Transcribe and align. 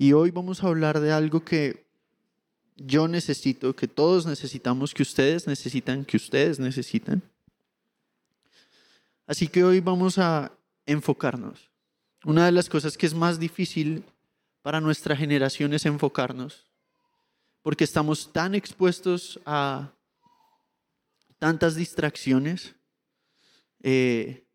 Y 0.00 0.14
hoy 0.14 0.30
vamos 0.30 0.64
a 0.64 0.68
hablar 0.68 0.98
de 0.98 1.12
algo 1.12 1.44
que 1.44 1.84
yo 2.74 3.06
necesito, 3.06 3.76
que 3.76 3.86
todos 3.86 4.24
necesitamos, 4.24 4.94
que 4.94 5.02
ustedes 5.02 5.46
necesitan, 5.46 6.06
que 6.06 6.16
ustedes 6.16 6.58
necesitan. 6.58 7.20
Así 9.26 9.46
que 9.46 9.62
hoy 9.62 9.80
vamos 9.80 10.16
a 10.16 10.52
enfocarnos. 10.86 11.68
Una 12.24 12.46
de 12.46 12.52
las 12.52 12.70
cosas 12.70 12.96
que 12.96 13.04
es 13.04 13.12
más 13.12 13.38
difícil 13.38 14.02
para 14.62 14.80
nuestra 14.80 15.14
generación 15.14 15.74
es 15.74 15.84
enfocarnos, 15.84 16.64
porque 17.60 17.84
estamos 17.84 18.32
tan 18.32 18.54
expuestos 18.54 19.38
a 19.44 19.92
tantas 21.38 21.74
distracciones. 21.74 22.74
Eh, 23.82 24.46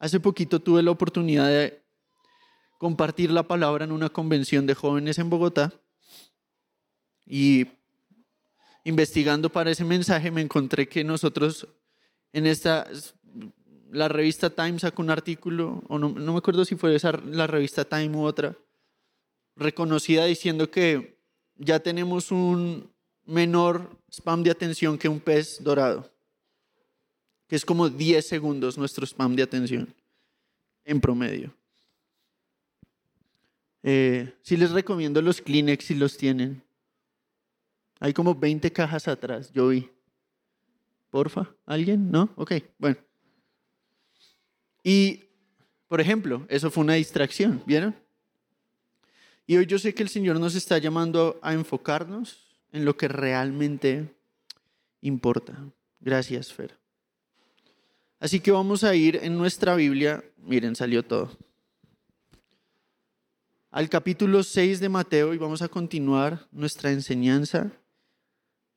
hace 0.00 0.18
poquito 0.18 0.58
tuve 0.58 0.82
la 0.82 0.90
oportunidad 0.90 1.46
de 1.46 1.85
compartir 2.78 3.30
la 3.30 3.44
palabra 3.44 3.84
en 3.84 3.92
una 3.92 4.08
convención 4.08 4.66
de 4.66 4.74
jóvenes 4.74 5.18
en 5.18 5.30
Bogotá 5.30 5.72
y 7.24 7.66
investigando 8.84 9.50
para 9.50 9.70
ese 9.70 9.84
mensaje 9.84 10.30
me 10.30 10.42
encontré 10.42 10.88
que 10.88 11.02
nosotros 11.02 11.66
en 12.32 12.46
esta, 12.46 12.86
la 13.90 14.08
revista 14.08 14.50
Time 14.50 14.78
sacó 14.78 15.02
un 15.02 15.10
artículo, 15.10 15.82
o 15.88 15.98
no, 15.98 16.10
me 16.10 16.38
acuerdo 16.38 16.64
si 16.64 16.76
fue 16.76 16.94
esa, 16.94 17.12
la 17.12 17.46
revista 17.46 17.84
Time 17.84 18.16
u 18.16 18.24
otra, 18.24 18.56
reconocida 19.56 20.26
diciendo 20.26 20.70
que 20.70 21.18
ya 21.56 21.80
tenemos 21.80 22.30
un 22.30 22.90
menor 23.24 23.98
spam 24.10 24.42
de 24.42 24.50
atención 24.50 24.98
que 24.98 25.08
un 25.08 25.18
pez 25.18 25.62
dorado, 25.62 26.12
que 27.48 27.56
es 27.56 27.64
como 27.64 27.88
10 27.88 28.26
segundos 28.26 28.76
nuestro 28.76 29.06
spam 29.06 29.34
de 29.34 29.42
atención 29.42 29.94
en 30.84 31.00
promedio. 31.00 31.54
Eh, 33.88 34.34
sí 34.42 34.56
les 34.56 34.72
recomiendo 34.72 35.22
los 35.22 35.40
Kleenex 35.40 35.84
si 35.84 35.94
los 35.94 36.16
tienen. 36.16 36.60
Hay 38.00 38.12
como 38.12 38.34
20 38.34 38.72
cajas 38.72 39.06
atrás, 39.06 39.52
yo 39.52 39.68
vi. 39.68 39.88
Porfa, 41.08 41.54
¿alguien? 41.64 42.10
¿No? 42.10 42.28
Ok, 42.34 42.54
bueno. 42.78 42.96
Y, 44.82 45.22
por 45.86 46.00
ejemplo, 46.00 46.44
eso 46.48 46.68
fue 46.68 46.82
una 46.82 46.94
distracción, 46.94 47.62
¿vieron? 47.64 47.94
Y 49.46 49.56
hoy 49.56 49.66
yo 49.66 49.78
sé 49.78 49.94
que 49.94 50.02
el 50.02 50.08
Señor 50.08 50.40
nos 50.40 50.56
está 50.56 50.78
llamando 50.78 51.38
a 51.40 51.52
enfocarnos 51.52 52.58
en 52.72 52.84
lo 52.84 52.96
que 52.96 53.06
realmente 53.06 54.12
importa. 55.00 55.64
Gracias, 56.00 56.52
Fer. 56.52 56.76
Así 58.18 58.40
que 58.40 58.50
vamos 58.50 58.82
a 58.82 58.96
ir 58.96 59.20
en 59.22 59.38
nuestra 59.38 59.76
Biblia, 59.76 60.24
miren, 60.38 60.74
salió 60.74 61.04
todo, 61.04 61.30
al 63.76 63.90
capítulo 63.90 64.42
6 64.42 64.80
de 64.80 64.88
Mateo 64.88 65.34
y 65.34 65.36
vamos 65.36 65.60
a 65.60 65.68
continuar 65.68 66.48
nuestra 66.50 66.92
enseñanza 66.92 67.70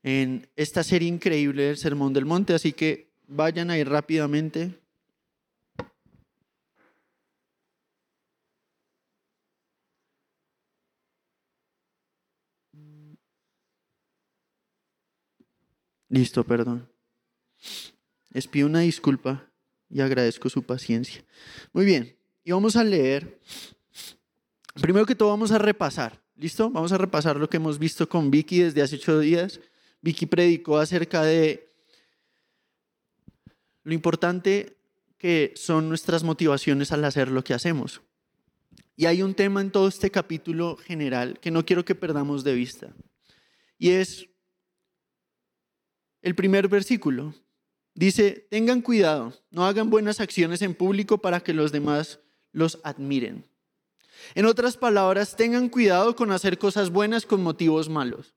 en 0.03 0.49
esta 0.57 0.83
serie 0.83 1.07
increíble 1.07 1.63
del 1.63 1.77
Sermón 1.77 2.11
del 2.11 2.25
Monte, 2.25 2.53
así 2.53 2.73
que 2.73 3.09
vayan 3.25 3.69
a 3.71 3.77
ir 3.77 3.87
rápidamente. 3.87 4.77
Listo, 16.09 16.43
perdón. 16.43 16.91
Les 18.31 18.47
pido 18.47 18.67
una 18.67 18.81
disculpa 18.81 19.49
y 19.89 20.01
agradezco 20.01 20.49
su 20.49 20.63
paciencia. 20.63 21.23
Muy 21.71 21.85
bien, 21.85 22.17
y 22.43 22.51
vamos 22.51 22.75
a 22.75 22.83
leer. 22.83 23.39
Primero 24.75 25.05
que 25.05 25.15
todo 25.15 25.29
vamos 25.29 25.51
a 25.51 25.57
repasar. 25.57 26.21
¿Listo? 26.35 26.69
Vamos 26.69 26.91
a 26.91 26.97
repasar 26.97 27.35
lo 27.35 27.49
que 27.49 27.57
hemos 27.57 27.79
visto 27.79 28.07
con 28.07 28.31
Vicky 28.31 28.59
desde 28.59 28.81
hace 28.81 28.95
ocho 28.95 29.19
días. 29.19 29.59
Vicky 30.01 30.25
predicó 30.25 30.77
acerca 30.77 31.23
de 31.23 31.69
lo 33.83 33.93
importante 33.93 34.77
que 35.17 35.51
son 35.55 35.89
nuestras 35.89 36.23
motivaciones 36.23 36.91
al 36.93 37.03
hacer 37.03 37.29
lo 37.29 37.43
que 37.43 37.53
hacemos. 37.53 38.01
Y 38.95 39.05
hay 39.05 39.21
un 39.21 39.33
tema 39.33 39.61
en 39.61 39.71
todo 39.71 39.87
este 39.87 40.11
capítulo 40.11 40.77
general 40.77 41.39
que 41.39 41.51
no 41.51 41.65
quiero 41.65 41.83
que 41.83 41.95
perdamos 41.95 42.43
de 42.43 42.53
vista. 42.53 42.93
Y 43.77 43.89
es 43.91 44.29
el 46.21 46.35
primer 46.35 46.67
versículo. 46.67 47.33
Dice, 47.95 48.47
tengan 48.49 48.81
cuidado, 48.81 49.33
no 49.51 49.65
hagan 49.65 49.89
buenas 49.89 50.21
acciones 50.21 50.61
en 50.61 50.75
público 50.75 51.17
para 51.17 51.41
que 51.41 51.53
los 51.53 51.71
demás 51.71 52.19
los 52.51 52.79
admiren. 52.83 53.48
En 54.35 54.45
otras 54.45 54.77
palabras, 54.77 55.35
tengan 55.35 55.69
cuidado 55.69 56.15
con 56.15 56.31
hacer 56.31 56.57
cosas 56.57 56.89
buenas 56.89 57.25
con 57.25 57.41
motivos 57.41 57.89
malos. 57.89 58.33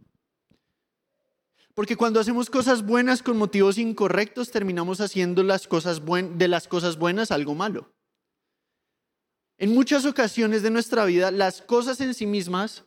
Porque 1.75 1.97
cuando 1.97 2.20
hacemos 2.20 2.50
cosas 2.50 2.84
buenas 2.84 3.22
con 3.22 3.38
motivos 3.38 3.78
incorrectos, 3.78 4.50
terminamos 4.50 5.00
haciendo 5.00 5.43
las 5.43 5.66
cosas 5.66 6.03
de 6.04 6.48
las 6.48 6.69
cosas 6.69 6.98
buenas 6.98 7.31
algo 7.31 7.54
malo. 7.54 7.93
En 9.56 9.72
muchas 9.72 10.04
ocasiones 10.04 10.62
de 10.62 10.70
nuestra 10.70 11.04
vida, 11.04 11.31
las 11.31 11.62
cosas 11.62 12.00
en 12.00 12.14
sí 12.14 12.26
mismas 12.26 12.84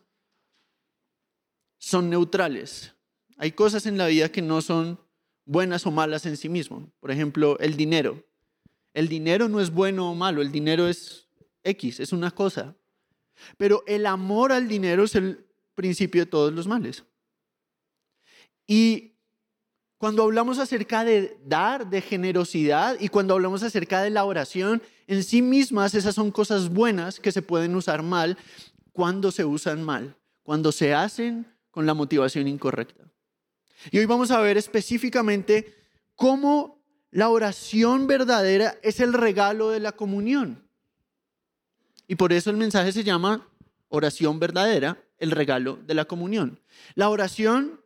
son 1.78 2.10
neutrales. 2.10 2.94
Hay 3.38 3.52
cosas 3.52 3.86
en 3.86 3.98
la 3.98 4.06
vida 4.06 4.30
que 4.30 4.42
no 4.42 4.62
son 4.62 5.00
buenas 5.44 5.86
o 5.86 5.90
malas 5.90 6.26
en 6.26 6.36
sí 6.36 6.48
mismo. 6.48 6.92
Por 7.00 7.10
ejemplo, 7.10 7.58
el 7.58 7.76
dinero. 7.76 8.24
El 8.94 9.08
dinero 9.08 9.48
no 9.48 9.60
es 9.60 9.70
bueno 9.70 10.10
o 10.10 10.14
malo, 10.14 10.42
el 10.42 10.52
dinero 10.52 10.88
es 10.88 11.28
X, 11.64 12.00
es 12.00 12.12
una 12.12 12.30
cosa. 12.30 12.76
Pero 13.56 13.82
el 13.86 14.06
amor 14.06 14.52
al 14.52 14.68
dinero 14.68 15.04
es 15.04 15.14
el 15.14 15.46
principio 15.74 16.24
de 16.24 16.30
todos 16.30 16.52
los 16.52 16.66
males. 16.66 17.04
Y 18.66 19.16
cuando 19.98 20.24
hablamos 20.24 20.58
acerca 20.58 21.04
de 21.04 21.38
dar, 21.44 21.88
de 21.88 22.00
generosidad, 22.00 22.96
y 23.00 23.08
cuando 23.08 23.34
hablamos 23.34 23.62
acerca 23.62 24.02
de 24.02 24.10
la 24.10 24.24
oración, 24.24 24.82
en 25.06 25.22
sí 25.22 25.40
mismas 25.40 25.94
esas 25.94 26.14
son 26.14 26.30
cosas 26.30 26.68
buenas 26.68 27.18
que 27.20 27.32
se 27.32 27.42
pueden 27.42 27.74
usar 27.76 28.02
mal 28.02 28.36
cuando 28.92 29.30
se 29.30 29.44
usan 29.44 29.82
mal, 29.82 30.16
cuando 30.42 30.72
se 30.72 30.94
hacen 30.94 31.46
con 31.70 31.86
la 31.86 31.94
motivación 31.94 32.48
incorrecta. 32.48 33.04
Y 33.90 33.98
hoy 33.98 34.06
vamos 34.06 34.30
a 34.30 34.40
ver 34.40 34.56
específicamente 34.56 35.74
cómo 36.14 36.82
la 37.10 37.28
oración 37.28 38.06
verdadera 38.06 38.78
es 38.82 39.00
el 39.00 39.12
regalo 39.12 39.70
de 39.70 39.80
la 39.80 39.92
comunión. 39.92 40.65
Y 42.06 42.16
por 42.16 42.32
eso 42.32 42.50
el 42.50 42.56
mensaje 42.56 42.92
se 42.92 43.04
llama 43.04 43.48
oración 43.88 44.38
verdadera, 44.38 45.02
el 45.18 45.30
regalo 45.30 45.76
de 45.76 45.94
la 45.94 46.04
comunión. 46.04 46.60
La 46.94 47.08
oración 47.08 47.80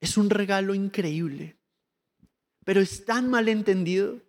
es 0.00 0.16
un 0.16 0.30
regalo 0.30 0.74
increíble, 0.74 1.56
pero 2.64 2.80
es 2.80 3.04
tan 3.04 3.28
mal 3.28 3.48
entendido. 3.48 4.20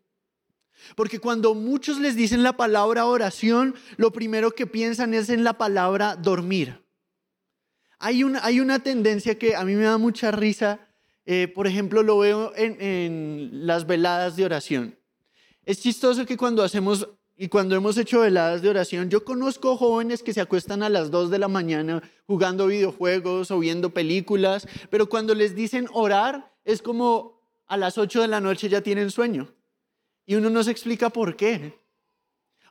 Porque 0.96 1.20
cuando 1.20 1.56
muchos 1.56 2.00
les 2.00 2.16
dicen 2.16 2.42
la 2.42 2.56
palabra 2.56 3.06
oración, 3.06 3.76
lo 3.98 4.12
primero 4.12 4.52
que 4.52 4.66
piensan 4.66 5.14
es 5.14 5.30
en 5.30 5.44
la 5.44 5.58
palabra 5.58 6.16
dormir. 6.16 6.82
Hay 8.00 8.24
una, 8.24 8.44
hay 8.46 8.62
una 8.62 8.80
tendencia 8.80 9.38
que 9.38 9.58
a 9.58 9.66
mí 9.66 9.76
me 9.76 9.84
da 9.84 9.98
mucha 9.98 10.32
risa, 10.32 10.80
eh, 11.26 11.50
por 11.54 11.68
ejemplo, 11.68 12.02
lo 12.02 12.18
veo 12.20 12.54
en, 12.56 12.82
en 12.82 13.68
las 13.68 13.86
veladas 13.86 14.38
de 14.38 14.46
oración. 14.46 14.99
Es 15.70 15.82
chistoso 15.82 16.26
que 16.26 16.36
cuando 16.36 16.64
hacemos 16.64 17.08
y 17.38 17.48
cuando 17.48 17.76
hemos 17.76 17.96
hecho 17.96 18.22
veladas 18.22 18.64
de 18.64 18.70
oración, 18.70 19.12
yo 19.12 19.24
conozco 19.24 19.78
jóvenes 19.78 20.24
que 20.24 20.34
se 20.34 20.42
acuestan 20.42 20.82
a 20.82 20.90
las 20.90 21.12
2 21.12 21.30
de 21.30 21.38
la 21.38 21.48
mañana 21.48 22.02
jugando 22.26 22.66
videojuegos 22.66 23.52
o 23.52 23.60
viendo 23.60 23.92
películas, 23.92 24.68
pero 24.90 25.08
cuando 25.08 25.36
les 25.36 25.54
dicen 25.54 25.88
orar, 25.94 26.52
es 26.66 26.82
como 26.82 27.40
a 27.68 27.78
las 27.78 28.00
8 28.00 28.22
de 28.22 28.28
la 28.30 28.42
noche 28.42 28.68
ya 28.68 28.82
tienen 28.82 29.12
sueño. 29.12 29.54
Y 30.26 30.34
uno 30.34 30.50
no 30.50 30.64
se 30.64 30.72
explica 30.72 31.12
por 31.12 31.36
qué. 31.36 31.80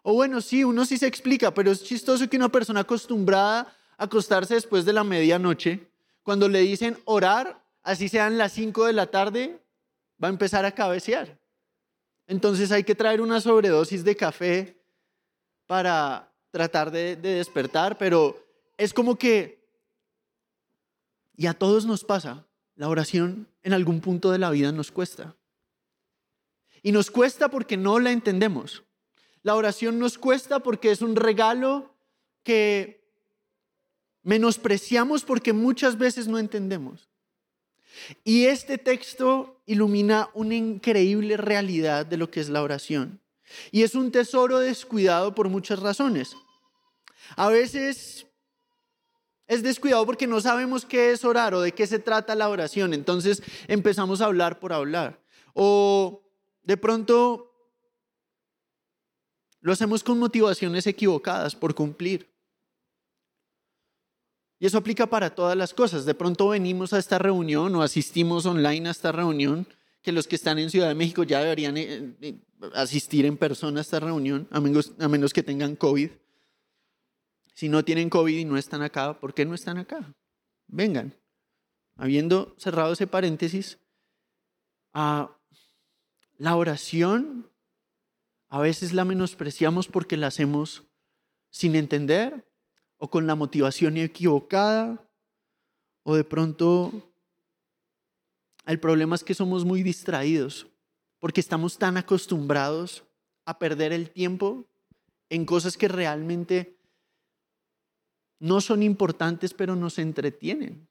O 0.03 0.15
bueno, 0.15 0.41
sí, 0.41 0.65
uno 0.65 0.85
sí 0.85 0.99
se 0.99 1.07
explica, 1.07 1.55
pero 1.55 1.71
es 1.71 1.85
chistoso 1.85 2.29
que 2.29 2.37
una 2.37 2.49
persona 2.49 2.81
acostumbrada 2.81 3.77
a 3.97 4.07
acostarse 4.07 4.55
después 4.55 4.85
de 4.85 4.95
la 4.95 5.05
medianoche, 5.05 5.87
cuando 6.25 6.49
le 6.49 6.63
dicen 6.63 6.99
orar, 7.05 7.65
así 7.85 8.09
sean 8.09 8.39
las 8.39 8.55
5 8.55 8.87
de 8.87 8.93
la 8.93 9.07
tarde, 9.07 9.63
va 10.21 10.27
a 10.27 10.33
empezar 10.33 10.65
a 10.65 10.73
cabecear. 10.73 11.38
Entonces 12.29 12.71
hay 12.71 12.85
que 12.85 12.95
traer 12.95 13.23
una 13.23 13.41
sobredosis 13.41 14.05
de 14.05 14.15
café 14.15 14.77
para 15.67 16.31
tratar 16.51 16.91
de, 16.91 17.17
despertar, 17.17 17.97
pero 17.97 18.47
es 18.77 18.93
como 18.93 19.17
que, 19.17 19.67
y 21.35 21.47
a 21.47 21.55
todos 21.55 21.87
nos 21.87 22.05
pasa, 22.05 22.47
la 22.77 22.89
oración 22.89 23.49
en 23.63 23.73
algún 23.73 24.01
punto 24.01 24.31
de 24.31 24.39
la 24.39 24.51
vida 24.51 24.71
nos 24.73 24.93
cuesta. 24.93 25.37
Y 26.83 26.93
nos 26.93 27.11
cuesta 27.11 27.49
porque 27.49 27.79
no 27.79 27.99
la 27.99 28.13
entendemos. 28.13 28.85
La 29.43 29.55
oración 29.55 29.99
nos 29.99 30.19
cuesta 30.19 30.61
porque 30.61 30.91
es 30.91 31.01
un 31.01 31.17
regalo 31.17 31.95
que 32.43 33.11
menospreciamos 34.23 35.25
porque 35.25 35.55
muchas 35.55 35.97
veces 35.97 36.29
no 36.29 36.39
entendemos. 36.39 37.08
Y 38.25 38.47
este 38.47 38.79
texto 38.79 39.61
ilumina 39.67 40.31
una 40.35 40.55
increíble 40.55 41.37
realidad 41.37 42.07
de 42.07 42.17
lo 42.17 42.31
que 42.31 42.41
es 42.41 42.49
la 42.49 42.63
oración. 42.63 43.21
Y 43.71 43.83
es 43.83 43.95
un 43.95 44.11
tesoro 44.13 44.59
descuidado 44.59 45.35
por 45.35 45.49
muchas 45.49 45.81
razones. 45.81 46.37
A 47.37 47.49
veces 47.49 48.27
es 49.47 49.63
descuidado 49.63 50.05
porque 50.05 50.27
no 50.27 50.41
sabemos 50.41 50.85
qué 50.85 51.11
es 51.11 51.25
orar 51.25 51.55
o 51.55 51.61
de 51.61 51.73
qué 51.73 51.87
se 51.87 51.99
trata 51.99 52.35
la 52.35 52.49
oración. 52.49 52.93
Entonces 52.93 53.43
empezamos 53.67 54.21
a 54.21 54.27
hablar 54.27 54.61
por 54.61 54.73
hablar. 54.73 55.21
O 55.55 56.23
de 56.63 56.77
pronto 56.77 57.51
lo 59.61 59.73
hacemos 59.73 60.05
con 60.05 60.19
motivaciones 60.19 60.87
equivocadas 60.87 61.57
por 61.57 61.75
cumplir. 61.75 62.29
Y 64.59 64.67
eso 64.67 64.79
aplica 64.79 65.07
para 65.07 65.35
todas 65.35 65.57
las 65.57 65.73
cosas. 65.73 66.05
De 66.05 66.15
pronto 66.15 66.49
venimos 66.49 66.93
a 66.93 66.99
esta 66.99 67.19
reunión 67.19 67.75
o 67.75 67.83
asistimos 67.83 68.45
online 68.47 68.89
a 68.89 68.93
esta 68.93 69.13
reunión, 69.13 69.67
que 70.03 70.13
los 70.13 70.27
que 70.27 70.37
están 70.37 70.59
en 70.59 70.71
Ciudad 70.71 70.89
de 70.89 70.95
México 70.95 71.23
ya 71.23 71.41
deberían 71.41 71.77
eh, 71.77 72.17
eh, 72.21 72.41
asistir 72.75 73.25
en 73.27 73.37
persona 73.37 73.81
a 73.81 73.83
esta 73.83 74.01
reunión, 74.01 74.49
a 74.51 74.61
menos, 74.61 74.93
a 74.99 75.09
menos 75.09 75.33
que 75.33 75.43
tengan 75.43 75.77
COVID. 75.77 76.11
Si 77.55 77.69
no 77.69 77.85
tienen 77.85 78.11
COVID 78.11 78.37
y 78.37 78.45
no 78.45 78.57
están 78.57 78.83
acá, 78.83 79.19
¿por 79.19 79.35
qué 79.35 79.45
no 79.45 79.55
están 79.55 79.79
acá? 79.79 80.15
Vengan. 80.67 81.15
Habiendo 81.97 82.55
cerrado 82.59 82.93
ese 82.93 83.07
paréntesis, 83.07 83.79
a 84.93 85.37
la 86.39 86.57
oración 86.57 87.51
a 88.49 88.61
veces 88.61 88.93
la 88.93 89.05
menospreciamos 89.05 89.89
porque 89.89 90.17
la 90.17 90.29
hacemos 90.29 90.85
sin 91.51 91.75
entender 91.75 92.48
o 92.99 93.09
con 93.09 93.27
la 93.27 93.35
motivación 93.35 93.97
equivocada 93.97 95.03
o 96.03 96.15
de 96.15 96.25
pronto 96.25 96.93
el 98.67 98.79
problema 98.79 99.15
es 99.15 99.25
que 99.25 99.35
somos 99.35 99.65
muy 99.65 99.83
distraídos 99.83 100.67
porque 101.21 101.41
estamos 101.41 101.79
tan 101.79 101.97
acostumbrados 101.97 103.05
a 103.45 103.59
perder 103.59 103.93
el 103.93 104.11
tiempo 104.11 104.67
en 105.31 105.45
cosas 105.45 105.77
que 105.77 105.89
realmente 105.89 106.77
no 108.41 108.61
son 108.61 108.83
importantes 108.83 109.55
pero 109.55 109.75
nos 109.75 109.99
entretienen. 109.99 110.89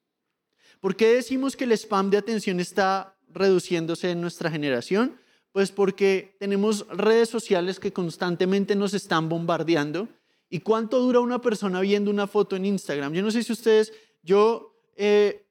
¿Por 0.80 0.95
qué 0.95 1.13
decimos 1.13 1.56
que 1.56 1.63
el 1.63 1.71
spam 1.74 2.09
de 2.09 2.18
atención 2.18 2.59
está 2.59 3.18
reduciéndose 3.30 4.12
en 4.12 4.21
nuestra 4.21 4.50
generación? 4.51 5.19
Pues 5.51 5.71
porque 5.71 6.36
tenemos 6.39 6.88
redes 6.89 7.30
sociales 7.30 7.80
que 7.80 7.94
constantemente 7.94 8.75
nos 8.75 8.94
están 8.94 9.27
bombardeando 9.30 10.07
¿Y 10.49 10.61
cuánto 10.61 10.99
dura 10.99 11.19
una 11.19 11.41
persona 11.41 11.81
viendo 11.81 12.09
una 12.09 12.27
foto 12.27 12.55
en 12.55 12.65
Instagram? 12.65 13.13
Yo 13.13 13.21
no 13.21 13.31
sé 13.31 13.44
si 13.44 13.51
ustedes, 13.51 13.91
yo 14.23 14.73
eh, 14.95 15.45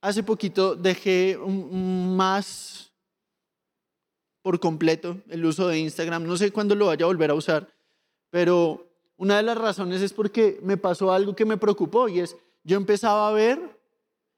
hace 0.00 0.22
poquito 0.22 0.76
dejé 0.76 1.38
más 1.38 2.92
por 4.42 4.60
completo 4.60 5.16
el 5.28 5.44
uso 5.44 5.68
de 5.68 5.78
Instagram. 5.78 6.24
No 6.24 6.36
sé 6.36 6.52
cuándo 6.52 6.74
lo 6.74 6.86
vaya 6.86 7.04
a 7.04 7.08
volver 7.08 7.30
a 7.30 7.34
usar, 7.34 7.68
pero 8.30 8.86
una 9.16 9.38
de 9.38 9.42
las 9.42 9.56
razones 9.56 10.02
es 10.02 10.12
porque 10.12 10.60
me 10.62 10.76
pasó 10.76 11.12
algo 11.12 11.34
que 11.34 11.44
me 11.44 11.56
preocupó 11.56 12.08
y 12.08 12.20
es, 12.20 12.36
yo 12.62 12.76
empezaba 12.76 13.28
a 13.28 13.32
ver 13.32 13.80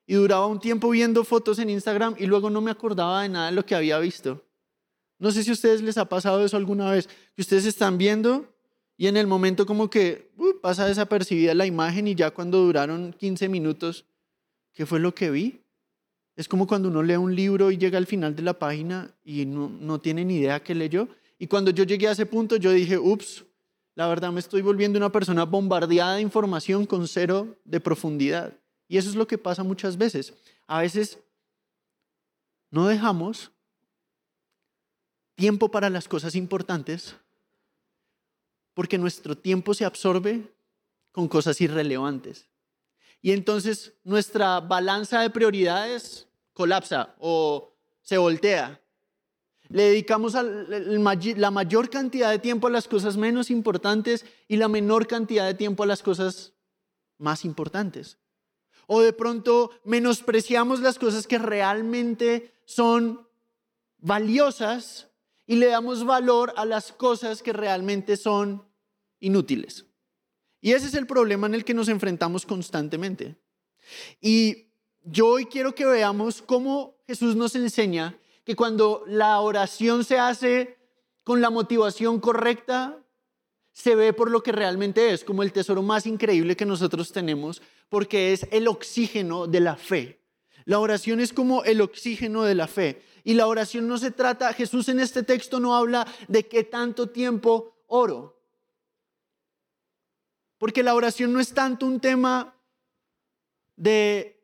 y 0.07 0.15
duraba 0.15 0.47
un 0.47 0.61
tiempo 0.61 0.89
viendo 0.91 1.25
fotos 1.25 1.59
en 1.59 1.71
Instagram 1.71 2.15
y 2.19 2.27
luego 2.27 2.49
no 2.49 2.61
me 2.61 2.71
acordaba 2.71 3.23
de 3.23 3.29
nada 3.29 3.47
de 3.47 3.53
lo 3.53 3.67
que 3.67 3.75
había 3.75 3.99
visto. 3.99 4.45
No 5.19 5.31
sé 5.31 5.43
si 5.43 5.51
a 5.51 5.55
ustedes 5.55 5.83
les 5.83 5.99
ha 5.99 6.09
pasado 6.09 6.45
eso 6.45 6.57
alguna 6.57 6.91
vez, 6.91 7.09
que 7.35 7.43
ustedes 7.43 7.65
están 7.65 7.99
viendo 7.99 8.47
y 8.97 9.09
en 9.09 9.17
el 9.17 9.27
momento 9.27 9.67
como 9.67 9.91
que 9.91 10.31
uh, 10.39 10.61
pasa 10.61 10.87
desapercibida 10.87 11.55
la 11.55 11.67
imagen 11.67 12.09
y 12.09 12.15
ya 12.15 12.31
cuando 12.31 12.59
duraron 12.59 13.13
15 13.13 13.49
minutos, 13.49 14.07
¿qué 14.73 14.87
fue 14.87 15.01
lo 15.01 15.15
que 15.15 15.31
vi? 15.31 15.63
Es 16.35 16.49
como 16.49 16.67
cuando 16.67 16.89
uno 16.89 17.03
lee 17.03 17.17
un 17.17 17.35
libro 17.35 17.71
y 17.71 17.79
llega 17.79 17.99
al 17.99 18.07
final 18.07 18.35
de 18.35 18.43
la 18.43 18.59
página 18.59 19.15
y 19.25 19.45
no, 19.47 19.69
no 19.69 20.01
tiene 20.01 20.25
ni 20.25 20.37
idea 20.37 20.63
qué 20.63 20.75
leyó. 20.75 21.09
Y 21.39 21.47
cuando 21.47 21.71
yo 21.71 21.85
llegué 21.85 22.09
a 22.09 22.13
ese 22.13 22.27
punto, 22.27 22.57
yo 22.57 22.71
dije, 22.73 22.99
ups, 22.99 23.45
la 23.95 24.07
verdad 24.09 24.33
me 24.33 24.41
estoy 24.41 24.63
volviendo 24.63 24.99
una 24.99 25.13
persona 25.13 25.45
bombardeada 25.45 26.17
de 26.17 26.23
información 26.23 26.87
con 26.87 27.09
cero 27.09 27.57
de 27.65 27.81
profundidad. 27.81 28.59
Y 28.89 28.99
eso 28.99 29.09
es 29.09 29.17
lo 29.17 29.27
que 29.27 29.39
pasa 29.39 29.63
muchas 29.63 29.97
veces. 29.97 30.35
A 30.67 30.81
veces 30.81 31.19
no 32.71 32.87
dejamos 32.87 33.51
tiempo 35.35 35.71
para 35.71 35.91
las 35.91 36.09
cosas 36.09 36.35
importantes 36.35 37.17
porque 38.77 38.99
nuestro 38.99 39.39
tiempo 39.39 39.73
se 39.73 39.87
absorbe 39.87 40.53
con 41.11 41.29
cosas 41.29 41.59
irrelevantes. 41.63 42.51
Y 43.23 43.33
entonces 43.33 43.95
nuestra 44.05 44.61
balanza 44.61 45.23
de 45.23 45.31
prioridades 45.31 46.29
colapsa 46.53 47.15
o 47.19 47.73
se 48.03 48.19
voltea. 48.19 48.79
Le 49.71 49.85
dedicamos 49.85 50.35
la 50.35 51.51
mayor 51.51 51.89
cantidad 51.89 52.31
de 52.31 52.39
tiempo 52.39 52.67
a 52.67 52.71
las 52.71 52.87
cosas 52.87 53.17
menos 53.17 53.51
importantes 53.51 54.27
y 54.47 54.59
la 54.59 54.69
menor 54.69 55.07
cantidad 55.07 55.47
de 55.47 55.55
tiempo 55.55 55.85
a 55.85 55.87
las 55.87 56.03
cosas 56.03 56.53
más 57.17 57.47
importantes. 57.47 58.19
O 58.87 59.01
de 59.01 59.15
pronto 59.15 59.71
menospreciamos 59.85 60.81
las 60.81 60.99
cosas 60.99 61.27
que 61.27 61.39
realmente 61.39 62.53
son 62.67 63.27
valiosas 63.97 65.09
y 65.47 65.57
le 65.57 65.69
damos 65.69 66.05
valor 66.05 66.53
a 66.59 66.67
las 66.67 66.93
cosas 66.93 67.43
que 67.43 67.55
realmente 67.55 68.19
son 68.19 68.66
inútiles. 69.27 69.87
Y 70.61 70.73
ese 70.73 70.87
es 70.87 70.95
el 70.95 71.07
problema 71.07 71.47
en 71.47 71.55
el 71.55 71.65
que 71.65 71.75
nos 71.75 71.89
enfrentamos 71.89 72.47
constantemente. 72.47 73.37
Y 74.21 74.69
yo 75.05 75.29
hoy 75.29 75.47
quiero 75.47 75.75
que 75.75 75.87
veamos 75.87 76.43
cómo 76.43 76.97
Jesús 77.07 77.37
nos 77.37 77.55
enseña 77.55 78.19
que 78.45 78.57
cuando 78.57 79.05
la 79.07 79.41
oración 79.41 80.05
se 80.05 80.19
hace 80.19 80.77
con 81.25 81.41
la 81.41 81.51
motivación 81.51 82.21
correcta, 82.21 82.99
se 83.73 83.95
ve 83.95 84.13
por 84.13 84.31
lo 84.31 84.43
que 84.43 84.53
realmente 84.53 85.13
es, 85.13 85.25
como 85.25 85.43
el 85.43 85.53
tesoro 85.53 85.83
más 85.83 86.07
increíble 86.07 86.57
que 86.57 86.65
nosotros 86.65 87.13
tenemos, 87.13 87.61
porque 87.89 88.33
es 88.33 88.47
el 88.51 88.69
oxígeno 88.69 89.47
de 89.47 89.61
la 89.61 89.77
fe. 89.77 90.21
La 90.65 90.79
oración 90.79 91.21
es 91.21 91.33
como 91.33 91.63
el 91.65 91.81
oxígeno 91.81 92.43
de 92.45 92.55
la 92.55 92.67
fe. 92.67 93.03
Y 93.23 93.35
la 93.35 93.47
oración 93.47 93.87
no 93.87 93.99
se 93.99 94.11
trata, 94.11 94.53
Jesús 94.53 94.89
en 94.89 95.01
este 95.01 95.23
texto 95.23 95.61
no 95.61 95.77
habla 95.77 96.07
de 96.27 96.47
qué 96.47 96.65
tanto 96.65 97.09
tiempo 97.11 97.77
oro. 97.87 98.36
Porque 100.59 100.83
la 100.83 100.95
oración 100.95 101.33
no 101.33 101.41
es 101.41 101.53
tanto 101.53 101.87
un 101.87 102.01
tema 102.01 102.57
de 103.77 104.43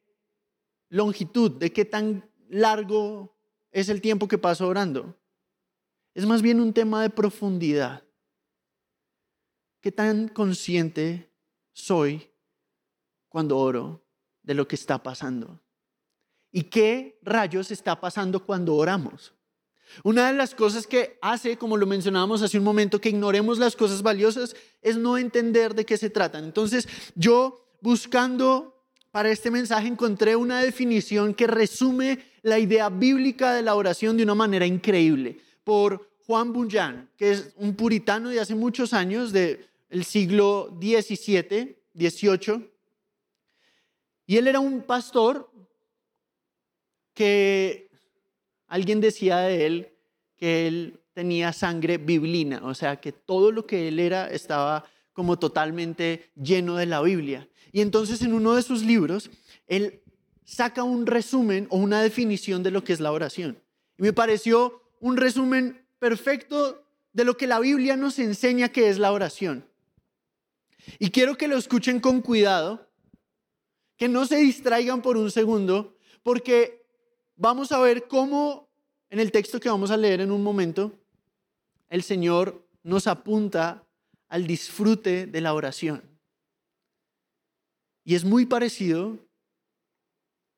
longitud, 0.89 1.53
de 1.53 1.73
qué 1.73 1.85
tan 1.85 2.31
largo 2.49 3.35
es 3.71 3.89
el 3.89 4.01
tiempo 4.01 4.29
que 4.29 4.39
paso 4.39 4.69
orando. 4.69 5.17
Es 6.15 6.27
más 6.27 6.43
bien 6.43 6.61
un 6.61 6.75
tema 6.75 7.03
de 7.03 7.11
profundidad. 7.11 8.05
¿Qué 9.81 9.91
tan 9.91 10.29
consciente 10.29 11.33
soy 11.73 12.31
cuando 13.29 13.59
oro 13.59 14.05
de 14.43 14.55
lo 14.55 14.69
que 14.69 14.77
está 14.77 15.03
pasando? 15.03 15.61
¿Y 16.51 16.65
qué 16.65 17.19
rayos 17.23 17.71
está 17.71 17.99
pasando 17.99 18.45
cuando 18.45 18.77
oramos? 18.77 19.35
Una 20.05 20.29
de 20.29 20.35
las 20.35 20.55
cosas 20.55 20.87
que 20.87 21.19
hace, 21.21 21.57
como 21.57 21.77
lo 21.77 21.87
mencionábamos 21.87 22.43
hace 22.43 22.59
un 22.59 22.65
momento, 22.65 23.01
que 23.01 23.11
ignoremos 23.11 23.59
las 23.59 23.77
cosas 23.77 24.03
valiosas 24.03 24.55
es 24.81 24.97
no 24.97 25.19
entender 25.19 25.75
de 25.75 25.85
qué 25.85 25.97
se 25.97 26.11
tratan. 26.11 26.45
Entonces, 26.45 26.89
yo 27.15 27.67
buscando 27.81 28.73
para 29.11 29.31
este 29.31 29.51
mensaje 29.51 29.89
encontré 29.89 30.37
una 30.37 30.63
definición 30.63 31.35
que 31.35 31.47
resume 31.47 32.19
la 32.43 32.59
idea 32.59 32.89
bíblica 32.89 33.53
de 33.53 33.63
la 33.63 33.75
oración 33.75 34.17
de 34.17 34.23
una 34.23 34.35
manera 34.35 34.67
increíble 34.67 35.39
por 35.65 36.11
Juan 36.27 36.53
Bunyan, 36.53 37.11
que 37.17 37.33
es 37.33 37.53
un 37.57 37.75
puritano 37.75 38.31
de 38.31 38.41
hace 38.41 38.55
muchos 38.55 38.93
años, 38.93 39.33
del 39.33 39.69
siglo 40.05 40.75
XVII, 40.81 41.77
XVIII. 41.95 42.71
Y 44.27 44.37
él 44.39 44.49
era 44.49 44.61
un 44.61 44.83
pastor 44.83 45.51
que 47.13 47.91
Alguien 48.73 49.03
decía 49.03 49.37
de 49.41 49.67
él 49.67 49.93
que 50.35 50.67
él 50.67 50.99
tenía 51.13 51.53
sangre 51.53 51.99
biblina, 51.99 52.63
o 52.65 52.75
sea, 52.75 53.03
que 53.03 53.13
todo 53.13 53.53
lo 53.53 53.67
que 53.67 53.89
él 53.89 54.01
era 54.01 54.31
estaba 54.31 54.87
como 55.13 55.39
totalmente 55.39 56.31
lleno 56.43 56.77
de 56.77 56.87
la 56.87 57.03
Biblia. 57.03 57.47
Y 57.71 57.83
entonces 57.83 58.23
en 58.23 58.33
uno 58.33 58.55
de 58.55 58.63
sus 58.63 58.83
libros, 58.83 59.31
él 59.67 60.01
saca 60.47 60.85
un 60.85 61.05
resumen 61.05 61.67
o 61.69 61.77
una 61.77 62.01
definición 62.01 62.63
de 62.63 62.71
lo 62.71 62.83
que 62.83 62.95
es 62.95 63.01
la 63.01 63.13
oración. 63.13 63.63
Y 63.99 64.05
me 64.05 64.15
pareció 64.15 64.83
un 65.01 65.19
resumen 65.19 65.87
perfecto 65.99 66.83
de 67.13 67.27
lo 67.27 67.37
que 67.37 67.47
la 67.47 67.61
Biblia 67.61 67.99
nos 67.99 68.19
enseña 68.19 68.71
que 68.71 68.89
es 68.89 68.99
la 68.99 69.13
oración. 69.13 69.69
Y 70.99 71.11
quiero 71.11 71.37
que 71.37 71.47
lo 71.47 71.59
escuchen 71.59 72.01
con 72.01 72.23
cuidado, 72.23 72.89
que 73.99 74.09
no 74.09 74.25
se 74.25 74.37
distraigan 74.37 75.03
por 75.03 75.19
un 75.19 75.31
segundo, 75.31 75.99
porque 76.23 76.82
vamos 77.43 77.73
a 77.73 77.81
ver 77.81 78.07
cómo 78.07 78.69
en 79.11 79.19
el 79.19 79.33
texto 79.33 79.59
que 79.59 79.69
vamos 79.69 79.91
a 79.91 79.97
leer 79.97 80.21
en 80.21 80.31
un 80.31 80.45
momento, 80.45 80.93
el 81.89 82.05
Señor 82.05 82.65
nos 82.85 83.09
apunta 83.09 83.85
al 84.29 84.47
disfrute 84.47 85.27
de 85.27 85.41
la 85.41 85.53
oración. 85.53 86.03
Y 88.05 88.15
es 88.15 88.25
muy 88.25 88.47
parecido, 88.47 89.19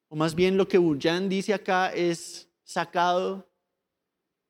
o 0.08 0.16
más 0.16 0.34
bien 0.34 0.58
lo 0.58 0.68
que 0.68 0.76
Burjan 0.76 1.30
dice 1.30 1.54
acá 1.54 1.88
es 1.88 2.50
sacado 2.64 3.48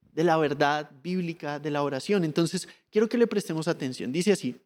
de 0.00 0.24
la 0.24 0.36
verdad 0.36 0.90
bíblica 1.04 1.60
de 1.60 1.70
la 1.70 1.84
oración. 1.84 2.24
Entonces, 2.24 2.68
quiero 2.90 3.08
que 3.08 3.16
le 3.16 3.28
prestemos 3.28 3.68
atención. 3.68 4.10
Dice 4.10 4.32
así, 4.32 4.60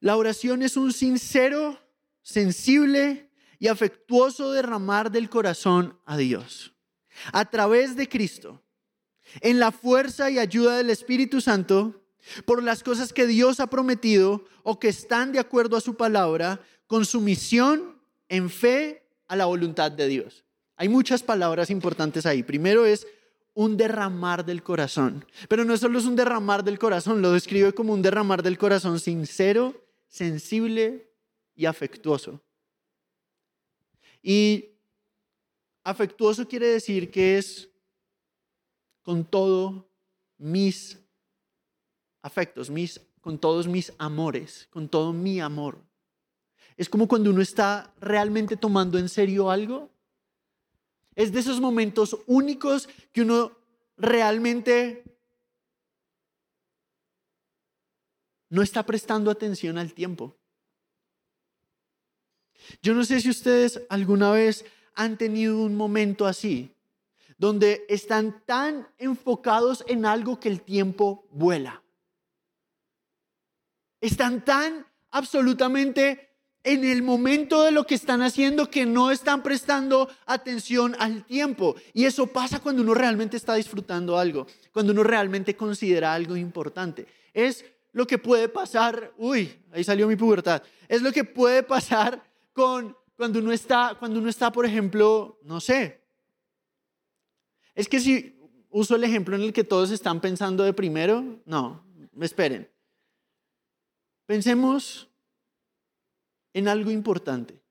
la 0.00 0.16
oración 0.16 0.62
es 0.62 0.78
un 0.78 0.90
sincero, 0.90 1.78
sensible 2.22 3.28
y 3.62 3.68
afectuoso 3.68 4.50
derramar 4.50 5.12
del 5.12 5.30
corazón 5.30 5.96
a 6.04 6.16
Dios. 6.16 6.74
A 7.32 7.48
través 7.48 7.94
de 7.94 8.08
Cristo, 8.08 8.60
en 9.40 9.60
la 9.60 9.70
fuerza 9.70 10.32
y 10.32 10.40
ayuda 10.40 10.78
del 10.78 10.90
Espíritu 10.90 11.40
Santo, 11.40 12.02
por 12.44 12.60
las 12.60 12.82
cosas 12.82 13.12
que 13.12 13.28
Dios 13.28 13.60
ha 13.60 13.68
prometido 13.68 14.44
o 14.64 14.80
que 14.80 14.88
están 14.88 15.30
de 15.30 15.38
acuerdo 15.38 15.76
a 15.76 15.80
su 15.80 15.94
palabra, 15.94 16.60
con 16.88 17.04
sumisión 17.04 18.00
en 18.28 18.50
fe 18.50 19.04
a 19.28 19.36
la 19.36 19.44
voluntad 19.44 19.92
de 19.92 20.08
Dios. 20.08 20.44
Hay 20.74 20.88
muchas 20.88 21.22
palabras 21.22 21.70
importantes 21.70 22.26
ahí. 22.26 22.42
Primero 22.42 22.84
es 22.84 23.06
un 23.54 23.76
derramar 23.76 24.44
del 24.44 24.64
corazón. 24.64 25.24
Pero 25.48 25.64
no 25.64 25.76
solo 25.76 26.00
es 26.00 26.04
un 26.04 26.16
derramar 26.16 26.64
del 26.64 26.80
corazón, 26.80 27.22
lo 27.22 27.30
describe 27.30 27.72
como 27.72 27.92
un 27.92 28.02
derramar 28.02 28.42
del 28.42 28.58
corazón 28.58 28.98
sincero, 28.98 29.86
sensible 30.08 31.12
y 31.54 31.66
afectuoso. 31.66 32.42
Y 34.22 34.70
afectuoso 35.84 36.46
quiere 36.46 36.68
decir 36.68 37.10
que 37.10 37.38
es 37.38 37.68
con 39.02 39.24
todo 39.24 39.88
mis 40.38 40.98
afectos, 42.22 42.70
mis, 42.70 43.00
con 43.20 43.38
todos 43.38 43.66
mis 43.66 43.92
amores, 43.98 44.68
con 44.70 44.88
todo 44.88 45.12
mi 45.12 45.40
amor. 45.40 45.82
Es 46.76 46.88
como 46.88 47.08
cuando 47.08 47.30
uno 47.30 47.42
está 47.42 47.92
realmente 48.00 48.56
tomando 48.56 48.98
en 48.98 49.08
serio 49.08 49.50
algo 49.50 49.90
es 51.14 51.32
de 51.32 51.40
esos 51.40 51.60
momentos 51.60 52.16
únicos 52.26 52.88
que 53.12 53.22
uno 53.22 53.52
realmente 53.96 55.04
no 58.48 58.62
está 58.62 58.84
prestando 58.84 59.30
atención 59.30 59.78
al 59.78 59.92
tiempo. 59.92 60.36
Yo 62.82 62.94
no 62.94 63.04
sé 63.04 63.20
si 63.20 63.30
ustedes 63.30 63.80
alguna 63.88 64.30
vez 64.32 64.64
han 64.94 65.16
tenido 65.16 65.58
un 65.58 65.76
momento 65.76 66.26
así, 66.26 66.74
donde 67.38 67.84
están 67.88 68.42
tan 68.46 68.86
enfocados 68.98 69.84
en 69.88 70.06
algo 70.06 70.38
que 70.38 70.48
el 70.48 70.60
tiempo 70.60 71.26
vuela. 71.30 71.82
Están 74.00 74.44
tan 74.44 74.86
absolutamente 75.10 76.32
en 76.64 76.84
el 76.84 77.02
momento 77.02 77.62
de 77.62 77.72
lo 77.72 77.86
que 77.86 77.94
están 77.94 78.22
haciendo 78.22 78.70
que 78.70 78.86
no 78.86 79.10
están 79.10 79.42
prestando 79.42 80.08
atención 80.26 80.94
al 80.98 81.24
tiempo. 81.24 81.74
Y 81.92 82.04
eso 82.04 82.26
pasa 82.28 82.60
cuando 82.60 82.82
uno 82.82 82.94
realmente 82.94 83.36
está 83.36 83.54
disfrutando 83.54 84.18
algo, 84.18 84.46
cuando 84.72 84.92
uno 84.92 85.02
realmente 85.02 85.56
considera 85.56 86.14
algo 86.14 86.36
importante. 86.36 87.06
Es 87.34 87.64
lo 87.92 88.06
que 88.06 88.18
puede 88.18 88.48
pasar, 88.48 89.12
uy, 89.18 89.54
ahí 89.72 89.84
salió 89.84 90.06
mi 90.06 90.16
pubertad, 90.16 90.62
es 90.88 91.02
lo 91.02 91.12
que 91.12 91.24
puede 91.24 91.62
pasar 91.62 92.22
con 92.52 92.96
cuando 93.16 93.38
uno 93.38 93.52
está, 93.52 93.96
cuando 93.98 94.18
uno 94.18 94.28
está, 94.28 94.50
por 94.50 94.66
ejemplo, 94.66 95.38
no 95.42 95.60
sé. 95.60 96.02
Es 97.74 97.88
que 97.88 98.00
si 98.00 98.38
uso 98.70 98.96
el 98.96 99.04
ejemplo 99.04 99.36
en 99.36 99.42
el 99.42 99.52
que 99.52 99.64
todos 99.64 99.90
están 99.90 100.20
pensando 100.20 100.64
de 100.64 100.72
primero, 100.72 101.40
no, 101.44 101.86
esperen. 102.20 102.70
Pensemos 104.26 105.08
en 106.52 106.68
algo 106.68 106.90
importante. 106.90 107.62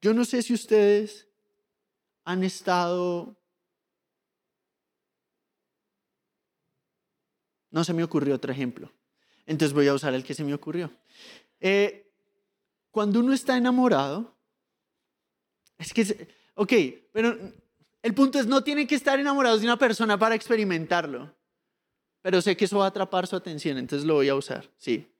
Yo 0.00 0.12
no 0.12 0.24
sé 0.24 0.42
si 0.42 0.54
ustedes 0.54 1.28
han 2.24 2.44
estado... 2.44 3.36
No 7.70 7.84
se 7.84 7.94
me 7.94 8.04
ocurrió 8.04 8.34
otro 8.34 8.52
ejemplo. 8.52 8.92
Entonces 9.46 9.72
voy 9.72 9.88
a 9.88 9.94
usar 9.94 10.12
el 10.14 10.24
que 10.24 10.34
se 10.34 10.44
me 10.44 10.52
ocurrió. 10.52 10.92
Eh, 11.58 12.11
cuando 12.92 13.20
uno 13.20 13.32
está 13.32 13.56
enamorado, 13.56 14.36
es 15.78 15.92
que, 15.92 16.28
ok, 16.54 16.72
pero 17.12 17.36
el 18.02 18.14
punto 18.14 18.38
es, 18.38 18.46
no 18.46 18.62
tienen 18.62 18.86
que 18.86 18.94
estar 18.94 19.18
enamorados 19.18 19.60
de 19.60 19.66
una 19.66 19.78
persona 19.78 20.18
para 20.18 20.34
experimentarlo. 20.34 21.34
Pero 22.20 22.40
sé 22.40 22.56
que 22.56 22.66
eso 22.66 22.78
va 22.78 22.84
a 22.84 22.88
atrapar 22.88 23.26
su 23.26 23.34
atención, 23.34 23.78
entonces 23.78 24.06
lo 24.06 24.14
voy 24.14 24.28
a 24.28 24.36
usar, 24.36 24.70
sí. 24.78 25.10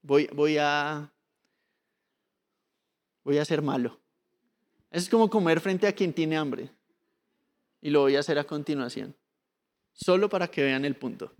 Voy, 0.00 0.30
voy 0.32 0.56
a... 0.58 1.12
Voy 3.24 3.36
a 3.36 3.44
ser 3.44 3.60
malo. 3.60 3.98
Es 4.90 5.08
como 5.08 5.28
comer 5.28 5.60
frente 5.60 5.86
a 5.86 5.92
quien 5.92 6.14
tiene 6.14 6.38
hambre. 6.38 6.70
Y 7.82 7.90
lo 7.90 8.02
voy 8.02 8.16
a 8.16 8.20
hacer 8.20 8.38
a 8.38 8.44
continuación. 8.44 9.14
Solo 9.92 10.28
para 10.28 10.48
que 10.48 10.62
vean 10.62 10.84
el 10.84 10.94
punto. 10.94 11.34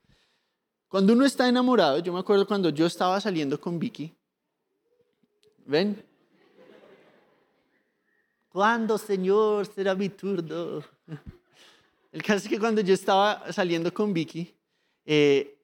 Cuando 0.88 1.12
uno 1.12 1.24
está 1.24 1.48
enamorado, 1.48 2.00
yo 2.00 2.12
me 2.12 2.18
acuerdo 2.18 2.46
cuando 2.46 2.68
yo 2.70 2.84
estaba 2.84 3.20
saliendo 3.20 3.60
con 3.60 3.78
Vicky. 3.78 4.17
¿Ven? 5.68 6.02
¿Cuándo, 8.48 8.96
Señor, 8.96 9.66
será 9.66 9.94
mi 9.94 10.08
turno? 10.08 10.82
El 12.10 12.22
caso 12.22 12.44
es 12.44 12.48
que 12.48 12.58
cuando 12.58 12.80
yo 12.80 12.94
estaba 12.94 13.52
saliendo 13.52 13.92
con 13.92 14.14
Vicky, 14.14 14.54
eh, 15.04 15.58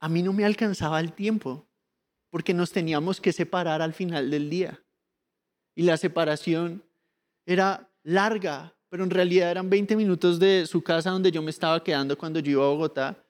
a 0.00 0.08
mí 0.08 0.20
no 0.20 0.32
me 0.32 0.44
alcanzaba 0.44 0.98
el 0.98 1.12
tiempo, 1.12 1.64
porque 2.28 2.52
nos 2.52 2.72
teníamos 2.72 3.20
que 3.20 3.32
separar 3.32 3.80
al 3.82 3.94
final 3.94 4.32
del 4.32 4.50
día. 4.50 4.82
Y 5.76 5.84
la 5.84 5.96
separación 5.96 6.82
era 7.46 7.88
larga, 8.02 8.74
pero 8.88 9.04
en 9.04 9.10
realidad 9.10 9.52
eran 9.52 9.70
20 9.70 9.94
minutos 9.94 10.40
de 10.40 10.66
su 10.66 10.82
casa 10.82 11.10
donde 11.10 11.30
yo 11.30 11.40
me 11.40 11.50
estaba 11.50 11.84
quedando 11.84 12.18
cuando 12.18 12.40
yo 12.40 12.50
iba 12.50 12.64
a 12.64 12.70
Bogotá. 12.70 13.25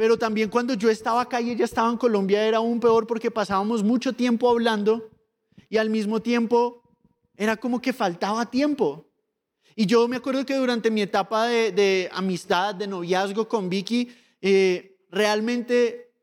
Pero 0.00 0.16
también 0.16 0.48
cuando 0.48 0.72
yo 0.72 0.88
estaba 0.88 1.20
acá 1.20 1.42
y 1.42 1.50
ella 1.50 1.66
estaba 1.66 1.90
en 1.90 1.98
Colombia 1.98 2.42
era 2.46 2.56
aún 2.56 2.80
peor 2.80 3.06
porque 3.06 3.30
pasábamos 3.30 3.84
mucho 3.84 4.14
tiempo 4.14 4.48
hablando 4.48 5.10
y 5.68 5.76
al 5.76 5.90
mismo 5.90 6.22
tiempo 6.22 6.82
era 7.36 7.58
como 7.58 7.82
que 7.82 7.92
faltaba 7.92 8.50
tiempo. 8.50 9.12
Y 9.76 9.84
yo 9.84 10.08
me 10.08 10.16
acuerdo 10.16 10.46
que 10.46 10.56
durante 10.56 10.90
mi 10.90 11.02
etapa 11.02 11.48
de, 11.48 12.08
amistad, 12.14 12.74
de 12.74 12.86
noviazgo 12.86 13.46
con 13.46 13.68
Vicky, 13.68 14.08
eh, 14.40 14.96
realmente 15.10 16.14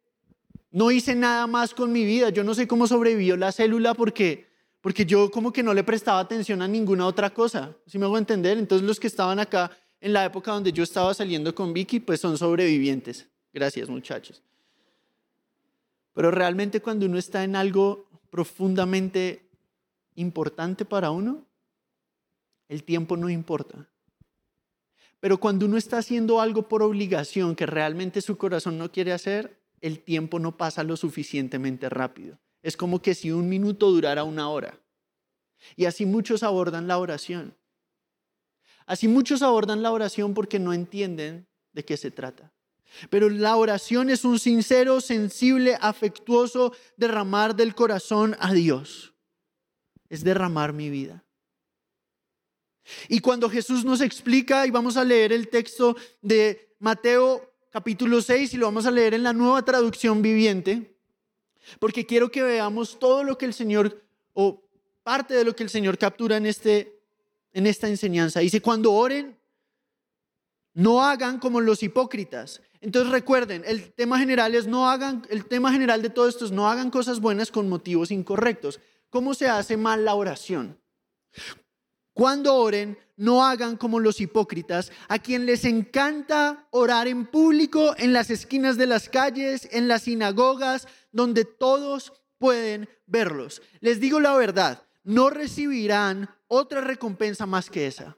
no 0.71 0.89
hice 0.89 1.13
nada 1.13 1.45
más 1.45 1.75
con 1.75 1.91
mi 1.91 2.03
vida. 2.03 2.31
Yo 2.31 2.43
no 2.43 2.55
sé 2.55 2.67
cómo 2.67 2.87
sobrevivió 2.87 3.37
la 3.37 3.51
célula 3.51 3.93
porque, 3.93 4.47
porque 4.81 5.05
yo 5.05 5.29
como 5.29 5.53
que 5.53 5.61
no 5.61 5.75
le 5.75 5.83
prestaba 5.83 6.19
atención 6.19 6.63
a 6.63 6.67
ninguna 6.67 7.05
otra 7.05 7.29
cosa. 7.29 7.77
Si 7.85 7.99
me 7.99 8.05
hago 8.05 8.17
entender? 8.17 8.57
Entonces 8.57 8.87
los 8.87 8.99
que 8.99 9.05
estaban 9.05 9.37
acá 9.37 9.69
en 10.01 10.13
la 10.13 10.25
época 10.25 10.51
donde 10.51 10.73
yo 10.73 10.81
estaba 10.81 11.13
saliendo 11.13 11.53
con 11.53 11.73
Vicky, 11.73 11.99
pues 11.99 12.19
son 12.19 12.39
sobrevivientes. 12.39 13.29
Gracias 13.57 13.89
muchachos. 13.89 14.43
Pero 16.13 16.29
realmente 16.29 16.79
cuando 16.79 17.07
uno 17.07 17.17
está 17.17 17.43
en 17.43 17.55
algo 17.55 18.07
profundamente 18.29 19.49
importante 20.13 20.85
para 20.85 21.09
uno, 21.09 21.43
el 22.69 22.83
tiempo 22.83 23.17
no 23.17 23.31
importa. 23.31 23.89
Pero 25.19 25.39
cuando 25.39 25.65
uno 25.65 25.75
está 25.75 25.97
haciendo 25.97 26.39
algo 26.39 26.67
por 26.67 26.83
obligación 26.83 27.55
que 27.55 27.65
realmente 27.65 28.21
su 28.21 28.37
corazón 28.37 28.77
no 28.77 28.91
quiere 28.91 29.11
hacer, 29.11 29.59
el 29.81 30.01
tiempo 30.01 30.37
no 30.37 30.55
pasa 30.55 30.83
lo 30.83 30.95
suficientemente 30.95 31.89
rápido. 31.89 32.37
Es 32.61 32.77
como 32.77 33.01
que 33.01 33.15
si 33.15 33.31
un 33.31 33.49
minuto 33.49 33.89
durara 33.89 34.23
una 34.23 34.49
hora. 34.49 34.79
Y 35.75 35.85
así 35.85 36.05
muchos 36.05 36.43
abordan 36.43 36.87
la 36.87 36.99
oración. 36.99 37.55
Así 38.85 39.07
muchos 39.07 39.41
abordan 39.41 39.81
la 39.81 39.91
oración 39.91 40.35
porque 40.35 40.59
no 40.59 40.73
entienden 40.73 41.47
de 41.73 41.85
qué 41.85 41.97
se 41.97 42.11
trata. 42.11 42.53
Pero 43.09 43.29
la 43.29 43.55
oración 43.55 44.09
es 44.09 44.25
un 44.25 44.39
sincero, 44.39 45.01
sensible, 45.01 45.77
afectuoso 45.79 46.73
derramar 46.95 47.55
del 47.55 47.75
corazón 47.75 48.35
a 48.39 48.53
Dios. 48.53 49.13
Es 50.09 50.23
derramar 50.23 50.73
mi 50.73 50.89
vida. 50.89 51.23
Y 53.09 53.19
cuando 53.19 53.49
Jesús 53.49 53.83
nos 53.83 54.01
explica, 54.01 54.65
y 54.65 54.71
vamos 54.71 54.97
a 54.97 55.03
leer 55.03 55.33
el 55.33 55.49
texto 55.49 55.95
de 56.21 56.75
Mateo 56.79 57.53
capítulo 57.69 58.21
6 58.21 58.53
y 58.53 58.57
lo 58.57 58.67
vamos 58.67 58.85
a 58.85 58.91
leer 58.91 59.13
en 59.13 59.23
la 59.23 59.33
nueva 59.33 59.63
traducción 59.63 60.21
viviente, 60.21 60.97
porque 61.79 62.05
quiero 62.05 62.31
que 62.31 62.41
veamos 62.41 62.97
todo 62.97 63.23
lo 63.23 63.37
que 63.37 63.45
el 63.45 63.53
Señor, 63.53 64.03
o 64.33 64.63
parte 65.03 65.33
de 65.33 65.43
lo 65.43 65.55
que 65.55 65.63
el 65.63 65.69
Señor 65.69 65.97
captura 65.97 66.37
en, 66.37 66.45
este, 66.45 67.01
en 67.51 67.67
esta 67.67 67.87
enseñanza. 67.87 68.39
Dice, 68.39 68.61
cuando 68.61 68.93
oren, 68.93 69.37
no 70.73 71.03
hagan 71.03 71.39
como 71.39 71.59
los 71.59 71.83
hipócritas. 71.83 72.61
Entonces 72.87 73.11
recuerden, 73.11 73.63
el 73.65 73.91
tema 73.91 74.17
general 74.17 74.55
es 74.55 74.65
no 74.65 74.89
hagan, 74.89 75.27
el 75.29 75.45
tema 75.45 75.73
general 75.73 76.01
de 76.01 76.09
todo 76.09 76.29
esto 76.29 76.45
es 76.45 76.53
no 76.53 76.69
hagan 76.69 76.89
cosas 76.89 77.19
buenas 77.19 77.51
con 77.51 77.67
motivos 77.67 78.11
incorrectos. 78.11 78.79
¿Cómo 79.09 79.33
se 79.33 79.49
hace 79.49 79.75
mal 79.75 80.05
la 80.05 80.15
oración? 80.15 80.79
Cuando 82.13 82.55
oren, 82.55 82.97
no 83.17 83.43
hagan 83.43 83.75
como 83.75 83.99
los 83.99 84.21
hipócritas, 84.21 84.93
a 85.09 85.19
quien 85.19 85.45
les 85.45 85.65
encanta 85.65 86.65
orar 86.71 87.09
en 87.09 87.25
público, 87.25 87.93
en 87.97 88.13
las 88.13 88.29
esquinas 88.29 88.77
de 88.77 88.87
las 88.87 89.09
calles, 89.09 89.67
en 89.73 89.89
las 89.89 90.03
sinagogas, 90.03 90.87
donde 91.11 91.43
todos 91.43 92.13
pueden 92.37 92.87
verlos. 93.05 93.61
Les 93.81 93.99
digo 93.99 94.21
la 94.21 94.33
verdad, 94.37 94.81
no 95.03 95.29
recibirán 95.29 96.29
otra 96.47 96.79
recompensa 96.79 97.45
más 97.45 97.69
que 97.69 97.85
esa. 97.85 98.17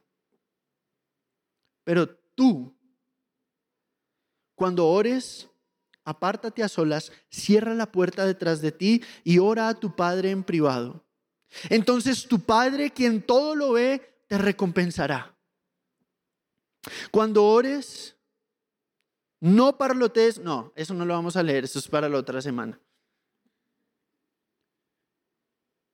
Pero 1.83 2.07
tú, 2.35 2.78
cuando 4.59 4.87
ores, 4.87 5.47
apártate 6.03 6.63
a 6.63 6.67
solas, 6.67 7.13
cierra 7.29 7.73
la 7.73 7.89
puerta 7.89 8.25
detrás 8.25 8.59
de 8.59 8.73
ti 8.73 9.01
y 9.23 9.39
ora 9.39 9.69
a 9.69 9.73
tu 9.73 9.95
Padre 9.95 10.31
en 10.31 10.43
privado. 10.43 11.01
Entonces 11.69 12.27
tu 12.27 12.41
Padre, 12.41 12.91
quien 12.91 13.21
todo 13.21 13.55
lo 13.55 13.71
ve, 13.71 14.21
te 14.27 14.37
recompensará. 14.37 15.33
Cuando 17.09 17.45
ores, 17.45 18.17
no 19.39 19.77
parlotes, 19.77 20.39
no, 20.39 20.73
eso 20.75 20.93
no 20.93 21.05
lo 21.05 21.13
vamos 21.13 21.37
a 21.37 21.43
leer, 21.43 21.63
eso 21.63 21.79
es 21.79 21.87
para 21.87 22.09
la 22.09 22.17
otra 22.17 22.41
semana. 22.41 22.77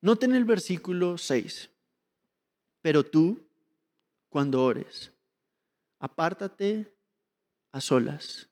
Noten 0.01 0.33
el 0.33 0.43
versículo 0.43 1.19
6. 1.19 1.69
Pero 2.81 3.03
tú, 3.03 3.47
cuando 4.27 4.63
ores, 4.63 5.11
apártate 5.99 6.91
a 7.75 7.81
solas. 7.81 8.47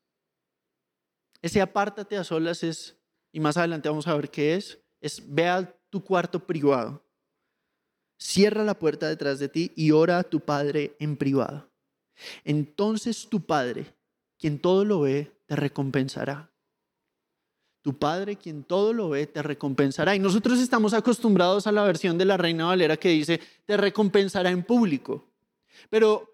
Ese 1.44 1.62
apártate 1.62 2.16
a 2.16 2.24
solas 2.24 2.64
es, 2.64 2.98
y 3.34 3.42
más 3.42 3.58
adelante 3.58 3.90
vamos 3.90 4.08
a 4.08 4.16
ver 4.16 4.32
qué 4.32 4.56
es, 4.56 4.80
es 5.02 5.22
ve 5.28 5.50
a 5.50 5.78
tu 5.90 6.02
cuarto 6.02 6.40
privado. 6.40 7.04
Cierra 8.18 8.64
la 8.64 8.80
puerta 8.80 9.10
detrás 9.10 9.40
de 9.40 9.50
ti 9.50 9.74
y 9.76 9.92
ora 9.92 10.20
a 10.20 10.24
tu 10.24 10.40
Padre 10.40 10.96
en 11.00 11.18
privado. 11.18 11.70
Entonces 12.46 13.28
tu 13.30 13.46
Padre, 13.46 13.94
quien 14.40 14.58
todo 14.58 14.86
lo 14.86 15.02
ve, 15.02 15.32
te 15.46 15.58
recompensará. 15.58 16.50
Tu 17.82 18.00
Padre, 18.00 18.38
quien 18.38 18.64
todo 18.64 18.94
lo 18.94 19.10
ve, 19.10 19.28
te 19.28 19.42
recompensará. 19.42 20.16
Y 20.16 20.20
nosotros 20.20 20.60
estamos 20.60 20.94
acostumbrados 20.94 21.68
a 21.68 21.74
la 21.74 21.84
versión 21.84 22.18
de 22.18 22.24
la 22.24 22.38
Reina 22.38 22.68
Valera 22.68 22.96
que 22.96 23.10
dice, 23.10 23.42
te 23.66 23.76
recompensará 23.76 24.50
en 24.50 24.64
público. 24.64 25.28
Pero 25.90 26.34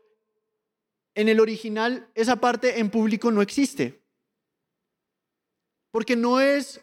en 1.15 1.29
el 1.29 1.39
original 1.39 2.07
esa 2.13 2.35
parte 2.35 2.79
en 2.79 2.91
público 2.91 3.31
no 3.31 3.41
existe. 3.41 3.99
Porque 5.91 6.15
no 6.15 6.39
es 6.39 6.81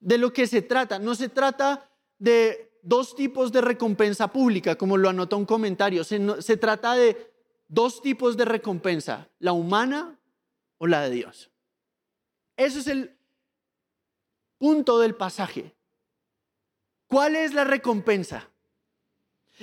de 0.00 0.18
lo 0.18 0.32
que 0.32 0.46
se 0.46 0.62
trata. 0.62 0.98
No 0.98 1.14
se 1.14 1.28
trata 1.28 1.88
de 2.18 2.70
dos 2.82 3.14
tipos 3.14 3.52
de 3.52 3.60
recompensa 3.60 4.28
pública, 4.32 4.76
como 4.76 4.96
lo 4.96 5.08
anota 5.08 5.36
un 5.36 5.46
comentario. 5.46 6.04
Se, 6.04 6.56
trata 6.56 6.94
de 6.94 7.32
dos 7.68 8.02
tipos 8.02 8.36
de 8.36 8.44
recompensa, 8.44 9.28
la 9.38 9.52
humana 9.52 10.18
o 10.78 10.86
la 10.86 11.02
de 11.02 11.10
Dios. 11.10 11.50
Ese 12.56 12.80
es 12.80 12.86
el 12.86 13.16
punto 14.58 14.98
del 14.98 15.14
pasaje. 15.14 15.74
¿Cuál 17.06 17.36
es 17.36 17.54
la 17.54 17.64
recompensa? 17.64 18.48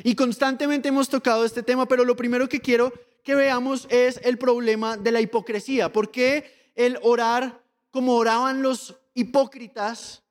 Y 0.04 0.16
constantemente 0.16 0.90
hemos 0.90 1.10
tocado 1.10 1.44
este 1.46 1.64
tema, 1.64 1.88
pero 1.88 2.06
lo 2.06 2.16
primero 2.16 2.48
que 2.48 2.62
quiero 2.62 2.94
que 3.24 3.36
veamos 3.36 3.88
es 3.90 4.20
el 4.24 4.38
problema 4.38 4.96
de 4.96 5.12
la 5.12 5.22
hipocresía. 5.22 5.92
¿Por 5.92 6.12
qué 6.12 6.72
el 6.76 7.00
orar 7.02 7.64
como 7.98 8.16
oraban 8.16 8.62
los 8.62 8.94
hipócritas? 9.16 10.22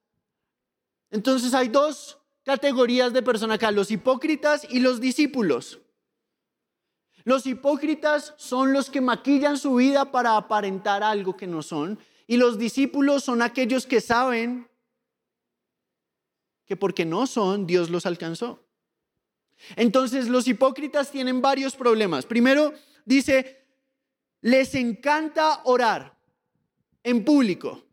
Entonces 1.11 1.53
hay 1.53 1.67
dos 1.67 2.17
categorías 2.45 3.13
de 3.13 3.23
personas 3.23 3.57
acá, 3.57 3.73
los 3.73 3.91
hipócritas 3.91 4.65
y 4.71 4.79
los 4.79 5.01
discípulos. 5.01 5.81
Los 7.25 7.45
hipócritas 7.45 8.35
son 8.37 8.73
los 8.73 8.89
que 8.89 9.01
maquillan 9.01 9.59
su 9.59 9.75
vida 9.75 10.13
para 10.13 10.37
aparentar 10.37 11.03
algo 11.03 11.37
que 11.37 11.49
no 11.49 11.61
son 11.61 11.99
y 12.29 12.37
los 12.37 12.57
discípulos 12.57 13.25
son 13.25 13.43
aquellos 13.43 13.85
que 13.85 14.01
saben 14.01 14.69
que 16.67 16.77
porque 16.77 17.05
no 17.05 17.27
son, 17.27 17.67
Dios 17.67 17.91
los 17.91 18.07
alcanzó. 18.07 18.65
Entonces 19.75 20.29
los 20.29 20.47
hipócritas 20.47 21.11
tienen 21.11 21.43
varios 21.43 21.75
problemas. 21.75 22.27
Primero, 22.27 22.75
dice, 23.05 23.67
les 24.41 24.73
encanta 24.77 25.63
orar 25.65 26.16
en 27.07 27.25
público. 27.25 27.85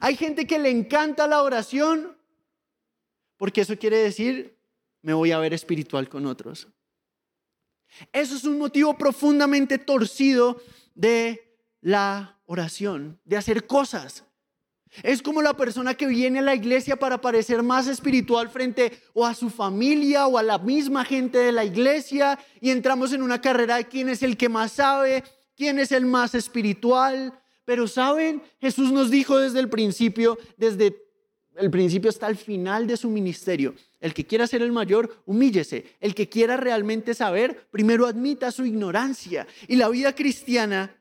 Hay 0.00 0.16
gente 0.16 0.46
que 0.46 0.58
le 0.58 0.70
encanta 0.70 1.28
la 1.28 1.42
oración 1.42 2.16
porque 3.36 3.60
eso 3.60 3.78
quiere 3.78 3.98
decir, 3.98 4.56
me 5.02 5.12
voy 5.12 5.30
a 5.30 5.38
ver 5.38 5.52
espiritual 5.52 6.08
con 6.08 6.24
otros. 6.24 6.66
Eso 8.10 8.36
es 8.36 8.44
un 8.44 8.58
motivo 8.58 8.96
profundamente 8.96 9.76
torcido 9.76 10.62
de 10.94 11.58
la 11.82 12.40
oración, 12.46 13.20
de 13.26 13.36
hacer 13.36 13.66
cosas. 13.66 14.24
Es 15.02 15.20
como 15.20 15.42
la 15.42 15.54
persona 15.54 15.92
que 15.92 16.06
viene 16.06 16.38
a 16.38 16.42
la 16.42 16.54
iglesia 16.54 16.96
para 16.96 17.20
parecer 17.20 17.62
más 17.62 17.86
espiritual 17.86 18.48
frente 18.48 18.98
o 19.12 19.26
a 19.26 19.34
su 19.34 19.50
familia 19.50 20.26
o 20.26 20.38
a 20.38 20.42
la 20.42 20.56
misma 20.56 21.04
gente 21.04 21.36
de 21.36 21.52
la 21.52 21.66
iglesia 21.66 22.38
y 22.62 22.70
entramos 22.70 23.12
en 23.12 23.22
una 23.22 23.42
carrera 23.42 23.76
de 23.76 23.88
quién 23.88 24.08
es 24.08 24.22
el 24.22 24.38
que 24.38 24.48
más 24.48 24.72
sabe, 24.72 25.22
quién 25.54 25.78
es 25.78 25.92
el 25.92 26.06
más 26.06 26.34
espiritual. 26.34 27.38
Pero 27.64 27.88
saben, 27.88 28.42
Jesús 28.60 28.92
nos 28.92 29.10
dijo 29.10 29.38
desde 29.38 29.60
el 29.60 29.68
principio, 29.68 30.38
desde 30.56 30.96
el 31.56 31.70
principio 31.70 32.10
hasta 32.10 32.26
el 32.28 32.36
final 32.36 32.86
de 32.86 32.96
su 32.96 33.08
ministerio, 33.08 33.74
el 34.00 34.12
que 34.12 34.26
quiera 34.26 34.46
ser 34.46 34.60
el 34.60 34.72
mayor, 34.72 35.22
humíllese. 35.24 35.96
El 35.98 36.14
que 36.14 36.28
quiera 36.28 36.58
realmente 36.58 37.14
saber, 37.14 37.68
primero 37.70 38.06
admita 38.06 38.52
su 38.52 38.66
ignorancia. 38.66 39.46
Y 39.66 39.76
la 39.76 39.88
vida 39.88 40.14
cristiana 40.14 40.94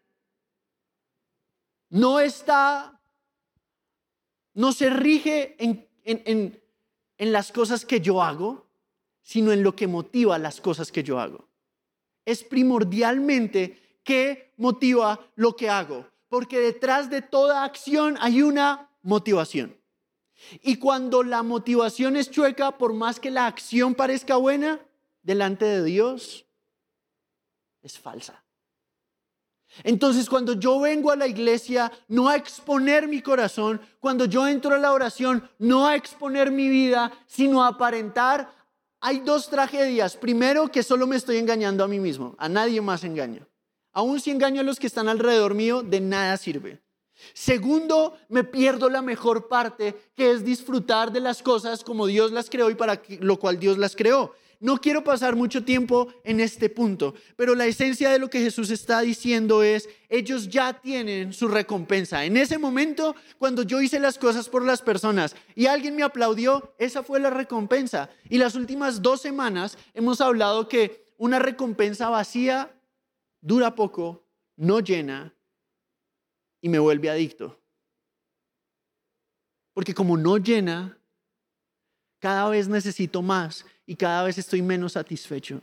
no 1.89 2.21
está, 2.21 3.01
no 4.53 4.71
se 4.71 4.89
rige 4.89 5.55
en, 5.59 5.85
en, 6.05 7.31
las 7.33 7.51
cosas 7.51 7.85
que 7.85 7.99
yo 7.99 8.23
hago, 8.23 8.67
sino 9.21 9.51
en 9.51 9.63
lo 9.63 9.75
que 9.75 9.87
motiva 9.87 10.37
las 10.37 10.61
cosas 10.61 10.91
que 10.91 11.03
yo 11.03 11.19
hago. 11.19 11.49
Es 12.25 12.43
primordialmente 12.43 13.99
qué 14.03 14.53
motiva 14.55 15.29
lo 15.35 15.55
que 15.57 15.69
hago, 15.69 16.07
porque 16.33 16.59
detrás 16.59 17.11
de 17.11 17.21
toda 17.21 17.63
acción 17.63 18.17
hay 18.19 18.41
una 18.41 18.89
motivación. 19.03 19.79
Y 20.63 20.77
cuando 20.77 21.21
la 21.21 21.43
motivación 21.43 22.15
es 22.15 22.31
chueca, 22.31 22.75
por 22.79 22.91
más 22.91 23.19
que 23.19 23.29
la 23.29 23.45
acción 23.45 23.93
parezca 23.93 24.37
buena, 24.37 24.83
delante 25.21 25.65
de 25.65 25.83
Dios 25.83 26.47
es 27.83 27.99
falsa. 27.99 28.43
Entonces 29.83 30.27
cuando 30.27 30.53
yo 30.53 30.79
vengo 30.79 31.11
a 31.11 31.15
la 31.15 31.27
iglesia, 31.27 31.91
no 32.07 32.27
a 32.27 32.35
exponer 32.35 33.07
mi 33.07 33.21
corazón, 33.21 33.79
cuando 33.99 34.25
yo 34.25 34.47
entro 34.47 34.73
a 34.73 34.79
la 34.79 34.91
oración, 34.91 35.47
no 35.59 35.85
a 35.85 35.95
exponer 35.95 36.49
mi 36.49 36.67
vida, 36.67 37.11
sino 37.27 37.63
a 37.63 37.67
aparentar, 37.67 38.51
hay 39.01 39.19
dos 39.19 39.51
tragedias. 39.51 40.17
Primero, 40.17 40.67
que 40.69 40.81
solo 40.81 41.05
me 41.05 41.15
estoy 41.15 41.37
engañando 41.37 41.83
a 41.83 41.87
mí 41.87 41.99
mismo, 41.99 42.35
a 42.39 42.49
nadie 42.49 42.81
más 42.81 43.03
engaño. 43.03 43.47
Aún 43.93 44.19
si 44.19 44.31
engaño 44.31 44.61
a 44.61 44.63
los 44.63 44.79
que 44.79 44.87
están 44.87 45.07
alrededor 45.07 45.53
mío, 45.53 45.83
de 45.83 46.01
nada 46.01 46.35
sirve. 46.37 46.81
Segundo, 47.33 48.17
me 48.27 48.43
pierdo 48.43 48.89
la 48.89 49.01
mejor 49.01 49.47
parte, 49.47 49.95
que 50.15 50.31
es 50.31 50.43
disfrutar 50.43 51.11
de 51.11 51.19
las 51.19 51.41
cosas 51.41 51.83
como 51.83 52.07
Dios 52.07 52.31
las 52.31 52.49
creó 52.49 52.69
y 52.69 52.75
para 52.75 53.01
lo 53.19 53.39
cual 53.39 53.59
Dios 53.59 53.77
las 53.77 53.95
creó. 53.95 54.33
No 54.59 54.77
quiero 54.77 55.03
pasar 55.03 55.35
mucho 55.35 55.65
tiempo 55.65 56.07
en 56.23 56.39
este 56.39 56.69
punto, 56.69 57.13
pero 57.35 57.53
la 57.53 57.65
esencia 57.65 58.09
de 58.09 58.17
lo 58.17 58.29
que 58.29 58.39
Jesús 58.39 58.69
está 58.69 59.01
diciendo 59.01 59.61
es, 59.61 59.89
ellos 60.07 60.47
ya 60.47 60.79
tienen 60.79 61.33
su 61.33 61.49
recompensa. 61.49 62.23
En 62.23 62.37
ese 62.37 62.57
momento, 62.57 63.13
cuando 63.37 63.63
yo 63.63 63.81
hice 63.81 63.99
las 63.99 64.17
cosas 64.17 64.47
por 64.47 64.63
las 64.63 64.81
personas 64.81 65.35
y 65.53 65.65
alguien 65.65 65.97
me 65.97 66.03
aplaudió, 66.03 66.73
esa 66.77 67.03
fue 67.03 67.19
la 67.19 67.29
recompensa. 67.29 68.09
Y 68.29 68.37
las 68.37 68.55
últimas 68.55 69.01
dos 69.01 69.21
semanas 69.21 69.77
hemos 69.93 70.21
hablado 70.21 70.69
que 70.69 71.11
una 71.17 71.39
recompensa 71.39 72.07
vacía 72.07 72.71
dura 73.43 73.75
poco, 73.75 74.25
no 74.55 74.79
llena 74.79 75.35
y 76.61 76.69
me 76.69 76.79
vuelve 76.79 77.09
adicto. 77.09 77.59
Porque 79.73 79.93
como 79.93 80.17
no 80.17 80.37
llena, 80.37 80.97
cada 82.19 82.49
vez 82.49 82.67
necesito 82.67 83.21
más 83.21 83.65
y 83.85 83.95
cada 83.95 84.23
vez 84.23 84.37
estoy 84.37 84.61
menos 84.61 84.93
satisfecho. 84.93 85.61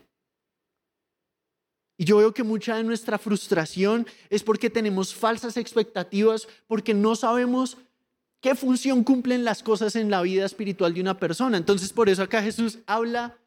Y 1.97 2.05
yo 2.05 2.19
veo 2.19 2.35
que 2.35 2.43
mucha 2.43 2.77
de 2.77 2.85
nuestra 2.85 3.19
frustración 3.19 4.07
es 4.29 4.43
porque 4.43 4.71
tenemos 4.71 5.14
falsas 5.14 5.57
expectativas, 5.57 6.49
porque 6.66 6.93
no 6.93 7.14
sabemos 7.14 7.79
qué 8.40 8.55
función 8.55 9.05
cumplen 9.05 9.45
las 9.45 9.62
cosas 9.62 9.97
en 9.97 10.11
la 10.11 10.23
vida 10.23 10.45
espiritual 10.45 10.93
de 10.93 11.01
una 11.01 11.19
persona. 11.19 11.57
Entonces 11.57 11.93
por 11.93 12.09
eso 12.09 12.23
acá 12.23 12.43
Jesús 12.43 12.79
habla 12.87 13.38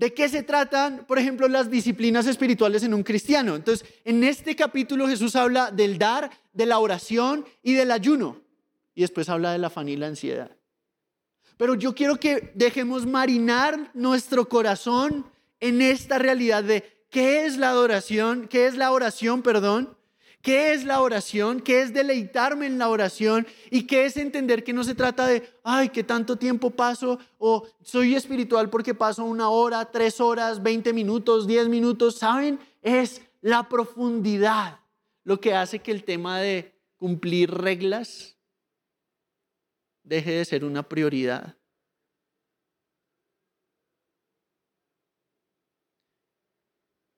de 0.00 0.14
qué 0.14 0.30
se 0.30 0.42
tratan, 0.42 1.04
por 1.06 1.18
ejemplo, 1.18 1.46
las 1.46 1.70
disciplinas 1.70 2.26
espirituales 2.26 2.82
en 2.84 2.94
un 2.94 3.02
cristiano. 3.02 3.54
Entonces 3.54 3.86
en 4.06 4.24
este 4.24 4.56
capítulo 4.56 5.06
Jesús 5.06 5.36
habla 5.36 5.70
del 5.70 5.98
dar, 5.98 6.30
de 6.54 6.64
la 6.64 6.78
oración 6.78 7.44
y 7.62 7.74
del 7.74 7.90
ayuno. 7.90 8.40
Y 8.94 9.02
después 9.02 9.28
habla 9.28 9.52
de 9.52 9.58
la 9.58 9.66
afán 9.66 9.90
y 9.90 9.96
la 9.96 10.06
ansiedad. 10.06 10.56
Pero 11.58 11.74
yo 11.74 11.94
quiero 11.94 12.18
que 12.18 12.50
dejemos 12.54 13.04
marinar 13.04 13.90
nuestro 13.92 14.48
corazón 14.48 15.26
en 15.60 15.82
esta 15.82 16.18
realidad 16.18 16.64
de 16.64 17.04
qué 17.10 17.44
es 17.44 17.58
la 17.58 17.68
adoración, 17.68 18.48
qué 18.48 18.66
es 18.66 18.76
la 18.76 18.92
oración, 18.92 19.42
perdón, 19.42 19.94
qué 20.42 20.72
es 20.72 20.84
la 20.84 21.00
oración, 21.00 21.60
qué 21.60 21.82
es 21.82 21.92
deleitarme 21.92 22.66
en 22.66 22.78
la 22.78 22.88
oración 22.88 23.46
y 23.70 23.86
qué 23.86 24.06
es 24.06 24.16
entender 24.16 24.64
que 24.64 24.72
no 24.72 24.84
se 24.84 24.94
trata 24.94 25.26
de, 25.26 25.48
ay, 25.62 25.90
qué 25.90 26.02
tanto 26.02 26.36
tiempo 26.36 26.70
paso 26.70 27.18
o 27.38 27.66
soy 27.82 28.14
espiritual 28.14 28.70
porque 28.70 28.94
paso 28.94 29.24
una 29.24 29.50
hora, 29.50 29.90
tres 29.90 30.20
horas, 30.20 30.62
veinte 30.62 30.92
minutos, 30.92 31.46
diez 31.46 31.68
minutos. 31.68 32.16
¿Saben? 32.16 32.58
es 32.82 33.22
la 33.40 33.68
profundidad 33.68 34.80
lo 35.24 35.40
que 35.40 35.54
hace 35.54 35.80
que 35.80 35.92
el 35.92 36.04
tema 36.04 36.40
de 36.40 36.74
cumplir 36.96 37.50
reglas 37.50 38.38
deje 40.02 40.32
de 40.32 40.44
ser 40.44 40.64
una 40.64 40.88
prioridad. 40.88 41.56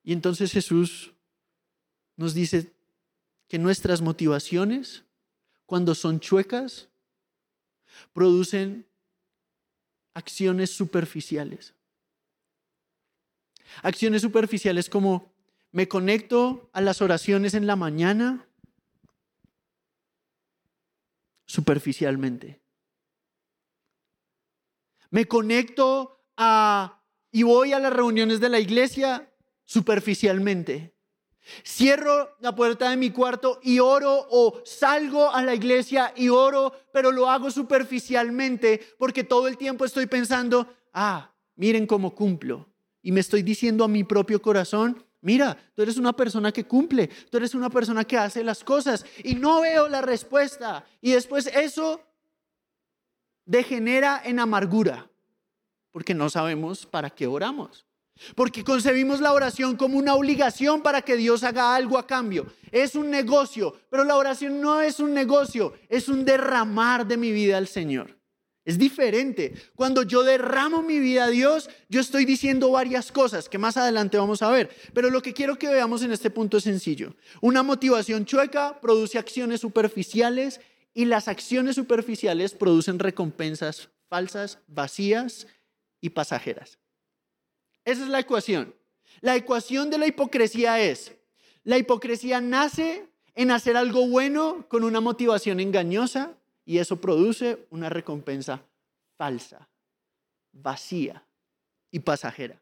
Y 0.05 0.13
entonces 0.13 0.53
Jesús 0.53 1.15
nos 2.17 2.35
dice 2.35 2.72
que 3.53 3.59
nuestras 3.59 4.01
motivaciones, 4.01 5.05
cuando 5.67 5.95
son 5.95 6.21
chuecas, 6.21 6.89
producen 8.15 8.89
acciones 10.15 10.71
superficiales. 10.71 11.75
Acciones 13.83 14.23
superficiales 14.23 14.89
como 14.89 15.35
me 15.71 15.87
conecto 15.87 16.71
a 16.73 16.81
las 16.81 17.03
oraciones 17.03 17.53
en 17.53 17.67
la 17.67 17.77
mañana 17.77 18.49
superficialmente. 21.45 22.63
Me 25.11 25.27
conecto 25.27 26.25
a 26.39 27.05
y 27.31 27.43
voy 27.43 27.75
a 27.75 27.81
las 27.81 27.93
reuniones 27.93 28.41
de 28.41 28.49
la 28.49 28.61
iglesia 28.61 29.31
superficialmente. 29.67 30.95
Cierro 31.65 32.37
la 32.41 32.55
puerta 32.55 32.91
de 32.91 32.97
mi 32.97 33.11
cuarto 33.11 33.61
y 33.63 33.79
oro 33.79 34.27
o 34.31 34.63
salgo 34.65 35.31
a 35.33 35.43
la 35.43 35.55
iglesia 35.55 36.13
y 36.17 36.29
oro, 36.29 36.73
pero 36.93 37.11
lo 37.11 37.29
hago 37.29 37.51
superficialmente 37.51 38.81
porque 38.99 39.25
todo 39.25 39.49
el 39.49 39.57
tiempo 39.57 39.85
estoy 39.85 40.07
pensando, 40.07 40.73
ah, 40.93 41.33
miren 41.57 41.87
cómo 41.87 42.15
cumplo. 42.15 42.69
Y 43.03 43.13
me 43.13 43.21
estoy 43.21 43.43
diciendo 43.43 43.85
a 43.85 43.89
mi 43.89 44.05
propio 44.05 44.41
corazón, 44.41 45.05
mira, 45.21 45.57
tú 45.75 45.83
eres 45.83 45.97
una 45.97 46.13
persona 46.13 46.53
que 46.53 46.65
cumple, 46.65 47.09
tú 47.31 47.37
eres 47.37 47.55
una 47.55 47.71
persona 47.71 48.05
que 48.05 48.17
hace 48.17 48.45
las 48.45 48.63
cosas 48.63 49.05
y 49.25 49.35
no 49.35 49.61
veo 49.61 49.89
la 49.89 50.03
respuesta. 50.03 50.85
Y 51.01 51.13
después 51.13 51.47
eso 51.49 52.01
degenera 53.45 54.23
en 54.25 54.39
amargura 54.39 55.09
porque 55.93 56.15
no 56.15 56.31
sabemos 56.31 56.87
para 56.87 57.11
qué 57.11 57.27
oramos. 57.27 57.87
Porque 58.35 58.65
concebimos 58.65 59.21
la 59.21 59.33
oración 59.33 59.77
como 59.77 59.99
una 59.99 60.15
obligación 60.15 60.83
para 60.83 61.03
que 61.03 61.17
Dios 61.17 61.43
haga 61.43 61.75
algo 61.75 61.99
a 61.99 62.07
cambio. 62.07 62.47
Es 62.71 62.95
un 62.95 63.11
negocio, 63.11 63.77
pero 63.91 64.05
la 64.05 64.17
oración 64.17 64.61
no 64.61 64.81
es 64.81 65.01
un 65.01 65.13
negocio, 65.13 65.75
es 65.89 66.09
un 66.09 66.25
derramar 66.25 67.07
de 67.07 67.17
mi 67.17 67.33
vida 67.33 67.59
al 67.59 67.69
Señor. 67.69 68.17
Es 68.65 68.79
diferente. 68.79 69.55
Cuando 69.75 70.05
yo 70.05 70.23
derramo 70.23 70.83
mi 70.83 71.01
vida 71.01 71.25
a 71.25 71.31
Dios, 71.31 71.69
yo 71.89 72.01
estoy 72.01 72.25
diciendo 72.25 72.71
varias 72.71 73.11
cosas 73.11 73.49
que 73.49 73.59
más 73.59 73.77
adelante 73.77 74.19
vamos 74.19 74.41
a 74.41 74.51
ver. 74.51 74.71
Pero 74.95 75.11
lo 75.11 75.21
que 75.21 75.33
quiero 75.33 75.59
que 75.59 75.69
veamos 75.69 76.03
en 76.03 76.13
este 76.13 76.31
punto 76.31 76.59
es 76.59 76.65
sencillo. 76.65 77.17
Una 77.41 77.65
motivación 77.65 78.25
chueca 78.25 78.81
produce 78.81 79.19
acciones 79.19 79.61
superficiales 79.61 80.61
y 80.95 81.07
las 81.07 81.27
acciones 81.27 81.75
superficiales 81.75 82.53
producen 82.55 83.01
recompensas 83.01 83.89
falsas, 84.09 84.59
vacías 84.69 85.47
y 86.03 86.11
pasajeras. 86.11 86.82
Esa 87.85 88.03
es 88.03 88.09
la 88.09 88.21
ecuación. 88.21 88.75
La 89.21 89.37
ecuación 89.37 89.91
de 89.91 89.99
la 89.99 90.07
hipocresía 90.07 90.81
es, 90.81 91.13
la 91.65 91.79
hipocresía 91.79 92.41
nace 92.41 93.07
en 93.35 93.51
hacer 93.51 93.77
algo 93.77 94.07
bueno 94.09 94.67
con 94.69 94.85
una 94.85 95.01
motivación 95.01 95.61
engañosa 95.61 96.37
y 96.65 96.79
eso 96.79 97.01
produce 97.01 97.67
una 97.71 97.89
recompensa 97.89 98.65
falsa, 99.17 99.69
vacía 100.53 101.25
y 101.91 102.01
pasajera. 102.01 102.61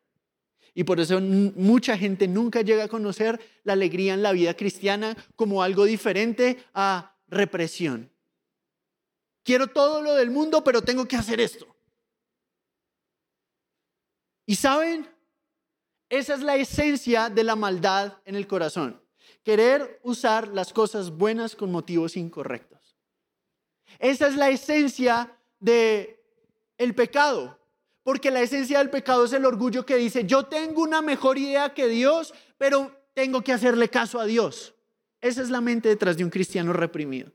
Y 0.75 0.85
por 0.85 1.01
eso 1.01 1.21
mucha 1.21 1.97
gente 1.99 2.29
nunca 2.29 2.63
llega 2.63 2.85
a 2.85 2.89
conocer 2.89 3.41
la 3.65 3.73
alegría 3.73 4.15
en 4.15 4.23
la 4.23 4.33
vida 4.33 4.55
cristiana 4.55 5.17
como 5.37 5.63
algo 5.63 5.85
diferente 5.85 6.59
a 6.75 7.17
represión. 7.27 8.11
Quiero 9.43 9.69
todo 9.69 10.03
lo 10.03 10.15
del 10.15 10.31
mundo, 10.31 10.63
pero 10.63 10.83
tengo 10.83 11.07
que 11.07 11.17
hacer 11.17 11.41
esto. 11.41 11.67
Y 14.51 14.57
saben, 14.57 15.09
esa 16.09 16.35
es 16.35 16.41
la 16.41 16.57
esencia 16.57 17.31
de 17.31 17.45
la 17.45 17.55
maldad 17.55 18.15
en 18.25 18.35
el 18.35 18.49
corazón. 18.49 19.01
Querer 19.45 20.01
usar 20.03 20.49
las 20.49 20.73
cosas 20.73 21.13
buenas 21.13 21.55
con 21.55 21.71
motivos 21.71 22.17
incorrectos. 22.17 22.99
Esa 24.01 24.27
es 24.27 24.35
la 24.35 24.51
esencia 24.51 25.39
de 25.61 26.21
el 26.79 26.97
pecado. 26.97 27.61
Porque 28.03 28.33
la 28.33 28.41
esencia 28.41 28.79
del 28.79 28.91
pecado 28.91 29.25
es 29.25 29.33
el 29.35 29.45
orgullo 29.45 29.87
que 29.87 29.95
dice, 29.95 30.27
yo 30.27 30.47
tengo 30.47 30.83
una 30.83 31.01
mejor 31.01 31.39
idea 31.39 31.73
que 31.73 31.87
Dios, 31.87 32.35
pero 32.59 32.91
tengo 33.15 33.43
que 33.43 33.53
hacerle 33.53 33.89
caso 33.89 34.19
a 34.19 34.25
Dios. 34.25 34.75
Esa 35.21 35.43
es 35.43 35.51
la 35.51 35.61
mente 35.61 35.91
detrás 35.91 36.17
de 36.17 36.25
un 36.25 36.31
cristiano 36.31 36.73
reprimido. 36.73 37.31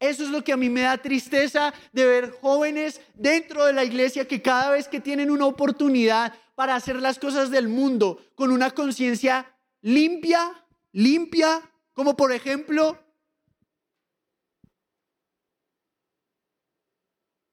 Eso 0.00 0.22
es 0.24 0.30
lo 0.30 0.42
que 0.42 0.54
a 0.54 0.56
mí 0.56 0.70
me 0.70 0.80
da 0.80 0.96
tristeza 0.96 1.74
de 1.92 2.06
ver 2.06 2.30
jóvenes 2.40 3.02
dentro 3.14 3.66
de 3.66 3.74
la 3.74 3.84
iglesia 3.84 4.26
que 4.26 4.40
cada 4.40 4.70
vez 4.70 4.88
que 4.88 4.98
tienen 4.98 5.30
una 5.30 5.44
oportunidad 5.44 6.34
para 6.54 6.74
hacer 6.74 6.96
las 6.96 7.18
cosas 7.18 7.50
del 7.50 7.68
mundo 7.68 8.18
con 8.34 8.50
una 8.50 8.70
conciencia 8.70 9.54
limpia, 9.82 10.64
limpia, 10.92 11.60
como 11.92 12.16
por 12.16 12.32
ejemplo 12.32 12.98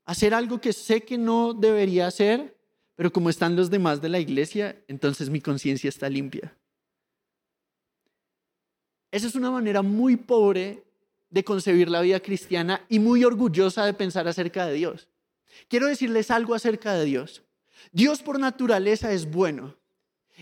hacer 0.06 0.34
algo 0.34 0.62
que 0.62 0.72
sé 0.72 1.02
que 1.04 1.18
no 1.18 1.54
debería 1.54 2.08
hacer, 2.08 2.58
pero 2.96 3.12
como 3.12 3.30
están 3.30 3.58
los 3.58 3.70
demás 3.70 4.02
de 4.02 4.08
la 4.08 4.20
iglesia, 4.20 4.82
entonces 4.88 5.30
mi 5.30 5.42
conciencia 5.42 5.90
está 5.90 6.10
limpia. 6.10 6.58
Esa 9.12 9.28
es 9.28 9.36
una 9.36 9.52
manera 9.52 9.82
muy 9.82 10.16
pobre 10.16 10.87
de 11.30 11.44
concebir 11.44 11.90
la 11.90 12.02
vida 12.02 12.20
cristiana 12.20 12.86
y 12.90 13.00
muy 13.00 13.24
orgullosa 13.24 13.86
de 13.86 13.94
pensar 13.94 14.28
acerca 14.28 14.66
de 14.66 14.74
Dios. 14.74 15.10
Quiero 15.68 15.88
decirles 15.88 16.32
algo 16.32 16.54
acerca 16.54 16.94
de 16.94 17.06
Dios. 17.06 17.44
Dios 17.92 18.22
por 18.22 18.40
naturaleza 18.40 19.12
es 19.12 19.30
bueno 19.30 19.78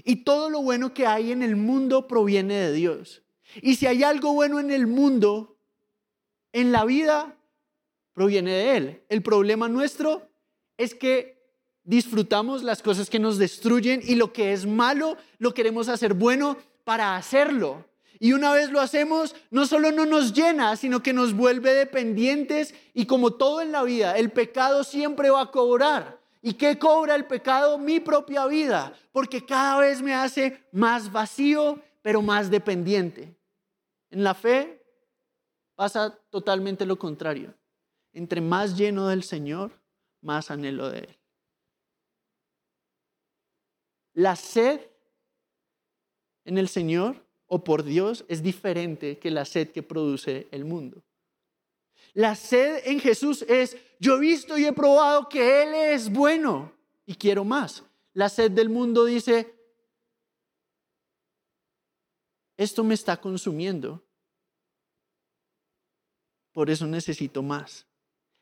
y 0.03 0.17
todo 0.17 0.49
lo 0.49 0.61
bueno 0.61 0.93
que 0.93 1.07
hay 1.07 1.31
en 1.31 1.41
el 1.41 1.55
mundo 1.55 2.07
proviene 2.07 2.55
de 2.55 2.73
Dios. 2.73 3.23
Y 3.61 3.75
si 3.75 3.87
hay 3.87 4.03
algo 4.03 4.33
bueno 4.33 4.59
en 4.59 4.71
el 4.71 4.87
mundo, 4.87 5.57
en 6.51 6.71
la 6.71 6.85
vida, 6.85 7.37
proviene 8.13 8.51
de 8.51 8.77
Él. 8.77 9.03
El 9.09 9.21
problema 9.21 9.69
nuestro 9.69 10.29
es 10.77 10.93
que 10.93 11.35
disfrutamos 11.83 12.63
las 12.63 12.81
cosas 12.81 13.09
que 13.09 13.19
nos 13.19 13.37
destruyen 13.37 14.01
y 14.03 14.15
lo 14.15 14.33
que 14.33 14.53
es 14.53 14.65
malo 14.65 15.17
lo 15.37 15.53
queremos 15.53 15.87
hacer 15.87 16.13
bueno 16.13 16.57
para 16.83 17.15
hacerlo. 17.15 17.85
Y 18.19 18.33
una 18.33 18.51
vez 18.53 18.71
lo 18.71 18.79
hacemos, 18.79 19.35
no 19.49 19.65
solo 19.65 19.91
no 19.91 20.05
nos 20.05 20.33
llena, 20.33 20.75
sino 20.75 21.03
que 21.03 21.13
nos 21.13 21.33
vuelve 21.33 21.73
dependientes 21.73 22.73
y 22.93 23.05
como 23.05 23.31
todo 23.31 23.61
en 23.61 23.71
la 23.71 23.83
vida, 23.83 24.17
el 24.17 24.31
pecado 24.31 24.83
siempre 24.83 25.29
va 25.29 25.41
a 25.41 25.51
cobrar. 25.51 26.19
¿Y 26.41 26.53
qué 26.53 26.77
cobra 26.77 27.15
el 27.15 27.25
pecado? 27.25 27.77
Mi 27.77 27.99
propia 27.99 28.45
vida, 28.45 28.93
porque 29.11 29.45
cada 29.45 29.79
vez 29.79 30.01
me 30.01 30.13
hace 30.13 30.63
más 30.71 31.11
vacío, 31.11 31.81
pero 32.01 32.21
más 32.21 32.51
dependiente. 32.51 33.35
En 34.11 34.23
la 34.23 34.35
fe 34.35 34.81
pasa 35.73 36.17
totalmente 36.29 36.85
lo 36.85 36.99
contrario. 36.99 37.53
Entre 38.13 38.41
más 38.41 38.77
lleno 38.77 39.07
del 39.07 39.23
Señor, 39.23 39.71
más 40.21 40.51
anhelo 40.51 40.89
de 40.89 40.99
Él. 40.99 41.17
La 44.13 44.35
sed 44.35 44.79
en 46.45 46.57
el 46.57 46.69
Señor 46.69 47.24
o 47.47 47.63
por 47.63 47.83
Dios 47.83 48.25
es 48.27 48.41
diferente 48.41 49.19
que 49.19 49.31
la 49.31 49.45
sed 49.45 49.71
que 49.71 49.83
produce 49.83 50.47
el 50.51 50.65
mundo. 50.65 51.03
La 52.13 52.35
sed 52.35 52.81
en 52.85 52.99
Jesús 52.99 53.43
es, 53.43 53.77
yo 53.99 54.15
he 54.15 54.19
visto 54.19 54.57
y 54.57 54.65
he 54.65 54.73
probado 54.73 55.27
que 55.27 55.63
Él 55.63 55.73
es 55.73 56.11
bueno 56.11 56.71
y 57.05 57.15
quiero 57.15 57.43
más. 57.43 57.83
La 58.13 58.29
sed 58.29 58.51
del 58.51 58.69
mundo 58.69 59.05
dice, 59.05 59.53
esto 62.57 62.83
me 62.83 62.93
está 62.93 63.17
consumiendo, 63.17 64.01
por 66.53 66.69
eso 66.69 66.87
necesito 66.87 67.43
más. 67.43 67.85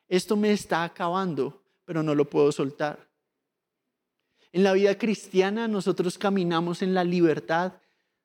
Esto 0.08 0.36
me 0.36 0.52
está 0.52 0.84
acabando, 0.84 1.64
pero 1.84 2.04
no 2.04 2.14
lo 2.14 2.30
puedo 2.30 2.52
soltar. 2.52 3.10
En 4.52 4.64
la 4.64 4.74
vida 4.74 4.96
cristiana 5.00 5.68
nosotros 5.68 6.20
caminamos 6.20 6.84
en 6.84 6.94
la 6.94 7.04
libertad 7.04 7.74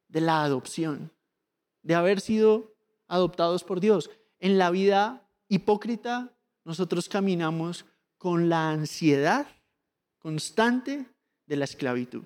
de 0.09 0.21
la 0.21 0.43
adopción, 0.43 1.13
de 1.83 1.95
haber 1.95 2.21
sido 2.21 2.75
adoptados 3.07 3.65
por 3.65 3.81
Dios. 3.81 4.11
En 4.41 4.59
la 4.59 4.71
vida 4.71 5.29
hipócrita 5.49 6.35
nosotros 6.65 7.09
caminamos 7.09 7.85
con 8.17 8.49
la 8.49 8.71
ansiedad 8.71 9.47
constante 10.19 11.07
de 11.47 11.57
la 11.57 11.65
esclavitud. 11.65 12.25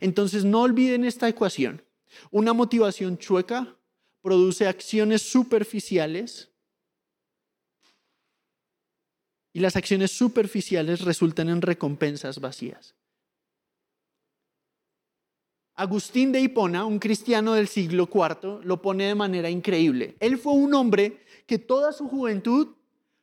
Entonces 0.00 0.44
no 0.44 0.62
olviden 0.62 1.04
esta 1.04 1.28
ecuación. 1.28 1.82
Una 2.30 2.52
motivación 2.52 3.18
chueca 3.18 3.76
produce 4.20 4.68
acciones 4.68 5.22
superficiales 5.22 6.50
y 9.52 9.60
las 9.60 9.76
acciones 9.76 10.12
superficiales 10.12 11.02
resultan 11.02 11.48
en 11.48 11.60
recompensas 11.60 12.40
vacías. 12.40 12.94
Agustín 15.82 16.30
de 16.30 16.40
Hipona, 16.40 16.84
un 16.84 17.00
cristiano 17.00 17.54
del 17.54 17.66
siglo 17.66 18.08
IV, 18.08 18.60
lo 18.62 18.80
pone 18.80 19.02
de 19.06 19.16
manera 19.16 19.50
increíble. 19.50 20.16
Él 20.20 20.38
fue 20.38 20.52
un 20.52 20.72
hombre 20.74 21.24
que 21.44 21.58
toda 21.58 21.90
su 21.92 22.06
juventud 22.06 22.76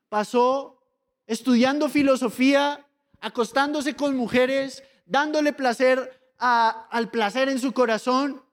pasó 0.09 0.77
estudiando 1.25 1.87
filosofía, 1.87 2.85
acostándose 3.21 3.95
con 3.95 4.17
mujeres, 4.17 4.83
dándole 5.05 5.53
placer 5.53 6.21
al 6.37 7.09
placer 7.09 7.47
en 7.47 7.59
su 7.59 7.71
corazón. 7.71 8.43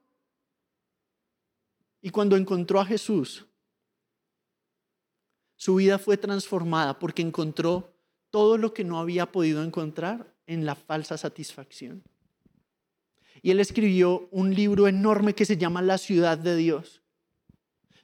Y 2.01 2.11
cuando 2.11 2.37
encontró 2.37 2.79
a 2.79 2.87
Jesús, 2.87 3.45
su 5.57 5.75
vida 5.75 5.99
fue 5.99 6.17
transformada 6.17 6.97
porque 7.01 7.23
encontró 7.23 7.93
todo 8.31 8.57
lo 8.57 8.73
que 8.73 8.85
no 8.85 9.01
había 9.01 9.33
podido 9.33 9.65
encontrar 9.65 10.33
en 10.47 10.65
la 10.65 10.77
falsa 10.77 11.19
satisfacción. 11.19 12.05
Y 13.47 13.53
él 13.53 13.61
escribió 13.61 14.27
un 14.33 14.53
libro 14.53 14.89
enorme 14.89 15.33
que 15.33 15.45
se 15.45 15.57
llama 15.57 15.81
La 15.81 15.99
ciudad 15.99 16.37
de 16.37 16.57
Dios, 16.57 17.01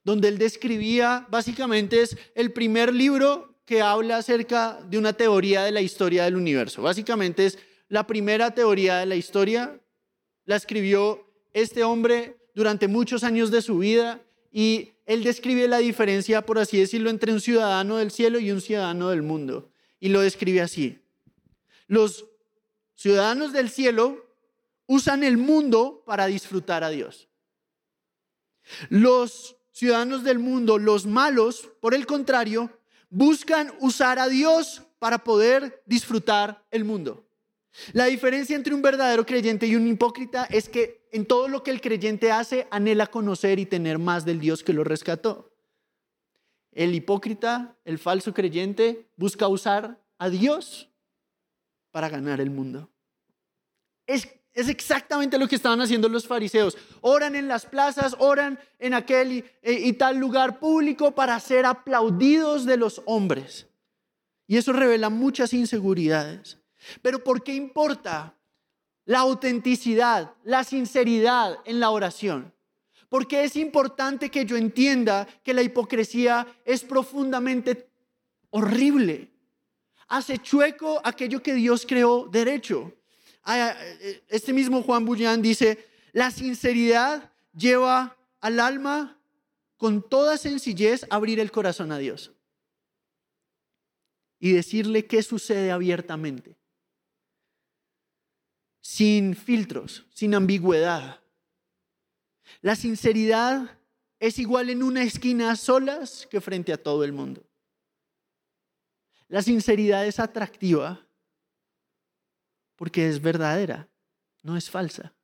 donde 0.05 0.29
él 0.29 0.39
describía, 0.39 1.27
básicamente 1.31 2.01
es 2.01 2.17
el 2.37 2.53
primer 2.53 2.95
libro 2.95 3.59
que 3.65 3.83
habla 3.83 4.19
acerca 4.19 4.81
de 4.89 4.99
una 4.99 5.15
teoría 5.15 5.65
de 5.65 5.73
la 5.73 5.81
historia 5.81 6.23
del 6.23 6.37
universo. 6.37 6.81
Básicamente 6.81 7.45
es 7.45 7.59
la 7.89 8.07
primera 8.07 8.55
teoría 8.55 8.99
de 8.99 9.07
la 9.07 9.17
historia, 9.17 9.81
la 10.45 10.55
escribió 10.55 11.27
este 11.55 11.83
hombre 11.83 12.37
durante 12.55 12.87
muchos 12.87 13.25
años 13.25 13.51
de 13.51 13.63
su 13.63 13.79
vida 13.79 14.23
y 14.53 14.93
él 15.07 15.25
describe 15.25 15.67
la 15.67 15.79
diferencia, 15.79 16.43
por 16.43 16.61
así 16.61 16.79
decirlo, 16.79 17.11
entre 17.11 17.33
un 17.33 17.41
ciudadano 17.41 17.97
del 17.97 18.13
cielo 18.13 18.39
y 18.39 18.53
un 18.53 18.61
ciudadano 18.61 19.11
del 19.11 19.23
mundo. 19.23 19.73
Y 19.99 20.11
lo 20.11 20.21
describe 20.21 20.61
así. 20.61 21.01
Los 21.89 22.27
ciudadanos 22.95 23.53
del 23.53 23.71
cielo 23.71 24.32
usan 24.87 25.25
el 25.25 25.37
mundo 25.37 26.03
para 26.07 26.27
disfrutar 26.27 26.85
a 26.85 26.91
Dios. 26.91 27.29
Los 28.89 29.57
ciudadanos 29.73 30.23
del 30.25 30.39
mundo, 30.39 30.79
los 30.79 31.07
malos, 31.07 31.71
por 31.81 31.95
el 31.95 32.07
contrario, 32.07 32.71
buscan 33.11 33.73
usar 33.81 34.19
a 34.19 34.29
Dios 34.29 34.83
para 34.99 35.25
poder 35.25 35.83
disfrutar 35.87 36.65
el 36.71 36.85
mundo. 36.85 37.27
La 37.93 38.07
diferencia 38.07 38.55
entre 38.55 38.75
un 38.75 38.83
verdadero 38.83 39.25
creyente 39.25 39.67
y 39.67 39.77
un 39.77 39.87
hipócrita 39.87 40.45
es 40.45 40.69
que 40.69 41.09
en 41.11 41.27
todo 41.27 41.49
lo 41.49 41.63
que 41.63 41.71
el 41.71 41.81
creyente 41.81 42.31
hace 42.31 42.67
anhela 42.71 43.07
conocer 43.07 43.59
y 43.59 43.67
tener 43.67 43.99
más 43.99 44.25
del 44.25 44.41
Dios 44.41 44.63
que 44.63 44.73
lo 44.73 44.85
rescató. 44.85 45.51
El 46.71 46.95
hipócrita, 46.95 47.77
el 47.85 47.99
falso 47.99 48.33
creyente, 48.33 49.11
busca 49.17 49.49
usar 49.49 50.01
a 50.19 50.31
Dios 50.31 50.89
para 51.91 52.09
ganar 52.09 52.41
el 52.41 52.51
mundo. 52.51 52.91
Es, 54.07 54.29
exactamente 54.55 55.39
lo 55.39 55.49
que 55.49 55.57
estaban 55.57 55.81
haciendo 55.81 56.09
los 56.09 56.27
fariseos. 56.27 56.77
Oran 57.01 57.35
en 57.37 57.49
las 57.49 57.67
plazas, 57.67 58.17
oran 58.19 58.59
en 58.79 58.95
aquel 58.95 59.33
y, 59.33 59.45
y 59.63 59.93
tal 59.95 60.19
lugar 60.19 60.59
público 60.59 61.13
para 61.13 61.39
ser 61.41 61.65
aplaudidos 61.67 62.67
de 62.67 62.77
los 62.77 63.03
hombres. 63.07 63.67
Y 64.47 64.57
eso 64.57 64.73
revela 64.73 65.09
muchas 65.09 65.53
inseguridades. 65.55 66.59
Pero 67.01 67.23
¿por 67.23 67.43
qué 67.43 67.55
importa 67.55 68.37
la 69.05 69.21
autenticidad, 69.21 70.35
la 70.45 70.65
sinceridad 70.65 71.59
en 71.65 71.81
la 71.81 71.91
oración? 71.91 72.53
Porque 73.09 73.45
es 73.45 73.57
importante 73.57 74.31
que 74.31 74.45
yo 74.45 74.57
entienda 74.57 75.27
que 75.43 75.55
la 75.55 75.63
hipocresía 75.63 76.47
es 76.65 76.83
profundamente 76.83 77.91
horrible. 78.51 79.31
Hace 80.09 80.39
chueco 80.39 81.01
aquello 81.05 81.43
que 81.43 81.55
Dios 81.55 81.87
creó 81.87 82.27
derecho. 82.31 82.93
Ah, 83.45 83.77
este 84.29 84.53
mismo 84.53 84.83
Juan 84.83 85.05
Bullán 85.05 85.43
dice, 85.43 85.85
la 86.13 86.31
sinceridad 86.31 87.33
lleva 87.55 88.17
al 88.41 88.61
alma 88.61 89.19
con 89.77 90.09
toda 90.09 90.37
sencillez 90.39 91.05
a 91.11 91.17
abrir 91.17 91.41
el 91.41 91.51
corazón 91.51 91.91
a 91.93 91.99
Dios 91.99 92.33
y 94.39 94.53
decirle 94.53 95.07
qué 95.07 95.23
sucede 95.23 95.71
abiertamente 95.71 96.57
sin 98.83 99.35
filtros, 99.37 100.05
sin 100.13 100.35
ambigüedad. 100.35 101.21
La 102.61 102.77
sinceridad 102.77 103.79
es 104.19 104.39
igual 104.39 104.71
en 104.71 104.83
una 104.83 105.03
esquina 105.03 105.53
a 105.53 105.57
solas 105.57 106.27
que 106.31 106.41
frente 106.41 106.73
a 106.73 106.83
todo 106.83 107.05
el 107.05 107.13
mundo. 107.13 107.43
La 109.29 109.41
sinceridad 109.41 110.07
es 110.07 110.19
atractiva 110.19 111.07
porque 112.83 113.09
es 113.09 113.23
verdadera, 113.23 113.89
no 114.43 114.57
es 114.57 114.69
falsa. 114.69 115.15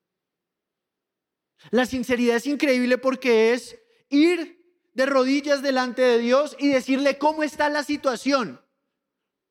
La 1.71 1.87
sinceridad 1.87 2.37
es 2.37 2.47
increíble 2.47 2.99
porque 2.99 3.53
es 3.53 3.77
ir 4.11 4.65
de 4.95 5.07
rodillas 5.07 5.61
delante 5.61 6.01
de 6.03 6.19
Dios 6.19 6.55
y 6.61 6.69
decirle 6.69 7.19
cómo 7.19 7.43
está 7.43 7.69
la 7.69 7.83
situación. 7.83 8.61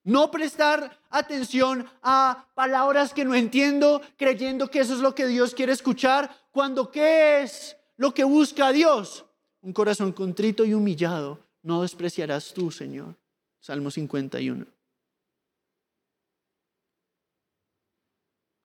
No 0.05 0.31
prestar 0.31 1.01
atención 1.09 1.85
a 2.01 2.47
palabras 2.55 3.13
que 3.13 3.25
no 3.25 3.35
entiendo, 3.35 4.01
creyendo 4.15 4.71
que 4.71 4.79
eso 4.79 4.93
es 4.93 5.01
lo 5.01 5.13
que 5.13 5.27
Dios 5.27 5.53
quiere 5.53 5.73
escuchar, 5.73 6.33
cuando 6.51 6.89
¿qué 6.89 7.41
es 7.41 7.75
lo 7.97 8.13
que 8.13 8.23
busca 8.23 8.71
Dios? 8.71 9.25
Un 9.59 9.73
corazón 9.73 10.13
contrito 10.13 10.63
y 10.63 10.73
humillado. 10.73 11.45
No 11.61 11.81
despreciarás 11.81 12.53
tú, 12.53 12.71
Señor. 12.71 13.17
Salmo 13.59 13.91
51. 13.91 14.76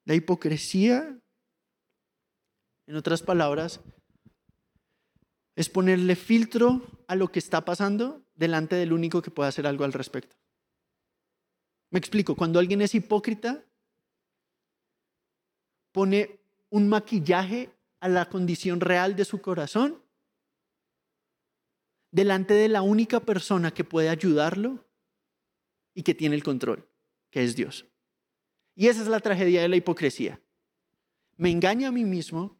La 0.04 0.14
hipocresía, 0.14 1.18
en 2.86 2.96
otras 2.96 3.22
palabras, 3.22 3.80
es 5.54 5.68
ponerle 5.68 6.16
filtro 6.16 6.82
a 7.08 7.14
lo 7.14 7.28
que 7.28 7.38
está 7.38 7.64
pasando 7.64 8.24
delante 8.34 8.76
del 8.76 8.92
único 8.92 9.22
que 9.22 9.30
puede 9.30 9.48
hacer 9.48 9.66
algo 9.66 9.84
al 9.84 9.92
respecto. 9.92 10.36
Me 11.90 11.98
explico, 11.98 12.34
cuando 12.34 12.58
alguien 12.58 12.80
es 12.80 12.94
hipócrita, 12.94 13.64
pone 15.92 16.40
un 16.70 16.88
maquillaje 16.88 17.70
a 18.00 18.08
la 18.08 18.28
condición 18.28 18.80
real 18.80 19.14
de 19.14 19.26
su 19.26 19.42
corazón 19.42 20.02
delante 22.10 22.54
de 22.54 22.68
la 22.68 22.82
única 22.82 23.20
persona 23.20 23.72
que 23.72 23.84
puede 23.84 24.08
ayudarlo 24.08 24.84
y 25.94 26.02
que 26.02 26.14
tiene 26.14 26.34
el 26.34 26.42
control, 26.42 26.88
que 27.30 27.44
es 27.44 27.54
Dios. 27.54 27.91
Y 28.74 28.88
esa 28.88 29.02
es 29.02 29.08
la 29.08 29.20
tragedia 29.20 29.62
de 29.62 29.68
la 29.68 29.76
hipocresía. 29.76 30.40
Me 31.36 31.50
engaña 31.50 31.88
a 31.88 31.92
mí 31.92 32.04
mismo, 32.04 32.56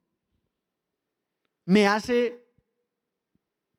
me 1.64 1.86
hace 1.86 2.42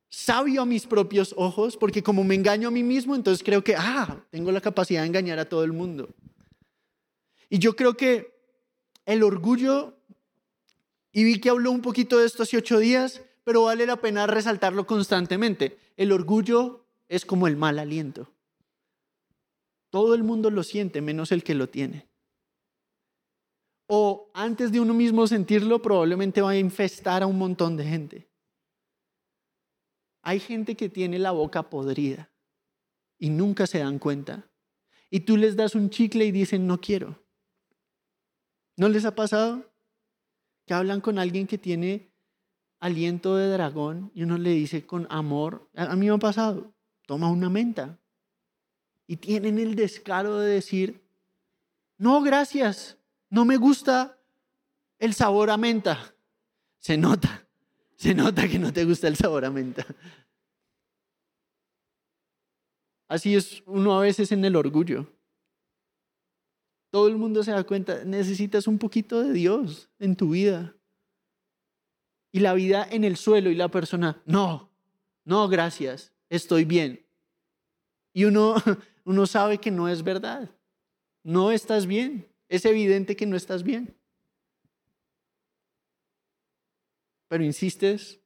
sabio 0.09 0.61
a 0.61 0.65
mis 0.65 0.85
propios 0.85 1.33
ojos, 1.37 1.75
porque 1.75 2.03
como 2.03 2.23
me 2.23 2.35
engaño 2.35 2.67
a 2.67 2.71
mí 2.71 2.83
mismo, 2.83 3.15
entonces 3.15 3.43
creo 3.43 3.63
que, 3.63 3.75
ah, 3.75 4.23
tengo 4.29 4.51
la 4.51 4.61
capacidad 4.61 5.01
de 5.01 5.07
engañar 5.07 5.39
a 5.39 5.49
todo 5.49 5.63
el 5.63 5.73
mundo. 5.73 6.09
Y 7.49 7.59
yo 7.59 7.75
creo 7.75 7.97
que 7.97 8.33
el 9.05 9.23
orgullo, 9.23 9.97
y 11.11 11.23
vi 11.23 11.39
que 11.39 11.49
habló 11.49 11.71
un 11.71 11.81
poquito 11.81 12.19
de 12.19 12.25
esto 12.25 12.43
hace 12.43 12.57
ocho 12.57 12.79
días, 12.79 13.21
pero 13.43 13.63
vale 13.63 13.85
la 13.85 13.97
pena 13.97 14.27
resaltarlo 14.27 14.87
constantemente. 14.87 15.77
El 15.97 16.11
orgullo 16.11 16.85
es 17.09 17.25
como 17.25 17.47
el 17.47 17.57
mal 17.57 17.79
aliento. 17.79 18.31
Todo 19.89 20.15
el 20.15 20.23
mundo 20.23 20.49
lo 20.49 20.63
siente, 20.63 21.01
menos 21.01 21.31
el 21.31 21.43
que 21.43 21.53
lo 21.53 21.69
tiene. 21.69 22.07
O 23.95 24.31
antes 24.33 24.71
de 24.71 24.79
uno 24.79 24.95
mismo 24.95 25.27
sentirlo, 25.27 25.79
probablemente 25.79 26.41
va 26.41 26.49
a 26.49 26.57
infestar 26.57 27.21
a 27.21 27.27
un 27.27 27.37
montón 27.37 27.77
de 27.77 27.85
gente. 27.85 28.27
Hay 30.23 30.39
gente 30.39 30.75
que 30.75 30.89
tiene 30.89 31.19
la 31.19 31.29
boca 31.29 31.69
podrida 31.69 32.31
y 33.19 33.29
nunca 33.29 33.67
se 33.67 33.77
dan 33.77 33.99
cuenta. 33.99 34.49
Y 35.11 35.19
tú 35.19 35.37
les 35.37 35.55
das 35.55 35.75
un 35.75 35.91
chicle 35.91 36.25
y 36.25 36.31
dicen, 36.31 36.65
no 36.65 36.81
quiero. 36.81 37.23
¿No 38.77 38.89
les 38.89 39.05
ha 39.05 39.13
pasado? 39.13 39.71
Que 40.65 40.73
hablan 40.73 40.99
con 40.99 41.19
alguien 41.19 41.45
que 41.45 41.59
tiene 41.59 42.11
aliento 42.79 43.35
de 43.35 43.47
dragón 43.47 44.11
y 44.15 44.23
uno 44.23 44.39
le 44.39 44.49
dice 44.49 44.87
con 44.87 45.05
amor, 45.11 45.69
a 45.75 45.95
mí 45.95 46.07
me 46.07 46.15
ha 46.15 46.17
pasado, 46.17 46.73
toma 47.05 47.29
una 47.29 47.51
menta. 47.51 47.99
Y 49.05 49.17
tienen 49.17 49.59
el 49.59 49.75
descaro 49.75 50.39
de 50.39 50.51
decir, 50.51 51.07
no, 51.99 52.23
gracias, 52.23 52.97
no 53.33 53.45
me 53.45 53.57
gusta 53.57 54.15
el 54.99 55.15
sabor 55.15 55.49
a 55.49 55.57
menta. 55.57 56.15
Se 56.77 56.95
nota. 56.95 57.47
Se 57.95 58.13
nota 58.13 58.47
que 58.47 58.59
no 58.59 58.71
te 58.71 58.85
gusta 58.85 59.07
el 59.07 59.15
sabor 59.15 59.43
a 59.43 59.49
menta. 59.49 59.83
Así 63.07 63.35
es 63.35 63.63
uno 63.65 63.97
a 63.97 64.01
veces 64.01 64.31
en 64.31 64.45
el 64.45 64.55
orgullo. 64.55 65.11
Todo 66.91 67.07
el 67.07 67.17
mundo 67.17 67.43
se 67.43 67.49
da 67.49 67.63
cuenta, 67.63 68.03
necesitas 68.03 68.67
un 68.67 68.77
poquito 68.77 69.23
de 69.23 69.33
Dios 69.33 69.89
en 69.97 70.15
tu 70.15 70.29
vida. 70.29 70.75
Y 72.31 72.39
la 72.39 72.53
vida 72.53 72.87
en 72.87 73.03
el 73.03 73.17
suelo 73.17 73.49
y 73.49 73.55
la 73.55 73.69
persona, 73.69 74.21
no, 74.27 74.69
no, 75.25 75.47
gracias, 75.47 76.13
estoy 76.29 76.65
bien. 76.65 77.03
Y 78.13 78.25
uno, 78.25 78.53
uno 79.05 79.25
sabe 79.25 79.57
que 79.57 79.71
no 79.71 79.89
es 79.89 80.03
verdad. 80.03 80.51
No 81.23 81.51
estás 81.51 81.87
bien. 81.87 82.31
Es 82.53 82.65
evidente 82.65 83.15
que 83.15 83.25
no 83.25 83.35
estás 83.35 83.63
bien. 83.63 83.95
pero 87.33 87.43
insistes 87.43 88.21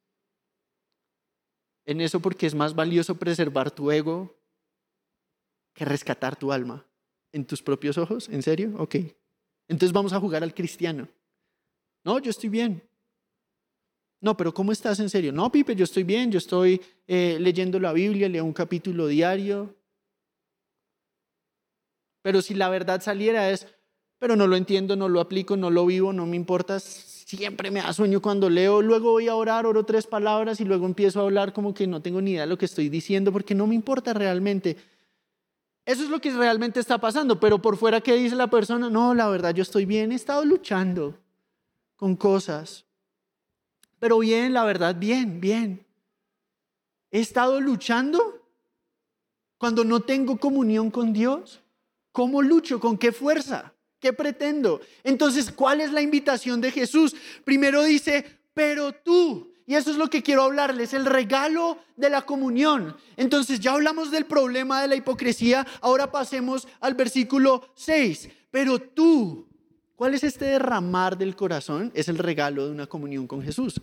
en 1.85 2.01
eso 2.01 2.19
porque 2.19 2.45
es 2.45 2.53
más 2.53 2.75
valioso 2.75 3.17
preservar 3.17 3.71
tu 3.71 3.89
ego 3.89 4.37
que 5.73 5.85
rescatar 5.85 6.35
tu 6.35 6.51
alma 6.51 6.85
en 7.31 7.45
tus 7.45 7.63
propios 7.63 7.97
ojos. 7.97 8.27
¿En 8.27 8.43
serio? 8.43 8.73
Ok. 8.77 8.95
Entonces 9.69 9.93
vamos 9.93 10.11
a 10.11 10.19
jugar 10.19 10.43
al 10.43 10.53
cristiano. 10.53 11.07
No, 12.03 12.19
yo 12.19 12.31
estoy 12.31 12.49
bien. 12.49 12.83
No, 14.19 14.35
pero 14.35 14.53
¿cómo 14.53 14.73
estás 14.73 14.99
en 14.99 15.09
serio? 15.09 15.31
No, 15.31 15.49
Pipe, 15.49 15.73
yo 15.73 15.85
estoy 15.85 16.03
bien, 16.03 16.29
yo 16.29 16.39
estoy 16.39 16.81
eh, 17.07 17.37
leyendo 17.39 17.79
la 17.79 17.93
Biblia, 17.93 18.27
leo 18.27 18.43
un 18.43 18.51
capítulo 18.51 19.07
diario. 19.07 19.73
Pero 22.23 22.41
si 22.41 22.55
la 22.55 22.67
verdad 22.67 23.01
saliera 23.01 23.49
es, 23.51 23.65
pero 24.19 24.35
no 24.35 24.47
lo 24.47 24.55
entiendo, 24.55 24.95
no 24.95 25.09
lo 25.09 25.19
aplico, 25.19 25.57
no 25.57 25.69
lo 25.69 25.85
vivo, 25.85 26.11
no 26.13 26.25
me 26.25 26.35
importa, 26.35 26.79
siempre 26.79 27.71
me 27.71 27.81
da 27.81 27.93
sueño 27.93 28.21
cuando 28.21 28.49
leo, 28.49 28.81
luego 28.81 29.11
voy 29.11 29.27
a 29.27 29.35
orar, 29.35 29.65
oro 29.65 29.85
tres 29.85 30.07
palabras 30.07 30.59
y 30.59 30.65
luego 30.65 30.85
empiezo 30.85 31.19
a 31.19 31.23
hablar 31.23 31.53
como 31.53 31.73
que 31.73 31.85
no 31.85 32.01
tengo 32.01 32.21
ni 32.21 32.31
idea 32.31 32.41
de 32.41 32.47
lo 32.47 32.57
que 32.57 32.65
estoy 32.65 32.89
diciendo 32.89 33.31
porque 33.31 33.53
no 33.53 33.67
me 33.67 33.75
importa 33.75 34.13
realmente. 34.13 34.77
Eso 35.85 36.03
es 36.03 36.09
lo 36.09 36.19
que 36.19 36.31
realmente 36.31 36.79
está 36.79 36.97
pasando, 36.97 37.39
pero 37.39 37.61
por 37.61 37.77
fuera, 37.77 38.01
¿qué 38.01 38.15
dice 38.15 38.35
la 38.35 38.47
persona? 38.47 38.89
No, 38.89 39.13
la 39.13 39.29
verdad, 39.29 39.53
yo 39.53 39.61
estoy 39.61 39.85
bien, 39.85 40.11
he 40.11 40.15
estado 40.15 40.43
luchando 40.43 41.17
con 41.95 42.15
cosas. 42.15 42.85
Pero 43.99 44.19
bien, 44.19 44.53
la 44.53 44.63
verdad, 44.63 44.95
bien, 44.97 45.39
bien. 45.39 45.85
He 47.09 47.19
estado 47.19 47.61
luchando 47.61 48.19
cuando 49.57 49.83
no 49.83 50.01
tengo 50.01 50.37
comunión 50.37 50.91
con 50.91 51.13
Dios. 51.13 51.61
¿Cómo 52.11 52.41
lucho? 52.41 52.79
¿Con 52.79 52.97
qué 52.97 53.11
fuerza? 53.11 53.73
¿Qué 54.07 54.13
pretendo? 54.13 54.79
Entonces, 55.03 55.51
¿cuál 55.51 55.81
es 55.81 55.91
la 55.91 55.99
invitación 55.99 56.61
de 56.61 56.71
Jesús? 56.71 57.13
Primero 57.43 57.83
dice, 57.83 58.23
pero 58.53 58.93
tú, 58.93 59.51
y 59.65 59.75
eso 59.75 59.91
es 59.91 59.97
lo 59.97 60.09
que 60.09 60.23
quiero 60.23 60.43
hablarles, 60.43 60.93
el 60.93 61.05
regalo 61.05 61.77
de 61.97 62.09
la 62.09 62.21
comunión. 62.21 62.95
Entonces, 63.17 63.59
ya 63.59 63.73
hablamos 63.73 64.09
del 64.09 64.25
problema 64.25 64.81
de 64.81 64.87
la 64.87 64.95
hipocresía, 64.95 65.67
ahora 65.81 66.09
pasemos 66.09 66.69
al 66.79 66.93
versículo 66.93 67.73
6. 67.75 68.29
Pero 68.49 68.79
tú, 68.79 69.49
¿cuál 69.97 70.13
es 70.13 70.23
este 70.23 70.45
derramar 70.45 71.17
del 71.17 71.35
corazón? 71.35 71.91
Es 71.93 72.07
el 72.07 72.17
regalo 72.17 72.65
de 72.65 72.71
una 72.71 72.87
comunión 72.87 73.27
con 73.27 73.41
Jesús. 73.43 73.81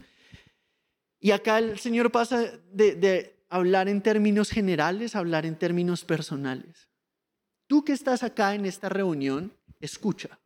Y 1.20 1.32
acá 1.32 1.58
el 1.58 1.78
Señor 1.78 2.10
pasa 2.10 2.50
de, 2.72 2.94
de 2.94 3.44
hablar 3.50 3.90
en 3.90 4.00
términos 4.00 4.48
generales 4.48 5.14
a 5.14 5.18
hablar 5.18 5.44
en 5.44 5.58
términos 5.58 6.02
personales. 6.02 6.88
Tú 7.66 7.84
que 7.84 7.92
estás 7.92 8.22
acá 8.22 8.54
en 8.54 8.64
esta 8.64 8.88
reunión, 8.88 9.52
escucha. 9.84 10.38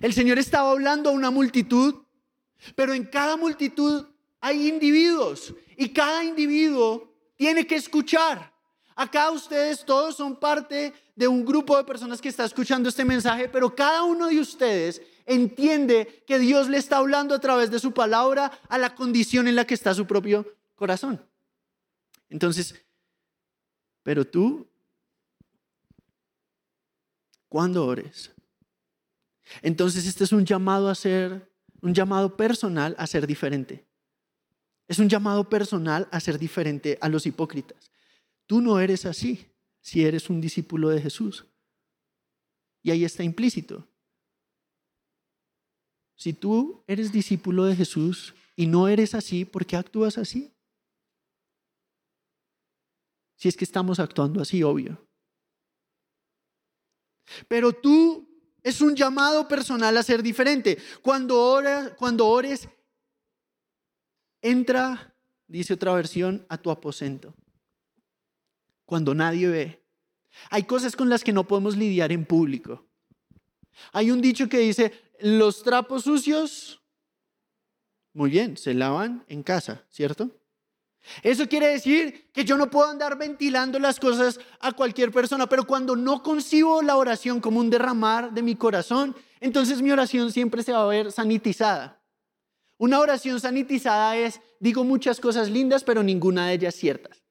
El 0.00 0.12
Señor 0.12 0.38
estaba 0.38 0.70
hablando 0.70 1.10
a 1.10 1.12
una 1.12 1.30
multitud, 1.30 2.02
pero 2.74 2.94
en 2.94 3.04
cada 3.04 3.36
multitud 3.36 4.06
hay 4.40 4.68
individuos 4.68 5.54
y 5.76 5.90
cada 5.90 6.24
individuo 6.24 7.14
tiene 7.36 7.66
que 7.66 7.76
escuchar. 7.76 8.52
Acá 8.94 9.30
ustedes 9.30 9.84
todos 9.84 10.16
son 10.16 10.36
parte 10.36 10.92
de 11.14 11.28
un 11.28 11.44
grupo 11.44 11.76
de 11.76 11.84
personas 11.84 12.20
que 12.20 12.28
está 12.28 12.44
escuchando 12.44 12.88
este 12.88 13.04
mensaje, 13.04 13.48
pero 13.48 13.74
cada 13.74 14.02
uno 14.02 14.28
de 14.28 14.40
ustedes 14.40 15.02
entiende 15.26 16.24
que 16.26 16.38
Dios 16.38 16.68
le 16.68 16.78
está 16.78 16.98
hablando 16.98 17.34
a 17.34 17.40
través 17.40 17.70
de 17.70 17.78
su 17.78 17.92
palabra 17.92 18.52
a 18.68 18.78
la 18.78 18.94
condición 18.94 19.48
en 19.48 19.56
la 19.56 19.66
que 19.66 19.74
está 19.74 19.94
su 19.94 20.06
propio 20.06 20.46
corazón. 20.74 21.24
Entonces, 22.28 22.74
pero 24.02 24.26
tú 24.26 24.66
cuando 27.52 27.84
ores. 27.84 28.32
Entonces 29.60 30.06
este 30.06 30.24
es 30.24 30.32
un 30.32 30.46
llamado 30.46 30.88
a 30.88 30.94
ser, 30.94 31.52
un 31.82 31.92
llamado 31.92 32.34
personal 32.34 32.96
a 32.96 33.06
ser 33.06 33.26
diferente. 33.26 33.84
Es 34.88 34.98
un 34.98 35.06
llamado 35.06 35.46
personal 35.50 36.08
a 36.10 36.18
ser 36.18 36.38
diferente 36.38 36.96
a 37.02 37.10
los 37.10 37.26
hipócritas. 37.26 37.92
Tú 38.46 38.62
no 38.62 38.80
eres 38.80 39.04
así 39.04 39.52
si 39.82 40.02
eres 40.02 40.30
un 40.30 40.40
discípulo 40.40 40.88
de 40.88 41.02
Jesús. 41.02 41.44
Y 42.82 42.90
ahí 42.90 43.04
está 43.04 43.22
implícito. 43.22 43.86
Si 46.14 46.32
tú 46.32 46.82
eres 46.86 47.12
discípulo 47.12 47.66
de 47.66 47.76
Jesús 47.76 48.34
y 48.56 48.66
no 48.66 48.88
eres 48.88 49.14
así, 49.14 49.44
¿por 49.44 49.66
qué 49.66 49.76
actúas 49.76 50.16
así? 50.16 50.54
Si 53.36 53.46
es 53.46 53.58
que 53.58 53.64
estamos 53.66 54.00
actuando 54.00 54.40
así, 54.40 54.62
obvio. 54.62 55.11
Pero 57.48 57.72
tú 57.72 58.28
es 58.62 58.80
un 58.80 58.94
llamado 58.94 59.48
personal 59.48 59.96
a 59.96 60.02
ser 60.02 60.22
diferente. 60.22 60.78
Cuando, 61.02 61.40
ores, 61.40 61.92
cuando 61.96 62.26
ores, 62.26 62.68
entra, 64.40 65.14
dice 65.46 65.74
otra 65.74 65.94
versión, 65.94 66.46
a 66.48 66.58
tu 66.58 66.70
aposento. 66.70 67.34
Cuando 68.84 69.14
nadie 69.14 69.48
ve. 69.48 69.82
Hay 70.50 70.64
cosas 70.64 70.96
con 70.96 71.08
las 71.08 71.24
que 71.24 71.32
no 71.32 71.46
podemos 71.46 71.76
lidiar 71.76 72.12
en 72.12 72.24
público. 72.24 72.86
Hay 73.92 74.10
un 74.10 74.20
dicho 74.20 74.48
que 74.48 74.58
dice, 74.58 74.92
los 75.20 75.62
trapos 75.62 76.04
sucios, 76.04 76.82
muy 78.12 78.30
bien, 78.30 78.56
se 78.56 78.74
lavan 78.74 79.24
en 79.28 79.42
casa, 79.42 79.84
¿cierto? 79.88 80.30
Eso 81.22 81.48
quiere 81.48 81.68
decir 81.68 82.30
que 82.32 82.44
yo 82.44 82.56
no 82.56 82.70
puedo 82.70 82.88
andar 82.88 83.18
ventilando 83.18 83.78
las 83.78 83.98
cosas 83.98 84.38
a 84.60 84.72
cualquier 84.72 85.10
persona, 85.10 85.48
pero 85.48 85.66
cuando 85.66 85.96
no 85.96 86.22
concibo 86.22 86.80
la 86.82 86.96
oración 86.96 87.40
como 87.40 87.60
un 87.60 87.70
derramar 87.70 88.32
de 88.32 88.42
mi 88.42 88.54
corazón, 88.54 89.16
entonces 89.40 89.82
mi 89.82 89.90
oración 89.90 90.32
siempre 90.32 90.62
se 90.62 90.72
va 90.72 90.82
a 90.82 90.86
ver 90.86 91.10
sanitizada. 91.10 92.00
Una 92.78 93.00
oración 93.00 93.40
sanitizada 93.40 94.16
es, 94.16 94.40
digo 94.60 94.84
muchas 94.84 95.20
cosas 95.20 95.50
lindas, 95.50 95.84
pero 95.84 96.02
ninguna 96.02 96.48
de 96.48 96.54
ellas 96.54 96.74
ciertas. 96.74 97.22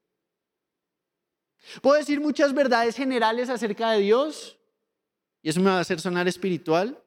Puedo 1.81 1.97
decir 1.97 2.19
muchas 2.19 2.53
verdades 2.53 2.95
generales 2.95 3.49
acerca 3.49 3.91
de 3.91 3.99
Dios, 3.99 4.57
y 5.41 5.49
eso 5.49 5.59
me 5.59 5.69
va 5.69 5.77
a 5.77 5.81
hacer 5.81 5.99
sonar 5.99 6.27
espiritual, 6.27 7.01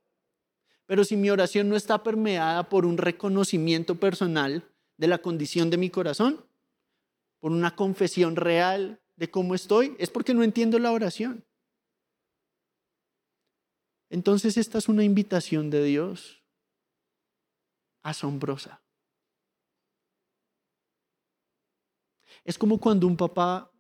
pero 0.87 1.05
si 1.05 1.17
mi 1.17 1.31
oración 1.31 1.69
no 1.69 1.77
está 1.77 2.03
permeada 2.03 2.69
por 2.69 2.85
un 2.85 2.99
reconocimiento 2.99 3.95
personal 3.97 4.65
de 4.97 5.09
la 5.09 5.19
condición 5.19 5.71
de 5.71 5.77
mi 5.77 5.91
corazón, 5.91 6.45
por 7.45 7.53
una 7.53 7.77
confesión 7.77 8.37
real 8.37 9.03
de 9.17 9.31
cómo 9.31 9.55
estoy, 9.55 9.95
es 9.99 10.09
porque 10.09 10.33
no 10.33 10.43
entiendo 10.43 10.79
la 10.79 10.93
oración. 10.93 11.45
Entonces 14.09 14.57
esta 14.57 14.79
es 14.79 14.89
una 14.89 15.05
invitación 15.05 15.69
de 15.69 15.85
Dios 15.85 16.43
asombrosa. 18.03 18.83
Es 22.45 22.57
como 22.57 22.81
cuando 22.81 23.07
un 23.07 23.19
papá 23.19 23.71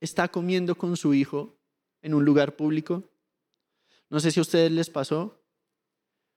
está 0.00 0.28
comiendo 0.28 0.76
con 0.76 0.98
su 0.98 1.14
hijo 1.14 1.58
en 2.02 2.12
un 2.12 2.26
lugar 2.26 2.56
público. 2.56 3.10
No 4.10 4.20
sé 4.20 4.30
si 4.30 4.38
a 4.38 4.42
ustedes 4.42 4.70
les 4.70 4.90
pasó. 4.90 5.42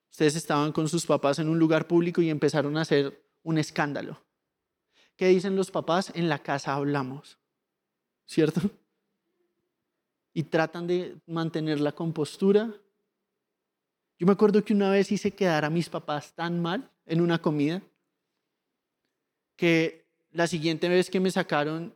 Ustedes 0.10 0.38
estaban 0.38 0.72
con 0.72 0.88
sus 0.88 1.06
papás 1.06 1.38
en 1.40 1.50
un 1.50 1.60
lugar 1.60 1.86
público 1.86 2.22
y 2.22 2.30
empezaron 2.30 2.78
a 2.78 2.84
hacer 2.84 3.30
un 3.42 3.58
escándalo. 3.58 4.24
¿Qué 5.16 5.28
dicen 5.28 5.56
los 5.56 5.72
papás? 5.72 6.12
En 6.16 6.28
la 6.30 6.40
casa 6.40 6.74
hablamos, 6.74 7.38
¿cierto? 8.26 8.62
Y 10.34 10.44
tratan 10.44 10.88
de 10.88 11.18
mantener 11.28 11.80
la 11.80 11.92
compostura. 11.92 12.74
Yo 14.18 14.28
me 14.28 14.34
acuerdo 14.34 14.64
que 14.64 14.74
una 14.74 14.90
vez 14.90 15.12
hice 15.12 15.32
quedar 15.32 15.66
a 15.66 15.70
mis 15.70 15.90
papás 15.90 16.34
tan 16.34 16.62
mal 16.62 16.90
en 17.06 17.22
una 17.22 17.42
comida 17.42 17.82
que 19.56 20.08
la 20.32 20.48
siguiente 20.48 20.90
vez 20.90 21.10
que 21.10 21.20
me 21.20 21.30
sacaron 21.30 21.96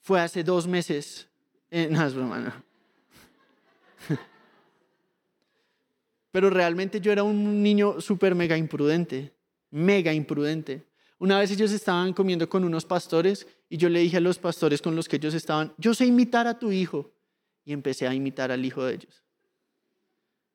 fue 0.00 0.20
hace 0.20 0.44
dos 0.44 0.66
meses. 0.66 1.28
en 1.70 1.92
no, 1.94 2.62
Pero 6.30 6.50
realmente 6.50 7.00
yo 7.00 7.12
era 7.12 7.22
un 7.22 7.62
niño 7.62 8.00
súper 8.00 8.34
mega 8.34 8.56
imprudente, 8.56 9.32
mega 9.70 10.12
imprudente. 10.12 10.84
Una 11.22 11.38
vez 11.38 11.52
ellos 11.52 11.70
estaban 11.70 12.12
comiendo 12.14 12.48
con 12.48 12.64
unos 12.64 12.84
pastores 12.84 13.46
y 13.68 13.76
yo 13.76 13.88
le 13.88 14.00
dije 14.00 14.16
a 14.16 14.20
los 14.20 14.40
pastores 14.40 14.82
con 14.82 14.96
los 14.96 15.08
que 15.08 15.14
ellos 15.18 15.34
estaban, 15.34 15.72
yo 15.78 15.94
sé 15.94 16.04
imitar 16.04 16.48
a 16.48 16.58
tu 16.58 16.72
hijo. 16.72 17.12
Y 17.64 17.72
empecé 17.72 18.08
a 18.08 18.12
imitar 18.12 18.50
al 18.50 18.64
hijo 18.64 18.82
de 18.82 18.94
ellos. 18.94 19.22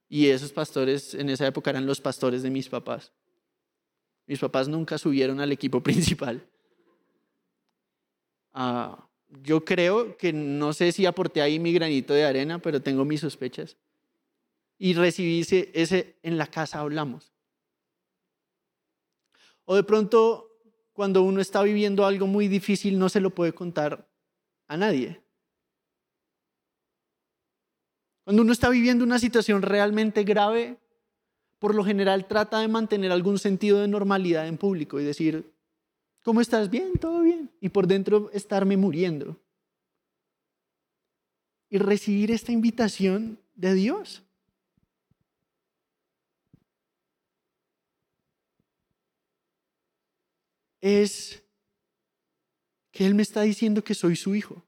Y 0.09 0.28
esos 0.28 0.51
pastores 0.51 1.13
en 1.13 1.30
esa 1.30 1.47
época 1.47 1.70
eran 1.70 1.86
los 1.86 2.01
pastores 2.01 2.43
de 2.43 2.49
mis 2.49 2.68
papás. 2.68 3.13
Mis 4.26 4.39
papás 4.39 4.68
nunca 4.68 4.97
subieron 4.97 5.39
al 5.39 5.53
equipo 5.53 5.82
principal. 5.84 6.45
Ah, 8.51 9.07
yo 9.41 9.63
creo 9.63 10.18
que 10.18 10.34
no 10.34 10.74
sé 10.74 10.91
si 10.91 11.05
aporté 11.05 11.41
ahí 11.41 11.59
mi 11.59 11.72
granito 11.72 12.13
de 12.13 12.26
arena, 12.26 12.59
pero 12.59 12.82
tengo 12.82 13.05
mis 13.05 13.22
sospechas. 13.22 13.78
Y 14.78 14.95
recibí 14.95 15.45
ese 15.49 16.18
en 16.24 16.38
la 16.38 16.47
casa 16.47 16.80
hablamos. 16.80 17.32
O 19.63 19.74
de 19.74 19.84
pronto 19.84 20.47
cuando 20.98 21.22
uno 21.22 21.41
está 21.41 21.62
viviendo 21.62 22.08
algo 22.08 22.26
muy 22.26 22.48
difícil 22.48 22.98
no 22.98 23.08
se 23.08 23.20
lo 23.20 23.30
puede 23.30 23.54
contar 23.54 24.10
a 24.68 24.78
nadie. 24.78 25.22
Cuando 28.24 28.41
uno 28.41 28.52
está 28.52 28.68
viviendo 28.70 29.04
una 29.04 29.20
situación 29.20 29.62
realmente 29.62 30.24
grave, 30.24 30.80
por 31.60 31.76
lo 31.76 31.86
general 31.86 32.28
trata 32.28 32.62
de 32.62 32.68
mantener 32.68 33.12
algún 33.12 33.38
sentido 33.38 33.80
de 33.80 33.88
normalidad 33.88 34.48
en 34.48 34.58
público 34.58 35.00
y 35.00 35.04
decir, 35.04 35.54
¿cómo 36.24 36.41
estás? 36.41 36.72
Bien, 36.72 36.93
todo 36.93 37.22
bien. 37.22 37.52
Y 37.62 37.70
por 37.70 37.86
dentro 37.86 38.32
estarme 38.34 38.76
muriendo. 38.76 39.39
Y 41.70 41.78
recibir 41.78 42.32
esta 42.32 42.52
invitación 42.52 43.39
de 43.54 43.76
Dios. 43.76 44.24
Es 50.88 51.44
que 52.94 53.06
Él 53.06 53.14
me 53.14 53.24
está 53.24 53.42
diciendo 53.42 53.84
que 53.84 53.94
soy 53.94 54.16
su 54.16 54.34
hijo. 54.36 54.66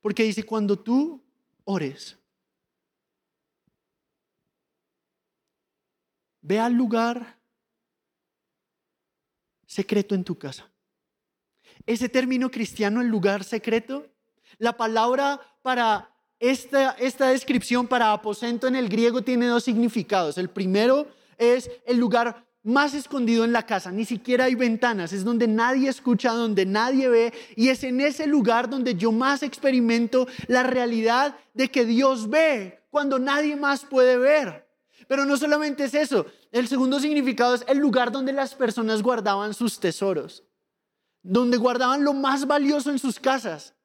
Porque 0.00 0.22
dice, 0.22 0.44
cuando 0.44 0.78
tú 0.78 1.20
ores, 1.64 2.16
ve 6.40 6.60
al 6.60 6.74
lugar 6.74 7.36
secreto 9.66 10.14
en 10.14 10.22
tu 10.22 10.38
casa. 10.38 10.70
Ese 11.84 12.08
término 12.08 12.48
cristiano, 12.48 13.00
el 13.00 13.08
lugar 13.08 13.42
secreto, 13.42 14.06
la 14.58 14.76
palabra 14.76 15.40
para 15.62 16.14
esta, 16.38 16.92
esta 16.92 17.30
descripción 17.30 17.88
para 17.88 18.12
aposento 18.12 18.68
en 18.68 18.76
el 18.76 18.88
griego 18.88 19.22
tiene 19.22 19.46
dos 19.46 19.64
significados. 19.64 20.38
El 20.38 20.48
primero 20.48 21.10
es 21.38 21.68
el 21.86 21.96
lugar 21.96 22.45
más 22.66 22.94
escondido 22.94 23.44
en 23.44 23.52
la 23.52 23.64
casa, 23.64 23.92
ni 23.92 24.04
siquiera 24.04 24.46
hay 24.46 24.56
ventanas, 24.56 25.12
es 25.12 25.22
donde 25.22 25.46
nadie 25.46 25.88
escucha, 25.88 26.32
donde 26.32 26.66
nadie 26.66 27.08
ve, 27.08 27.32
y 27.54 27.68
es 27.68 27.84
en 27.84 28.00
ese 28.00 28.26
lugar 28.26 28.68
donde 28.68 28.96
yo 28.96 29.12
más 29.12 29.44
experimento 29.44 30.26
la 30.48 30.64
realidad 30.64 31.36
de 31.54 31.70
que 31.70 31.84
Dios 31.84 32.28
ve 32.28 32.82
cuando 32.90 33.20
nadie 33.20 33.54
más 33.54 33.84
puede 33.84 34.18
ver. 34.18 34.66
Pero 35.06 35.24
no 35.24 35.36
solamente 35.36 35.84
es 35.84 35.94
eso, 35.94 36.26
el 36.50 36.66
segundo 36.66 36.98
significado 36.98 37.54
es 37.54 37.64
el 37.68 37.78
lugar 37.78 38.10
donde 38.10 38.32
las 38.32 38.56
personas 38.56 39.00
guardaban 39.00 39.54
sus 39.54 39.78
tesoros, 39.78 40.42
donde 41.22 41.58
guardaban 41.58 42.02
lo 42.02 42.14
más 42.14 42.48
valioso 42.48 42.90
en 42.90 42.98
sus 42.98 43.20
casas. 43.20 43.76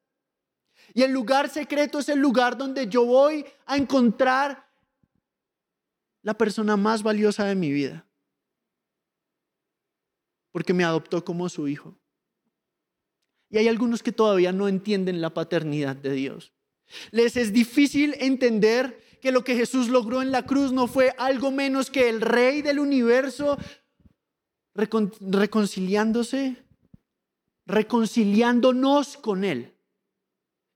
Y 0.96 1.04
el 1.04 1.12
lugar 1.12 1.50
secreto 1.50 2.00
es 2.00 2.10
el 2.10 2.18
lugar 2.18 2.58
donde 2.58 2.88
yo 2.88 3.06
voy 3.06 3.46
a 3.68 3.78
encontrar 3.78 4.68
la 6.24 6.34
persona 6.34 6.76
más 6.78 7.04
valiosa 7.04 7.46
de 7.46 7.54
mi 7.54 7.72
vida 7.72 8.08
porque 10.52 10.74
me 10.74 10.84
adoptó 10.84 11.24
como 11.24 11.50
su 11.50 11.68
hijo. 11.68 11.98
Y 13.50 13.58
hay 13.58 13.68
algunos 13.68 14.02
que 14.02 14.12
todavía 14.12 14.52
no 14.52 14.68
entienden 14.68 15.22
la 15.22 15.34
paternidad 15.34 15.96
de 15.96 16.14
Dios. 16.14 16.54
Les 17.12 17.38
es 17.38 17.54
difícil 17.54 18.16
entender 18.20 19.02
que 19.22 19.32
lo 19.32 19.44
que 19.44 19.56
Jesús 19.56 19.90
logró 19.90 20.22
en 20.22 20.32
la 20.32 20.46
cruz 20.46 20.72
no 20.72 20.88
fue 20.88 21.14
algo 21.18 21.52
menos 21.52 21.92
que 21.92 22.10
el 22.10 22.22
rey 22.22 22.62
del 22.62 22.80
universo 22.80 23.58
reconciliándose, 24.74 26.56
reconciliándonos 27.66 29.18
con 29.18 29.44
Él. 29.44 29.76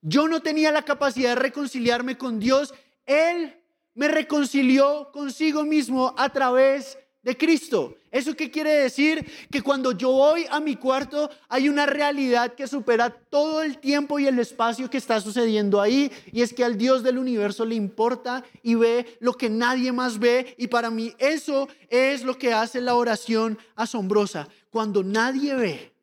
Yo 0.02 0.28
no 0.28 0.42
tenía 0.42 0.72
la 0.72 0.84
capacidad 0.84 1.30
de 1.30 1.42
reconciliarme 1.42 2.18
con 2.18 2.40
Dios. 2.40 2.74
Él 3.06 3.60
me 3.96 4.08
reconcilió 4.08 5.10
consigo 5.12 5.64
mismo 5.64 6.14
a 6.18 6.30
través 6.30 7.00
de 7.26 7.36
Cristo. 7.36 7.98
¿Eso 8.12 8.36
qué 8.36 8.52
quiere 8.52 8.72
decir? 8.72 9.26
Que 9.52 9.64
cuando 9.64 9.92
yo 9.92 10.12
voy 10.12 10.46
a 10.50 10.60
mi 10.60 10.76
cuarto 10.76 11.30
hay 11.50 11.68
una 11.68 11.88
realidad 11.88 12.54
que 12.54 12.68
supera 12.68 13.10
todo 13.10 13.64
el 13.64 13.80
tiempo 13.80 14.20
y 14.20 14.28
el 14.28 14.38
espacio 14.38 14.90
que 14.90 15.00
está 15.00 15.20
sucediendo 15.20 15.82
ahí. 15.82 16.12
Y 16.32 16.44
es 16.44 16.54
que 16.54 16.64
al 16.64 16.78
Dios 16.78 17.02
del 17.02 17.18
universo 17.18 17.66
le 17.66 17.74
importa 17.74 18.46
y 18.62 18.76
ve 18.76 19.18
lo 19.20 19.34
que 19.34 19.50
nadie 19.50 19.92
más 19.92 20.20
ve. 20.20 20.56
Y 20.60 20.68
para 20.68 20.92
mí 20.92 21.14
eso 21.18 21.68
es 21.90 22.24
lo 22.24 22.38
que 22.38 22.54
hace 22.54 22.80
la 22.80 22.94
oración 22.94 23.58
asombrosa. 23.76 24.48
Cuando 24.70 25.04
nadie 25.04 25.56
ve 25.56 25.94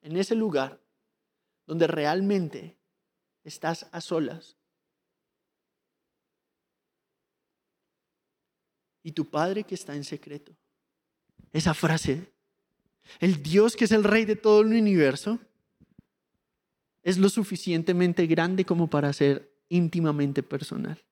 en 0.00 0.16
ese 0.16 0.34
lugar 0.34 0.80
donde 1.66 1.86
realmente 1.86 2.78
estás 3.44 3.86
a 3.92 4.00
solas 4.00 4.56
y 9.02 9.12
tu 9.12 9.28
Padre 9.28 9.64
que 9.64 9.74
está 9.74 9.94
en 9.94 10.04
secreto. 10.04 10.52
Esa 11.52 11.74
frase, 11.74 12.32
el 13.18 13.42
Dios 13.42 13.76
que 13.76 13.84
es 13.84 13.92
el 13.92 14.04
rey 14.04 14.24
de 14.24 14.36
todo 14.36 14.60
el 14.60 14.68
universo, 14.68 15.38
es 17.02 17.18
lo 17.18 17.28
suficientemente 17.28 18.26
grande 18.26 18.64
como 18.64 18.88
para 18.88 19.12
ser 19.12 19.50
íntimamente 19.68 20.42
personal. 20.42 21.02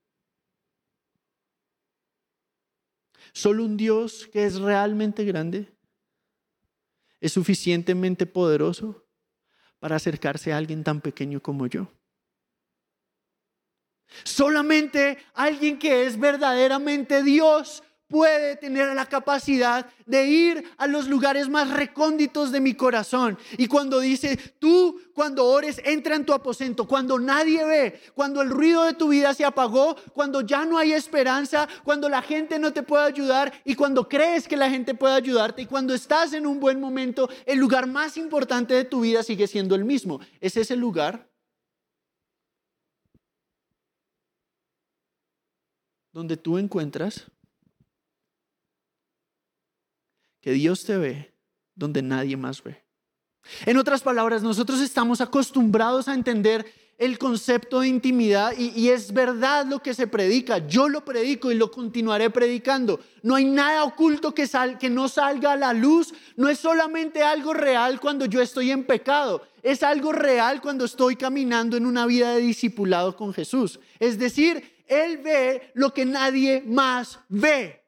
Solo 3.33 3.63
un 3.63 3.77
Dios 3.77 4.27
que 4.31 4.45
es 4.45 4.55
realmente 4.55 5.23
grande 5.23 5.71
es 7.21 7.33
suficientemente 7.33 8.25
poderoso 8.25 9.05
para 9.79 9.95
acercarse 9.95 10.53
a 10.53 10.57
alguien 10.57 10.83
tan 10.83 11.01
pequeño 11.01 11.41
como 11.41 11.67
yo. 11.67 11.91
Solamente 14.23 15.17
alguien 15.33 15.79
que 15.79 16.05
es 16.05 16.19
verdaderamente 16.19 17.23
Dios 17.23 17.83
puede 18.09 18.55
tener 18.55 18.93
la 18.95 19.05
capacidad 19.05 19.85
de 20.05 20.25
ir 20.25 20.63
a 20.77 20.87
los 20.87 21.07
lugares 21.07 21.47
más 21.47 21.69
recónditos 21.69 22.51
de 22.51 22.59
mi 22.59 22.73
corazón. 22.73 23.37
Y 23.57 23.67
cuando 23.67 23.99
dice, 23.99 24.35
tú 24.57 24.99
cuando 25.13 25.45
ores, 25.45 25.79
entra 25.85 26.15
en 26.15 26.25
tu 26.25 26.33
aposento, 26.33 26.87
cuando 26.87 27.19
nadie 27.19 27.63
ve, 27.63 28.01
cuando 28.15 28.41
el 28.41 28.49
ruido 28.49 28.83
de 28.83 28.93
tu 28.93 29.09
vida 29.09 29.33
se 29.33 29.45
apagó, 29.45 29.95
cuando 30.13 30.41
ya 30.41 30.65
no 30.65 30.77
hay 30.77 30.93
esperanza, 30.93 31.67
cuando 31.83 32.09
la 32.09 32.21
gente 32.21 32.57
no 32.57 32.73
te 32.73 32.83
puede 32.83 33.05
ayudar 33.05 33.53
y 33.63 33.75
cuando 33.75 34.09
crees 34.09 34.47
que 34.47 34.57
la 34.57 34.69
gente 34.69 34.95
puede 34.95 35.13
ayudarte 35.13 35.61
y 35.61 35.65
cuando 35.67 35.93
estás 35.93 36.33
en 36.33 36.47
un 36.47 36.59
buen 36.59 36.79
momento, 36.79 37.29
el 37.45 37.59
lugar 37.59 37.85
más 37.85 38.17
importante 38.17 38.73
de 38.73 38.85
tu 38.85 39.01
vida 39.01 39.21
sigue 39.21 39.45
siendo 39.45 39.75
el 39.75 39.85
mismo. 39.85 40.19
Es 40.41 40.57
ese 40.57 40.75
lugar 40.75 41.28
donde 46.19 46.35
tú 46.35 46.57
encuentras 46.57 47.31
que 50.41 50.51
Dios 50.51 50.83
te 50.83 50.97
ve 50.97 51.33
donde 51.75 52.01
nadie 52.01 52.35
más 52.35 52.61
ve. 52.61 52.83
En 53.65 53.77
otras 53.77 54.01
palabras, 54.01 54.43
nosotros 54.43 54.81
estamos 54.81 55.21
acostumbrados 55.21 56.09
a 56.09 56.13
entender 56.13 56.65
el 56.97 57.17
concepto 57.17 57.79
de 57.79 57.87
intimidad 57.87 58.51
y, 58.57 58.89
es 58.89 59.13
verdad 59.13 59.65
lo 59.65 59.79
que 59.81 59.93
se 59.93 60.07
predica. 60.07 60.67
Yo 60.67 60.89
lo 60.89 61.05
predico 61.05 61.53
y 61.53 61.55
lo 61.55 61.71
continuaré 61.71 62.29
predicando. 62.29 62.99
No 63.23 63.35
hay 63.35 63.45
nada 63.45 63.85
oculto 63.85 64.35
que, 64.35 64.45
que 64.77 64.89
no 64.89 65.07
salga 65.07 65.53
a 65.53 65.55
la 65.55 65.71
luz. 65.71 66.13
No 66.35 66.49
es 66.49 66.59
solamente 66.59 67.23
algo 67.23 67.53
real 67.53 68.01
cuando 68.01 68.25
yo 68.25 68.41
estoy 68.41 68.71
en 68.71 68.83
pecado. 68.83 69.41
Es 69.63 69.83
algo 69.83 70.11
real 70.11 70.61
cuando 70.61 70.83
estoy 70.83 71.15
caminando 71.15 71.77
en 71.77 71.85
una 71.85 72.05
vida 72.05 72.33
de 72.33 72.41
discipulado 72.41 73.15
con 73.15 73.33
Jesús. 73.33 73.79
Es 73.99 74.19
decir, 74.19 74.78
él 74.89 75.19
ve 75.19 75.71
lo 75.75 75.93
que 75.93 76.05
nadie 76.05 76.61
más 76.65 77.19
ve. 77.29 77.79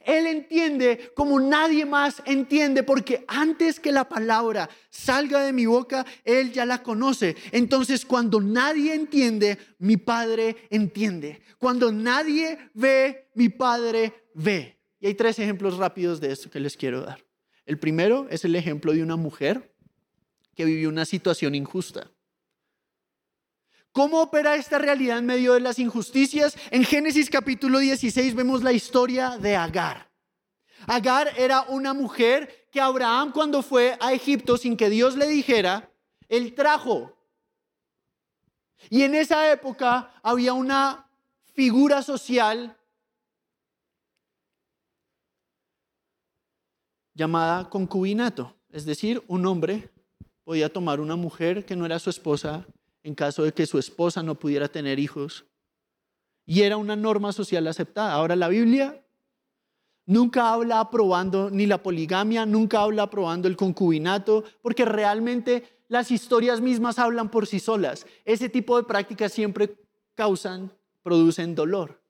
Él 0.00 0.26
entiende 0.26 1.12
como 1.14 1.38
nadie 1.40 1.86
más 1.86 2.22
entiende, 2.26 2.82
porque 2.82 3.24
antes 3.28 3.78
que 3.78 3.92
la 3.92 4.08
palabra 4.08 4.68
salga 4.90 5.44
de 5.44 5.52
mi 5.52 5.66
boca, 5.66 6.04
Él 6.24 6.52
ya 6.52 6.66
la 6.66 6.82
conoce. 6.82 7.36
Entonces, 7.52 8.04
cuando 8.04 8.40
nadie 8.40 8.94
entiende, 8.94 9.58
mi 9.78 9.96
Padre 9.96 10.56
entiende. 10.70 11.40
Cuando 11.58 11.92
nadie 11.92 12.58
ve, 12.74 13.30
mi 13.34 13.48
Padre 13.48 14.12
ve. 14.34 14.78
Y 15.00 15.06
hay 15.06 15.14
tres 15.14 15.38
ejemplos 15.38 15.76
rápidos 15.76 16.20
de 16.20 16.32
esto 16.32 16.50
que 16.50 16.60
les 16.60 16.76
quiero 16.76 17.02
dar. 17.02 17.24
El 17.66 17.78
primero 17.78 18.26
es 18.30 18.44
el 18.44 18.56
ejemplo 18.56 18.92
de 18.92 19.02
una 19.02 19.16
mujer 19.16 19.74
que 20.54 20.64
vivió 20.64 20.88
una 20.88 21.04
situación 21.04 21.54
injusta. 21.54 22.10
¿Cómo 23.94 24.22
opera 24.22 24.56
esta 24.56 24.78
realidad 24.78 25.18
en 25.18 25.26
medio 25.26 25.54
de 25.54 25.60
las 25.60 25.78
injusticias? 25.78 26.56
En 26.72 26.82
Génesis 26.82 27.30
capítulo 27.30 27.78
16 27.78 28.34
vemos 28.34 28.64
la 28.64 28.72
historia 28.72 29.38
de 29.38 29.54
Agar. 29.54 30.10
Agar 30.88 31.30
era 31.36 31.62
una 31.68 31.94
mujer 31.94 32.66
que 32.72 32.80
Abraham 32.80 33.30
cuando 33.32 33.62
fue 33.62 33.96
a 34.00 34.12
Egipto 34.12 34.56
sin 34.56 34.76
que 34.76 34.90
Dios 34.90 35.16
le 35.16 35.28
dijera, 35.28 35.92
él 36.28 36.56
trajo. 36.56 37.16
Y 38.90 39.02
en 39.02 39.14
esa 39.14 39.52
época 39.52 40.12
había 40.24 40.54
una 40.54 41.08
figura 41.52 42.02
social 42.02 42.76
llamada 47.14 47.70
concubinato, 47.70 48.56
es 48.70 48.84
decir, 48.86 49.22
un 49.28 49.46
hombre 49.46 49.88
podía 50.42 50.68
tomar 50.68 50.98
una 50.98 51.14
mujer 51.14 51.64
que 51.64 51.76
no 51.76 51.86
era 51.86 52.00
su 52.00 52.10
esposa 52.10 52.66
en 53.04 53.14
caso 53.14 53.44
de 53.44 53.52
que 53.52 53.66
su 53.66 53.78
esposa 53.78 54.22
no 54.22 54.34
pudiera 54.34 54.66
tener 54.66 54.98
hijos. 54.98 55.44
Y 56.46 56.62
era 56.62 56.76
una 56.78 56.96
norma 56.96 57.32
social 57.32 57.66
aceptada. 57.68 58.12
Ahora 58.12 58.34
la 58.34 58.48
Biblia 58.48 59.04
nunca 60.06 60.52
habla 60.52 60.80
aprobando 60.80 61.50
ni 61.50 61.66
la 61.66 61.82
poligamia, 61.82 62.46
nunca 62.46 62.80
habla 62.80 63.04
aprobando 63.04 63.46
el 63.46 63.56
concubinato, 63.56 64.44
porque 64.62 64.86
realmente 64.86 65.84
las 65.88 66.10
historias 66.10 66.62
mismas 66.62 66.98
hablan 66.98 67.30
por 67.30 67.46
sí 67.46 67.60
solas. 67.60 68.06
Ese 68.24 68.48
tipo 68.48 68.76
de 68.76 68.84
prácticas 68.84 69.32
siempre 69.32 69.78
causan, 70.14 70.72
producen 71.02 71.54
dolor. 71.54 72.02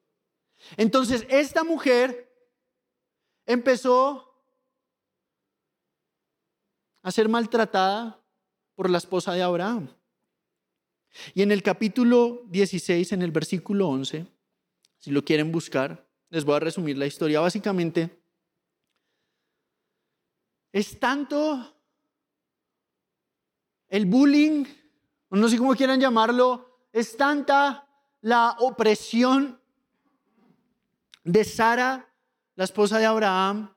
Entonces, 0.77 1.27
esta 1.29 1.65
mujer 1.65 2.33
empezó 3.47 4.33
a 7.03 7.11
ser 7.11 7.29
maltratada 7.29 8.21
por 8.77 8.89
la 8.89 8.99
esposa 8.99 9.33
de 9.33 9.43
Abraham. 9.43 9.89
Y 11.35 11.43
en 11.43 11.53
el 11.53 11.63
capítulo 11.63 12.43
16, 12.49 13.13
en 13.13 13.23
el 13.23 13.31
versículo 13.31 13.89
11, 13.89 14.27
si 14.99 15.11
lo 15.11 15.25
quieren 15.25 15.53
buscar, 15.53 16.07
les 16.31 16.45
voy 16.45 16.57
a 16.57 16.61
resumir 16.61 16.99
la 16.99 17.07
historia. 17.07 17.41
Básicamente, 17.41 18.23
es 20.73 20.99
tanto 20.99 21.75
el 23.89 24.07
bullying, 24.07 24.65
no 25.31 25.49
sé 25.49 25.57
cómo 25.57 25.75
quieran 25.77 26.01
llamarlo, 26.01 26.89
es 26.93 27.17
tanta 27.17 27.87
la 28.21 28.57
opresión 28.59 29.61
de 31.23 31.45
Sara, 31.45 32.13
la 32.57 32.65
esposa 32.65 32.99
de 32.99 33.07
Abraham, 33.07 33.73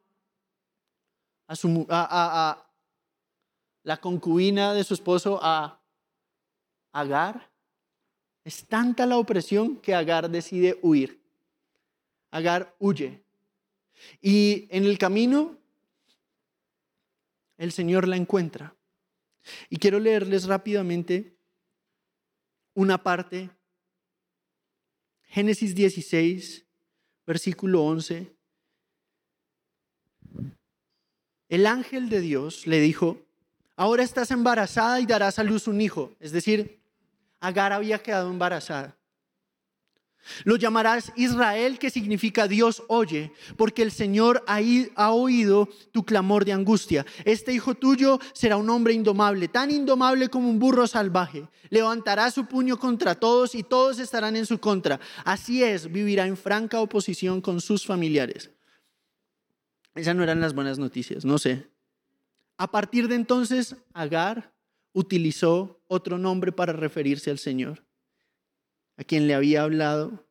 a, 1.48 1.56
su, 1.56 1.86
a, 1.90 2.68
la 3.84 3.98
concubina 3.98 4.74
de 4.74 4.84
su 4.84 4.94
esposo, 4.94 5.40
a 5.42 5.77
Agar. 6.98 7.48
Es 8.44 8.66
tanta 8.66 9.06
la 9.06 9.18
opresión 9.18 9.78
que 9.78 9.94
Agar 9.94 10.32
decide 10.32 10.80
huir. 10.82 11.22
Agar 12.32 12.76
huye. 12.80 13.22
Y 14.20 14.68
en 14.72 14.84
el 14.84 14.98
camino, 14.98 15.60
el 17.60 17.72
Señor 17.72 18.08
la 18.08 18.16
encuentra. 18.16 18.76
Y 19.70 19.78
quiero 19.78 20.00
leerles 20.00 20.46
rápidamente 20.46 21.38
una 22.74 22.98
parte. 23.04 23.52
Génesis 25.26 25.76
16, 25.76 26.66
versículo 27.28 27.84
11. 27.84 28.36
El 31.48 31.68
ángel 31.68 32.10
de 32.10 32.22
Dios 32.22 32.66
le 32.66 32.80
dijo, 32.80 33.22
ahora 33.76 34.02
estás 34.02 34.32
embarazada 34.32 35.00
y 35.00 35.06
darás 35.06 35.38
a 35.38 35.44
luz 35.44 35.68
un 35.68 35.80
hijo. 35.80 36.16
Es 36.20 36.32
decir, 36.32 36.87
Agar 37.40 37.74
había 37.74 38.00
quedado 38.00 38.30
embarazada. 38.30 38.98
Lo 40.44 40.56
llamarás 40.56 41.12
Israel, 41.16 41.80
que 41.80 41.90
significa 41.90 42.48
Dios 42.48 42.84
oye, 42.88 43.32
porque 43.56 43.82
el 43.82 43.92
Señor 43.92 44.44
ha 44.48 45.12
oído 45.12 45.70
tu 45.92 46.04
clamor 46.04 46.46
de 46.46 46.54
angustia. 46.54 47.06
Este 47.26 47.54
hijo 47.54 47.76
tuyo 47.76 48.20
será 48.34 48.58
un 48.58 48.70
hombre 48.70 48.94
indomable, 48.94 49.48
tan 49.48 49.72
indomable 49.72 50.30
como 50.30 50.50
un 50.50 50.60
burro 50.60 50.88
salvaje. 50.88 51.48
Levantará 51.70 52.30
su 52.32 52.46
puño 52.46 52.78
contra 52.78 53.16
todos 53.16 53.56
y 53.56 53.64
todos 53.64 54.00
estarán 54.00 54.36
en 54.36 54.46
su 54.46 54.60
contra. 54.60 55.00
Así 55.24 55.64
es, 55.64 55.92
vivirá 55.92 56.26
en 56.26 56.38
franca 56.38 56.82
oposición 56.82 57.42
con 57.42 57.62
sus 57.62 57.86
familiares. 57.86 58.52
Esas 59.96 60.16
no 60.16 60.24
eran 60.24 60.42
las 60.42 60.54
buenas 60.54 60.78
noticias, 60.78 61.26
no 61.26 61.38
sé. 61.38 61.70
A 62.58 62.70
partir 62.70 63.08
de 63.08 63.16
entonces, 63.16 63.76
Agar 63.94 64.57
utilizó 64.94 65.82
otro 65.88 66.18
nombre 66.18 66.52
para 66.52 66.74
referirse 66.74 67.30
al 67.30 67.40
Señor 67.40 67.88
a 68.98 69.04
quien 69.04 69.28
le 69.28 69.36
había 69.36 69.64
hablado, 69.64 70.26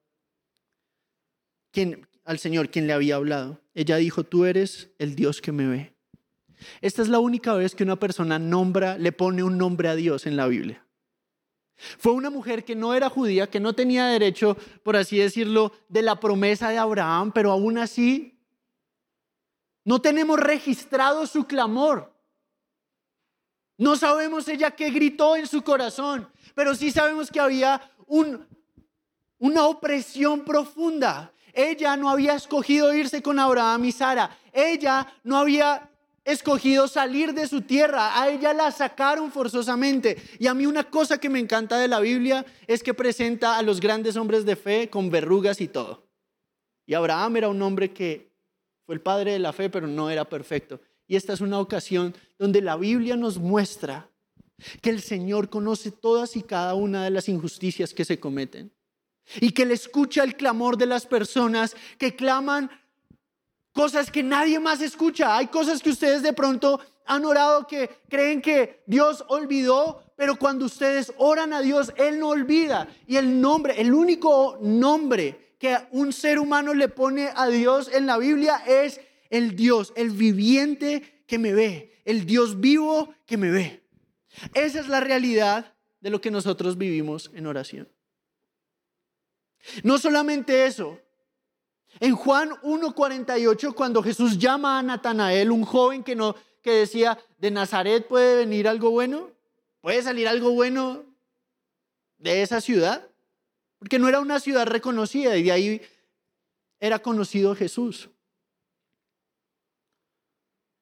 quien, 1.71 2.07
al 2.25 2.39
Señor 2.39 2.69
quien 2.69 2.87
le 2.87 2.93
había 2.93 3.17
hablado. 3.17 3.61
Ella 3.75 3.97
dijo, 3.97 4.25
tú 4.25 4.45
eres 4.45 4.91
el 4.99 5.15
Dios 5.15 5.41
que 5.41 5.53
me 5.53 5.67
ve. 5.67 5.97
Esta 6.81 7.03
es 7.03 7.09
la 7.09 7.21
única 7.21 7.55
vez 7.55 7.75
que 7.75 7.85
una 7.85 7.97
persona 7.97 8.39
nombra, 8.39 8.99
le 8.99 9.13
pone 9.13 9.43
un 9.43 9.57
nombre 9.57 9.89
a 9.89 9.95
Dios 9.95 10.27
en 10.27 10.37
la 10.37 10.49
Biblia. 10.49 10.85
Fue 11.77 12.13
una 12.13 12.31
mujer 12.31 12.65
que 12.65 12.75
no 12.75 12.95
era 12.95 13.11
judía, 13.11 13.49
que 13.49 13.61
no 13.61 13.75
tenía 13.75 14.07
derecho, 14.07 14.57
por 14.83 14.97
así 14.97 15.19
decirlo, 15.19 15.73
de 15.89 16.03
la 16.03 16.19
promesa 16.19 16.71
de 16.71 16.79
Abraham, 16.79 17.33
pero 17.33 17.53
aún 17.53 17.77
así 17.79 18.41
no 19.85 20.01
tenemos 20.01 20.41
registrado 20.41 21.27
su 21.27 21.47
clamor. 21.47 22.16
No 23.79 23.97
sabemos 23.97 24.49
ella 24.49 24.71
qué 24.71 24.91
gritó 24.91 25.37
en 25.37 25.47
su 25.47 25.63
corazón, 25.63 26.29
pero 26.55 26.75
sí 26.75 26.91
sabemos 26.91 27.31
que 27.31 27.41
había 27.41 27.81
un 28.07 28.47
una 29.39 29.67
opresión 29.67 30.45
profunda. 30.45 31.33
Ella 31.53 31.97
no 31.97 32.11
había 32.11 32.35
escogido 32.35 32.93
irse 32.95 33.23
con 33.23 33.39
Abraham 33.39 33.87
y 33.87 33.93
Sara. 33.93 34.37
Ella 34.53 35.07
no 35.25 35.39
había 35.39 35.91
escogido 36.25 36.89
salir 36.89 37.33
de 37.33 37.47
su 37.47 37.63
tierra. 37.63 38.21
A 38.21 38.29
ella 38.29 38.53
la 38.53 38.71
sacaron 38.71 39.31
forzosamente. 39.31 40.17
Y 40.39 40.47
a 40.47 40.55
mí 40.55 40.67
una 40.67 40.85
cosa 40.85 41.19
que 41.19 41.31
me 41.31 41.39
encanta 41.39 41.79
de 41.79 41.89
la 41.89 42.01
Biblia 42.01 42.45
es 42.67 42.83
que 42.83 42.95
presenta 42.95 43.57
a 43.57 43.63
los 43.63 43.81
grandes 43.81 44.17
hombres 44.17 44.45
de 44.45 44.57
fe 44.57 44.91
con 44.91 45.11
verrugas 45.11 45.61
y 45.61 45.69
todo. 45.69 46.07
Y 46.85 46.95
Abraham 46.95 47.37
era 47.37 47.49
un 47.49 47.61
hombre 47.63 47.93
que 47.93 48.31
fue 48.85 48.95
el 48.95 49.01
padre 49.01 49.33
de 49.33 49.39
la 49.39 49.53
fe, 49.53 49.71
pero 49.71 49.87
no 49.87 50.11
era 50.11 50.25
perfecto. 50.25 50.81
Y 51.07 51.17
esta 51.17 51.33
es 51.33 51.41
una 51.41 51.59
ocasión 51.61 52.15
donde 52.39 52.61
la 52.61 52.77
Biblia 52.77 53.17
nos 53.17 53.39
muestra 53.39 54.11
que 54.81 54.91
el 54.91 55.03
Señor 55.03 55.51
conoce 55.51 55.91
todas 55.91 56.37
y 56.37 56.43
cada 56.43 56.75
una 56.75 57.05
de 57.05 57.11
las 57.11 57.29
injusticias 57.29 57.93
que 57.93 58.05
se 58.05 58.19
cometen 58.19 58.73
y 59.41 59.51
que 59.51 59.67
le 59.67 59.75
escucha 59.75 60.23
el 60.23 60.37
clamor 60.37 60.77
de 60.77 60.87
las 60.87 61.07
personas 61.07 61.77
que 61.99 62.15
claman 62.15 62.71
cosas 63.73 64.11
que 64.11 64.23
nadie 64.23 64.59
más 64.59 64.81
escucha. 64.81 65.37
Hay 65.37 65.49
cosas 65.49 65.83
que 65.83 65.91
ustedes 65.91 66.23
de 66.23 66.33
pronto 66.33 66.81
han 67.05 67.25
orado 67.25 67.67
que 67.67 67.91
creen 68.09 68.41
que 68.41 68.83
Dios 68.87 69.25
olvidó, 69.29 70.03
pero 70.17 70.37
cuando 70.37 70.65
ustedes 70.65 71.13
oran 71.19 71.53
a 71.53 71.61
Dios, 71.61 71.93
Él 71.97 72.19
no 72.19 72.31
olvida. 72.31 72.89
Y 73.07 73.17
el 73.17 73.41
nombre, 73.41 73.81
el 73.81 73.93
único 73.93 74.59
nombre 74.61 75.55
que 75.59 75.77
un 75.93 76.13
ser 76.13 76.39
humano 76.39 76.75
le 76.75 76.89
pone 76.89 77.31
a 77.35 77.47
Dios 77.49 77.91
en 77.93 78.07
la 78.07 78.19
Biblia 78.19 78.63
es 78.67 79.01
el 79.31 79.57
Dios, 79.57 79.93
el 79.97 80.11
viviente 80.11 81.25
que 81.27 81.39
me 81.39 81.53
ve, 81.53 81.93
el 82.05 82.27
Dios 82.27 82.61
vivo 82.61 83.15
que 83.27 83.37
me 83.37 83.51
ve. 83.51 83.83
Esa 84.55 84.81
es 84.81 84.89
la 84.89 85.01
realidad 85.01 85.75
de 86.01 86.11
lo 86.11 86.21
que 86.21 86.31
nosotros 86.31 86.77
vivimos 86.77 87.31
en 87.35 87.47
oración. 87.47 87.89
No 89.83 89.99
solamente 89.99 90.67
eso. 90.67 91.01
En 92.01 92.15
Juan 92.15 92.51
1:48 92.63 93.75
cuando 93.75 94.03
Jesús 94.03 94.39
llama 94.39 94.79
a 94.79 94.83
Natanael, 94.83 95.51
un 95.51 95.65
joven 95.65 96.05
que 96.05 96.15
no 96.15 96.37
que 96.63 96.73
decía, 96.73 97.19
"De 97.39 97.51
Nazaret 97.51 98.07
puede 98.07 98.37
venir 98.37 98.69
algo 98.69 98.91
bueno? 98.91 99.31
¿Puede 99.81 100.03
salir 100.03 100.29
algo 100.29 100.51
bueno 100.51 101.05
de 102.19 102.43
esa 102.43 102.61
ciudad?" 102.61 103.09
Porque 103.79 103.99
no 103.99 104.09
era 104.09 104.21
una 104.21 104.41
ciudad 104.41 104.67
reconocida 104.67 105.37
y 105.37 105.45
de 105.45 105.53
ahí 105.53 105.83
era 106.81 106.99
conocido 106.99 107.55
Jesús. 107.55 108.11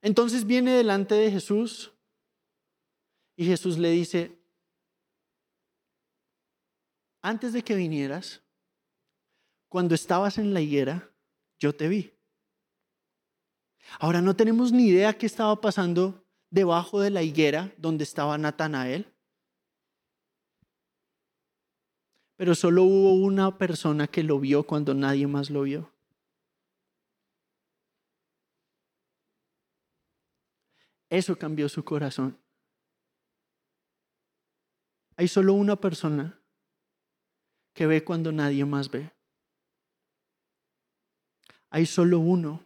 Entonces 0.04 0.46
viene 0.46 0.72
delante 0.72 1.14
de 1.14 1.30
Jesús 1.30 1.90
y 3.36 3.46
Jesús 3.46 3.78
le 3.78 3.90
dice, 3.90 4.38
antes 7.22 7.54
de 7.54 7.64
que 7.64 7.74
vinieras, 7.74 8.42
cuando 9.70 9.94
estabas 9.94 10.36
en 10.36 10.52
la 10.52 10.60
higuera, 10.60 11.10
yo 11.58 11.74
te 11.74 11.88
vi. 11.88 12.12
Ahora 13.98 14.20
no 14.20 14.36
tenemos 14.36 14.72
ni 14.72 14.88
idea 14.88 15.16
qué 15.16 15.24
estaba 15.24 15.58
pasando 15.58 16.22
debajo 16.50 17.00
de 17.00 17.08
la 17.08 17.22
higuera 17.22 17.72
donde 17.78 18.04
estaba 18.04 18.36
Natanael. 18.36 19.10
Pero 22.36 22.54
solo 22.54 22.82
hubo 22.82 23.14
una 23.14 23.56
persona 23.56 24.06
que 24.06 24.22
lo 24.22 24.38
vio 24.38 24.64
cuando 24.64 24.92
nadie 24.92 25.26
más 25.26 25.48
lo 25.48 25.62
vio. 25.62 25.93
Eso 31.08 31.36
cambió 31.36 31.68
su 31.68 31.84
corazón. 31.84 32.38
Hay 35.16 35.28
solo 35.28 35.54
una 35.54 35.76
persona 35.76 36.40
que 37.72 37.86
ve 37.86 38.04
cuando 38.04 38.32
nadie 38.32 38.64
más 38.64 38.90
ve. 38.90 39.12
Hay 41.70 41.86
solo 41.86 42.18
uno 42.18 42.64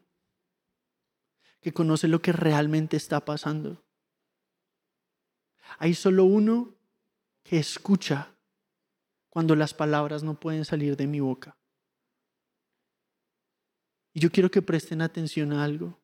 que 1.61 1.73
conoce 1.73 2.09
lo 2.09 2.21
que 2.21 2.33
realmente 2.33 2.97
está 2.97 3.25
pasando. 3.25 3.85
Hay 5.79 5.95
solo 5.95 6.25
uno 6.25 6.75
que 7.43 7.59
escucha 7.59 8.35
cuando 9.29 9.55
las 9.55 9.75
palabras 9.75 10.23
no 10.23 10.39
pueden 10.39 10.65
salir 10.65 10.97
de 10.97 11.07
mi 11.07 11.21
boca. 11.21 11.57
Y 14.13 14.21
yo 14.21 14.31
quiero 14.31 14.51
que 14.51 14.63
presten 14.63 15.01
atención 15.01 15.53
a 15.53 15.65
algo. 15.65 16.01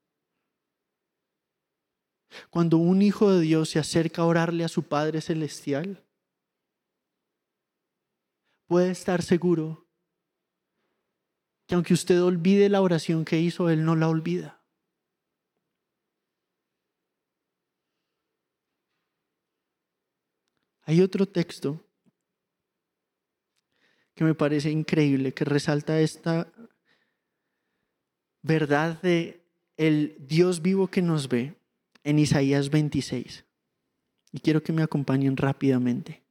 Cuando 2.51 2.79
un 2.79 3.03
hijo 3.03 3.31
de 3.31 3.41
Dios 3.41 3.71
se 3.71 3.79
acerca 3.79 4.23
a 4.23 4.27
orarle 4.27 4.65
a 4.65 4.69
su 4.69 4.83
Padre 4.83 5.21
Celestial, 5.21 6.05
puede 8.67 8.91
estar 8.91 9.23
seguro 9.23 9.87
que 11.67 11.75
aunque 11.75 11.95
usted 11.95 12.23
olvide 12.23 12.69
la 12.69 12.83
oración 12.83 13.25
que 13.25 13.41
hizo, 13.41 13.71
Él 13.71 13.85
no 13.85 13.97
la 13.97 14.09
olvida. 14.09 14.63
Hay 20.83 21.01
otro 21.01 21.27
texto 21.27 21.81
que 24.15 24.25
me 24.25 24.35
parece 24.35 24.71
increíble, 24.71 25.33
que 25.33 25.45
resalta 25.45 25.99
esta 25.99 26.53
verdad 28.43 29.01
de 29.01 29.43
el 29.77 30.17
Dios 30.21 30.61
vivo 30.61 30.89
que 30.89 31.03
nos 31.03 31.29
ve 31.29 31.57
en 32.05 32.19
Isaías 32.19 32.71
26. 32.71 33.45
Y 34.33 34.41
quiero 34.41 34.63
que 34.63 34.73
me 34.73 34.83
acompañen 34.83 35.37
rápidamente. 35.37 36.23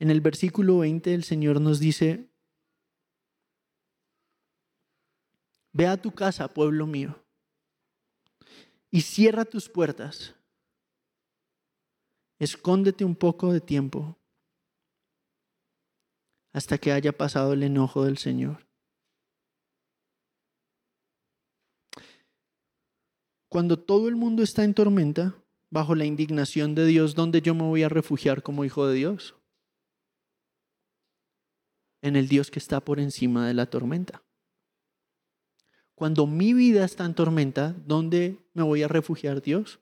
En 0.00 0.10
el 0.10 0.20
versículo 0.20 0.78
20 0.78 1.14
el 1.14 1.24
Señor 1.24 1.60
nos 1.60 1.78
dice, 1.78 2.28
Ve 5.72 5.86
a 5.86 6.00
tu 6.00 6.12
casa, 6.12 6.52
pueblo 6.52 6.86
mío, 6.86 7.24
y 8.90 9.02
cierra 9.02 9.44
tus 9.44 9.68
puertas. 9.68 10.34
Escóndete 12.38 13.04
un 13.04 13.14
poco 13.14 13.52
de 13.52 13.60
tiempo 13.60 14.16
hasta 16.52 16.78
que 16.78 16.92
haya 16.92 17.12
pasado 17.12 17.52
el 17.52 17.62
enojo 17.62 18.04
del 18.04 18.18
Señor. 18.18 18.67
Cuando 23.48 23.78
todo 23.78 24.08
el 24.08 24.16
mundo 24.16 24.42
está 24.42 24.64
en 24.64 24.74
tormenta, 24.74 25.34
bajo 25.70 25.94
la 25.94 26.04
indignación 26.04 26.74
de 26.74 26.86
Dios, 26.86 27.14
¿dónde 27.14 27.40
yo 27.40 27.54
me 27.54 27.62
voy 27.62 27.82
a 27.82 27.88
refugiar 27.88 28.42
como 28.42 28.64
hijo 28.64 28.86
de 28.86 28.94
Dios? 28.94 29.34
En 32.02 32.16
el 32.16 32.28
Dios 32.28 32.50
que 32.50 32.58
está 32.58 32.80
por 32.80 33.00
encima 33.00 33.46
de 33.46 33.54
la 33.54 33.66
tormenta. 33.66 34.22
Cuando 35.94 36.26
mi 36.26 36.52
vida 36.52 36.84
está 36.84 37.04
en 37.04 37.14
tormenta, 37.14 37.74
¿dónde 37.84 38.38
me 38.54 38.62
voy 38.62 38.82
a 38.82 38.88
refugiar 38.88 39.42
Dios? 39.42 39.80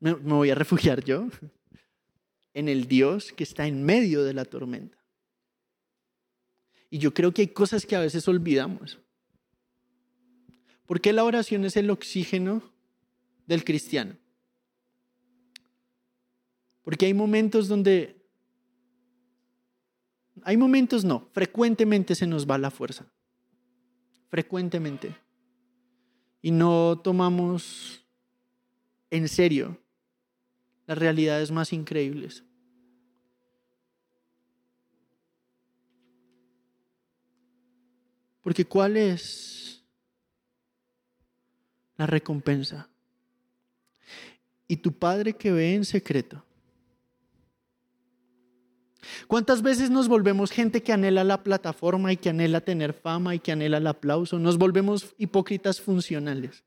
¿Me, 0.00 0.14
voy 0.14 0.50
a 0.50 0.54
refugiar 0.54 1.04
yo? 1.04 1.28
En 2.54 2.68
el 2.68 2.88
Dios 2.88 3.32
que 3.32 3.44
está 3.44 3.66
en 3.66 3.84
medio 3.84 4.24
de 4.24 4.32
la 4.32 4.44
tormenta. 4.44 4.96
Y 6.90 6.98
yo 6.98 7.12
creo 7.12 7.34
que 7.34 7.42
hay 7.42 7.48
cosas 7.48 7.84
que 7.84 7.94
a 7.94 8.00
veces 8.00 8.26
olvidamos. 8.26 8.98
¿Por 10.88 11.02
qué 11.02 11.12
la 11.12 11.22
oración 11.22 11.66
es 11.66 11.76
el 11.76 11.90
oxígeno 11.90 12.62
del 13.46 13.62
cristiano? 13.62 14.16
Porque 16.82 17.04
hay 17.04 17.12
momentos 17.12 17.68
donde... 17.68 18.16
Hay 20.44 20.56
momentos 20.56 21.04
no, 21.04 21.28
frecuentemente 21.32 22.14
se 22.14 22.26
nos 22.26 22.48
va 22.48 22.56
la 22.56 22.70
fuerza. 22.70 23.04
Frecuentemente. 24.30 25.14
Y 26.40 26.52
no 26.52 26.98
tomamos 27.04 28.02
en 29.10 29.28
serio 29.28 29.76
las 30.86 30.96
realidades 30.96 31.50
más 31.50 31.74
increíbles. 31.74 32.44
Porque 38.40 38.64
¿cuál 38.64 38.96
es 38.96 39.57
la 41.98 42.06
recompensa. 42.06 42.88
Y 44.66 44.78
tu 44.78 44.92
Padre 44.92 45.34
que 45.34 45.52
ve 45.52 45.74
en 45.74 45.84
secreto. 45.84 46.42
¿Cuántas 49.26 49.62
veces 49.62 49.90
nos 49.90 50.08
volvemos 50.08 50.50
gente 50.50 50.82
que 50.82 50.92
anhela 50.92 51.24
la 51.24 51.42
plataforma 51.42 52.12
y 52.12 52.16
que 52.16 52.30
anhela 52.30 52.60
tener 52.60 52.92
fama 52.92 53.34
y 53.34 53.40
que 53.40 53.52
anhela 53.52 53.78
el 53.78 53.86
aplauso? 53.86 54.38
Nos 54.38 54.58
volvemos 54.58 55.14
hipócritas 55.18 55.80
funcionales. 55.80 56.64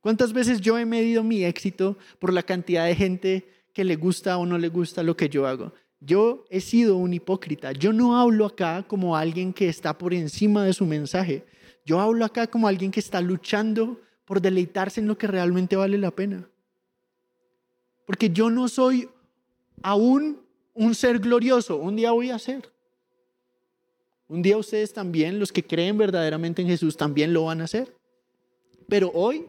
¿Cuántas 0.00 0.32
veces 0.32 0.60
yo 0.60 0.78
he 0.78 0.84
medido 0.84 1.22
mi 1.22 1.44
éxito 1.44 1.96
por 2.18 2.32
la 2.32 2.42
cantidad 2.42 2.86
de 2.86 2.94
gente 2.94 3.48
que 3.72 3.84
le 3.84 3.96
gusta 3.96 4.38
o 4.38 4.46
no 4.46 4.58
le 4.58 4.68
gusta 4.68 5.02
lo 5.02 5.16
que 5.16 5.28
yo 5.28 5.46
hago? 5.46 5.72
Yo 6.00 6.44
he 6.50 6.60
sido 6.60 6.96
un 6.96 7.14
hipócrita. 7.14 7.72
Yo 7.72 7.92
no 7.92 8.18
hablo 8.18 8.46
acá 8.46 8.84
como 8.86 9.16
alguien 9.16 9.52
que 9.52 9.68
está 9.68 9.96
por 9.96 10.14
encima 10.14 10.64
de 10.64 10.72
su 10.72 10.86
mensaje. 10.86 11.44
Yo 11.86 12.00
hablo 12.00 12.24
acá 12.24 12.48
como 12.48 12.66
alguien 12.66 12.90
que 12.90 12.98
está 12.98 13.20
luchando 13.20 14.00
por 14.24 14.40
deleitarse 14.40 15.00
en 15.00 15.06
lo 15.06 15.16
que 15.16 15.28
realmente 15.28 15.76
vale 15.76 15.96
la 15.96 16.10
pena. 16.10 16.48
Porque 18.04 18.30
yo 18.30 18.50
no 18.50 18.68
soy 18.68 19.08
aún 19.82 20.42
un 20.74 20.96
ser 20.96 21.20
glorioso. 21.20 21.76
Un 21.76 21.94
día 21.94 22.10
voy 22.10 22.30
a 22.30 22.40
ser. 22.40 22.68
Un 24.26 24.42
día 24.42 24.56
ustedes 24.56 24.92
también, 24.92 25.38
los 25.38 25.52
que 25.52 25.64
creen 25.64 25.96
verdaderamente 25.96 26.60
en 26.60 26.66
Jesús, 26.66 26.96
también 26.96 27.32
lo 27.32 27.44
van 27.44 27.60
a 27.60 27.64
hacer. 27.64 27.94
Pero 28.88 29.12
hoy, 29.14 29.46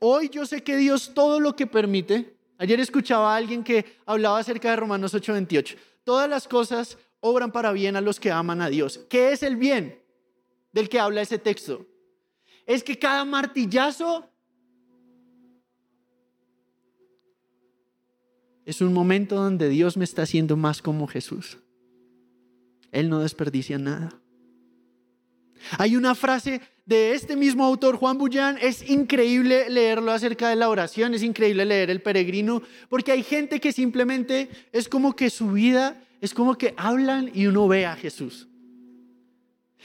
hoy 0.00 0.28
yo 0.28 0.44
sé 0.44 0.62
que 0.62 0.76
Dios 0.76 1.12
todo 1.14 1.40
lo 1.40 1.56
que 1.56 1.66
permite. 1.66 2.36
Ayer 2.58 2.78
escuchaba 2.80 3.32
a 3.32 3.38
alguien 3.38 3.64
que 3.64 3.86
hablaba 4.04 4.38
acerca 4.38 4.68
de 4.68 4.76
Romanos 4.76 5.14
8:28. 5.14 5.76
Todas 6.04 6.28
las 6.28 6.46
cosas 6.46 6.98
obran 7.20 7.50
para 7.50 7.72
bien 7.72 7.96
a 7.96 8.02
los 8.02 8.20
que 8.20 8.30
aman 8.30 8.60
a 8.60 8.68
Dios. 8.68 9.00
¿Qué 9.08 9.32
es 9.32 9.42
el 9.42 9.56
bien? 9.56 10.03
Del 10.74 10.88
que 10.88 10.98
habla 10.98 11.22
ese 11.22 11.38
texto. 11.38 11.86
Es 12.66 12.82
que 12.82 12.98
cada 12.98 13.24
martillazo 13.24 14.28
es 18.66 18.80
un 18.80 18.92
momento 18.92 19.36
donde 19.36 19.68
Dios 19.68 19.96
me 19.96 20.04
está 20.04 20.22
haciendo 20.22 20.56
más 20.56 20.82
como 20.82 21.06
Jesús. 21.06 21.58
Él 22.90 23.08
no 23.08 23.20
desperdicia 23.20 23.78
nada. 23.78 24.20
Hay 25.78 25.96
una 25.96 26.14
frase 26.14 26.60
de 26.84 27.14
este 27.14 27.36
mismo 27.36 27.64
autor, 27.64 27.96
Juan 27.96 28.18
Bullán, 28.18 28.58
es 28.60 28.88
increíble 28.90 29.70
leerlo 29.70 30.12
acerca 30.12 30.48
de 30.48 30.56
la 30.56 30.68
oración, 30.68 31.14
es 31.14 31.22
increíble 31.22 31.64
leer 31.64 31.88
El 31.88 32.02
Peregrino, 32.02 32.62
porque 32.88 33.12
hay 33.12 33.22
gente 33.22 33.60
que 33.60 33.72
simplemente 33.72 34.50
es 34.72 34.88
como 34.88 35.14
que 35.14 35.30
su 35.30 35.52
vida 35.52 36.02
es 36.20 36.34
como 36.34 36.58
que 36.58 36.74
hablan 36.76 37.30
y 37.32 37.46
uno 37.46 37.68
ve 37.68 37.86
a 37.86 37.96
Jesús. 37.96 38.48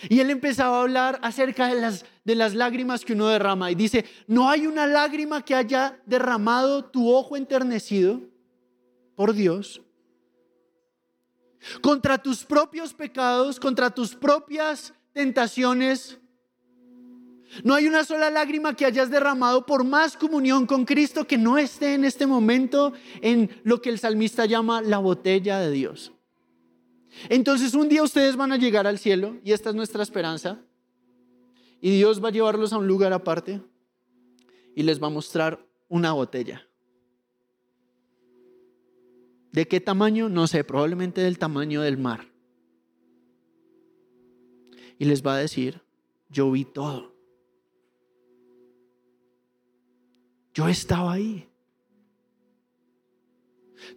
Y 0.08 0.20
él 0.20 0.30
empezaba 0.30 0.78
a 0.78 0.82
hablar 0.82 1.20
acerca 1.22 1.68
de 1.68 2.36
las, 2.36 2.54
lágrimas 2.54 3.04
que 3.04 3.14
uno 3.14 3.28
derrama. 3.28 3.72
Y 3.72 3.76
dice, 3.76 4.06
no 4.28 4.50
hay 4.50 4.68
una 4.68 4.88
lágrima 4.88 5.44
que 5.44 5.56
haya 5.56 6.00
derramado 6.06 6.86
tu 6.86 7.12
ojo 7.12 7.36
enternecido 7.36 8.22
por 9.16 9.34
Dios 9.34 9.82
contra 11.82 12.18
tus 12.18 12.46
propios 12.46 12.94
pecados, 12.94 13.60
contra 13.60 13.90
tus 13.90 14.16
propias 14.16 14.94
tentaciones. 15.12 16.18
No 17.64 17.74
hay 17.74 17.88
una 17.88 18.06
sola 18.06 18.30
lágrima 18.30 18.76
que 18.76 18.86
hayas 18.86 19.10
derramado 19.10 19.66
por 19.66 19.84
más 19.84 20.16
comunión 20.16 20.66
con 20.66 20.86
Cristo 20.86 21.26
que 21.26 21.38
no 21.38 21.58
esté 21.58 21.96
en 21.96 22.06
este 22.06 22.28
momento 22.28 22.94
en 23.22 23.50
lo 23.64 23.82
que 23.82 23.90
el 23.90 24.00
salmista 24.00 24.46
llama 24.46 24.82
la 24.82 25.00
botella 25.00 25.60
de 25.60 25.72
Dios. 25.72 26.14
Entonces 27.28 27.74
un 27.74 27.90
día 27.90 28.04
ustedes 28.04 28.36
van 28.36 28.52
a 28.52 28.58
llegar 28.58 28.88
al 28.88 29.00
cielo 29.00 29.38
y 29.44 29.52
esta 29.52 29.70
es 29.70 29.76
nuestra 29.76 30.04
esperanza. 30.04 30.60
Y 31.82 31.92
Dios 31.92 32.24
va 32.24 32.30
a 32.30 32.32
llevarlos 32.32 32.74
a 32.74 32.78
un 32.78 32.88
lugar 32.88 33.14
aparte 33.14 33.62
y 34.76 34.84
les 34.84 35.02
va 35.02 35.08
a 35.08 35.12
mostrar 35.12 35.66
una 35.88 36.14
botella. 36.14 36.66
¿De 39.52 39.68
qué 39.68 39.80
tamaño? 39.80 40.30
No 40.30 40.48
sé, 40.48 40.64
probablemente 40.64 41.22
del 41.22 41.40
tamaño 41.40 41.82
del 41.82 41.98
mar. 41.98 42.28
Y 44.98 45.06
les 45.06 45.26
va 45.26 45.36
a 45.36 45.38
decir, 45.38 45.82
yo 46.30 46.52
vi 46.52 46.66
todo. 46.66 47.16
Yo 50.54 50.68
estaba 50.68 51.14
ahí. 51.14 51.50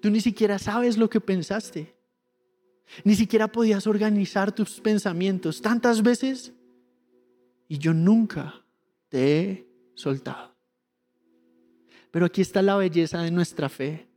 Tú 0.01 0.11
ni 0.11 0.21
siquiera 0.21 0.59
sabes 0.59 0.97
lo 0.97 1.11
que 1.11 1.21
pensaste. 1.21 1.95
Ni 3.05 3.15
siquiera 3.15 3.51
podías 3.51 3.87
organizar 3.87 4.53
tus 4.53 4.81
pensamientos 4.81 5.61
tantas 5.61 6.03
veces 6.03 6.53
y 7.69 7.79
yo 7.79 7.95
nunca 7.95 8.65
te 9.09 9.41
he 9.41 9.69
soltado. 9.95 10.55
Pero 12.11 12.27
aquí 12.27 12.43
está 12.43 12.61
la 12.61 12.77
belleza 12.77 13.23
de 13.23 13.31
nuestra 13.31 13.69
fe. 13.69 14.09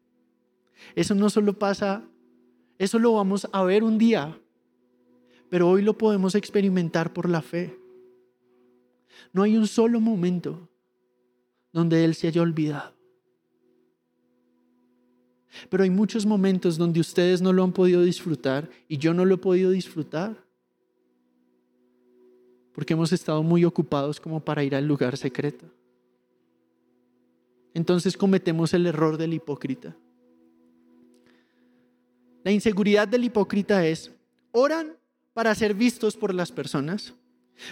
Eso 0.96 1.16
no 1.16 1.30
solo 1.30 1.58
pasa, 1.58 2.04
eso 2.78 3.00
lo 3.00 3.14
vamos 3.14 3.48
a 3.52 3.64
ver 3.64 3.84
un 3.84 3.98
día, 3.98 4.38
pero 5.50 5.70
hoy 5.70 5.82
lo 5.82 5.98
podemos 5.98 6.36
experimentar 6.36 7.14
por 7.14 7.30
la 7.30 7.42
fe. 7.42 7.80
No 9.32 9.44
hay 9.44 9.56
un 9.56 9.68
solo 9.68 10.02
momento 10.02 10.70
donde 11.72 12.04
Él 12.04 12.16
se 12.16 12.28
haya 12.28 12.42
olvidado. 12.42 12.95
Pero 15.70 15.84
hay 15.84 15.90
muchos 15.90 16.26
momentos 16.26 16.78
donde 16.78 17.00
ustedes 17.00 17.42
no 17.42 17.54
lo 17.54 17.64
han 17.64 17.72
podido 17.72 18.02
disfrutar 18.02 18.70
y 18.88 18.98
yo 18.98 19.14
no 19.14 19.26
lo 19.26 19.36
he 19.36 19.38
podido 19.38 19.72
disfrutar. 19.72 20.36
Porque 22.74 22.94
hemos 22.94 23.14
estado 23.14 23.42
muy 23.42 23.64
ocupados 23.64 24.20
como 24.20 24.40
para 24.44 24.64
ir 24.64 24.76
al 24.76 24.86
lugar 24.86 25.18
secreto. 25.18 25.66
Entonces 27.74 28.18
cometemos 28.18 28.74
el 28.74 28.86
error 28.86 29.18
del 29.18 29.34
hipócrita. 29.34 29.96
La 32.44 32.52
inseguridad 32.52 33.08
del 33.08 33.24
hipócrita 33.24 33.86
es, 33.86 34.12
oran 34.52 34.96
para 35.34 35.54
ser 35.56 35.74
vistos 35.74 36.16
por 36.16 36.34
las 36.34 36.52
personas, 36.52 37.14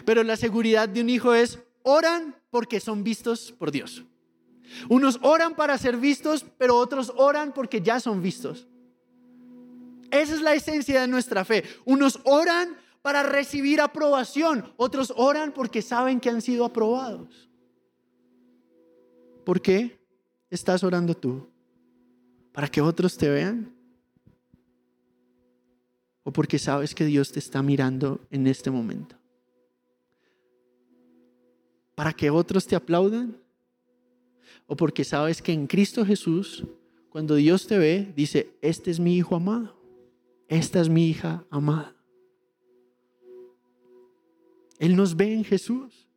pero 0.03 0.23
la 0.23 0.35
seguridad 0.35 0.89
de 0.89 1.01
un 1.01 1.09
hijo 1.09 1.33
es, 1.33 1.59
oran 1.83 2.35
porque 2.49 2.79
son 2.79 3.03
vistos 3.03 3.51
por 3.51 3.71
Dios. 3.71 4.03
Unos 4.89 5.19
oran 5.21 5.55
para 5.55 5.77
ser 5.77 5.97
vistos, 5.97 6.45
pero 6.57 6.77
otros 6.77 7.11
oran 7.15 7.53
porque 7.53 7.81
ya 7.81 7.99
son 7.99 8.21
vistos. 8.21 8.67
Esa 10.11 10.33
es 10.35 10.41
la 10.41 10.53
esencia 10.53 11.01
de 11.01 11.07
nuestra 11.07 11.43
fe. 11.43 11.63
Unos 11.85 12.19
oran 12.23 12.77
para 13.01 13.23
recibir 13.23 13.81
aprobación. 13.81 14.71
Otros 14.77 15.13
oran 15.15 15.51
porque 15.51 15.81
saben 15.81 16.19
que 16.19 16.29
han 16.29 16.41
sido 16.41 16.65
aprobados. 16.65 17.49
¿Por 19.43 19.61
qué 19.61 19.99
estás 20.49 20.83
orando 20.83 21.15
tú? 21.15 21.49
¿Para 22.51 22.67
que 22.67 22.81
otros 22.81 23.17
te 23.17 23.29
vean? 23.29 23.73
¿O 26.23 26.31
porque 26.31 26.57
sabes 26.57 26.95
que 26.95 27.05
Dios 27.05 27.31
te 27.31 27.39
está 27.39 27.61
mirando 27.61 28.21
en 28.29 28.47
este 28.47 28.71
momento? 28.71 29.17
¿Para 31.95 32.13
que 32.13 32.29
otros 32.29 32.65
te 32.65 32.75
aplaudan? 32.75 33.42
¿O 34.67 34.75
porque 34.75 35.03
sabes 35.03 35.41
que 35.41 35.51
en 35.51 35.67
Cristo 35.67 36.05
Jesús, 36.05 36.65
cuando 37.09 37.35
Dios 37.35 37.67
te 37.67 37.77
ve, 37.77 38.11
dice, 38.15 38.51
este 38.61 38.91
es 38.91 38.99
mi 38.99 39.17
hijo 39.17 39.35
amado, 39.35 39.75
esta 40.47 40.79
es 40.79 40.89
mi 40.89 41.09
hija 41.09 41.45
amada? 41.49 41.95
Él 44.79 44.95
nos 44.95 45.15
ve 45.15 45.33
en 45.33 45.43
Jesús. 45.43 46.07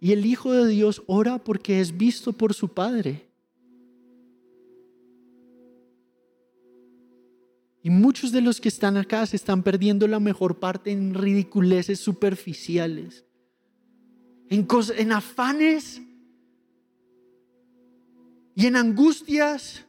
Y 0.00 0.12
el 0.12 0.26
Hijo 0.26 0.52
de 0.52 0.68
Dios 0.68 1.02
ora 1.06 1.38
porque 1.38 1.80
es 1.80 1.96
visto 1.96 2.32
por 2.32 2.54
su 2.54 2.68
Padre. 2.68 3.28
Y 7.82 7.90
muchos 7.90 8.32
de 8.32 8.40
los 8.40 8.60
que 8.60 8.68
están 8.68 8.96
acá 8.96 9.24
se 9.24 9.36
están 9.36 9.62
perdiendo 9.62 10.06
la 10.06 10.20
mejor 10.20 10.58
parte 10.58 10.90
en 10.90 11.14
ridiculeces 11.14 12.00
superficiales, 12.00 13.24
en, 14.50 14.66
en 14.96 15.12
afanes 15.12 16.02
y 18.58 18.66
en 18.66 18.74
angustias 18.74 19.84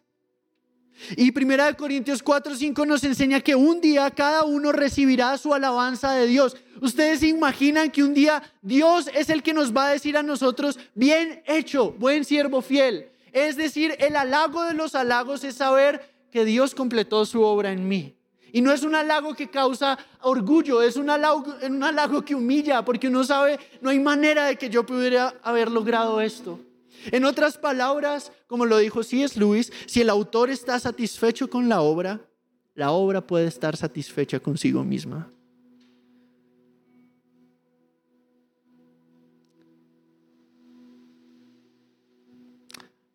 y 1.18 1.32
Primera 1.32 1.66
de 1.66 1.74
Corintios 1.74 2.22
4, 2.22 2.54
5 2.54 2.86
nos 2.86 3.04
enseña 3.04 3.42
que 3.42 3.56
un 3.56 3.82
día 3.82 4.12
cada 4.12 4.44
uno 4.44 4.72
recibirá 4.72 5.36
su 5.40 5.56
alabanza 5.56 6.12
de 6.12 6.28
Dios. 6.28 6.56
Ustedes 6.80 7.22
se 7.22 7.28
imaginan 7.28 7.90
que 7.90 8.04
un 8.04 8.14
día 8.14 8.44
Dios 8.62 9.10
es 9.16 9.32
el 9.32 9.42
que 9.42 9.56
nos 9.56 9.76
va 9.76 9.88
a 9.88 9.92
decir 9.92 10.18
a 10.18 10.22
nosotros, 10.22 10.78
bien 10.94 11.42
hecho, 11.48 11.94
buen 11.94 12.26
siervo 12.26 12.62
fiel. 12.62 13.10
Es 13.32 13.56
decir, 13.56 13.96
el 13.98 14.16
halago 14.16 14.64
de 14.64 14.76
los 14.76 14.94
halagos 14.94 15.44
es 15.44 15.56
saber 15.56 16.08
que 16.32 16.46
Dios 16.46 16.76
completó 16.76 17.26
su 17.26 17.42
obra 17.42 17.72
en 17.72 17.88
mí. 17.88 18.18
Y 18.54 18.62
no 18.62 18.72
es 18.72 18.84
un 18.84 18.94
halago 18.94 19.34
que 19.34 19.50
causa 19.50 19.98
orgullo, 20.22 20.84
es 20.84 20.96
un 20.96 21.10
halago, 21.10 21.56
un 21.64 21.84
halago 21.84 22.24
que 22.24 22.36
humilla, 22.36 22.86
porque 22.86 23.08
uno 23.08 23.24
sabe, 23.24 23.60
no 23.82 23.90
hay 23.90 24.00
manera 24.00 24.46
de 24.46 24.58
que 24.58 24.70
yo 24.70 24.86
pudiera 24.86 25.34
haber 25.42 25.72
logrado 25.72 26.22
esto. 26.22 26.60
En 27.12 27.26
otras 27.26 27.58
palabras, 27.58 28.32
como 28.48 28.66
lo 28.66 28.78
dijo 28.78 29.04
C.S. 29.04 29.40
Lewis, 29.40 29.72
si 29.86 30.02
el 30.02 30.10
autor 30.10 30.50
está 30.50 30.80
satisfecho 30.80 31.50
con 31.50 31.70
la 31.70 31.82
obra, 31.82 32.22
la 32.76 32.92
obra 32.92 33.26
puede 33.26 33.48
estar 33.48 33.76
satisfecha 33.76 34.40
consigo 34.40 34.84
misma. 34.84 35.32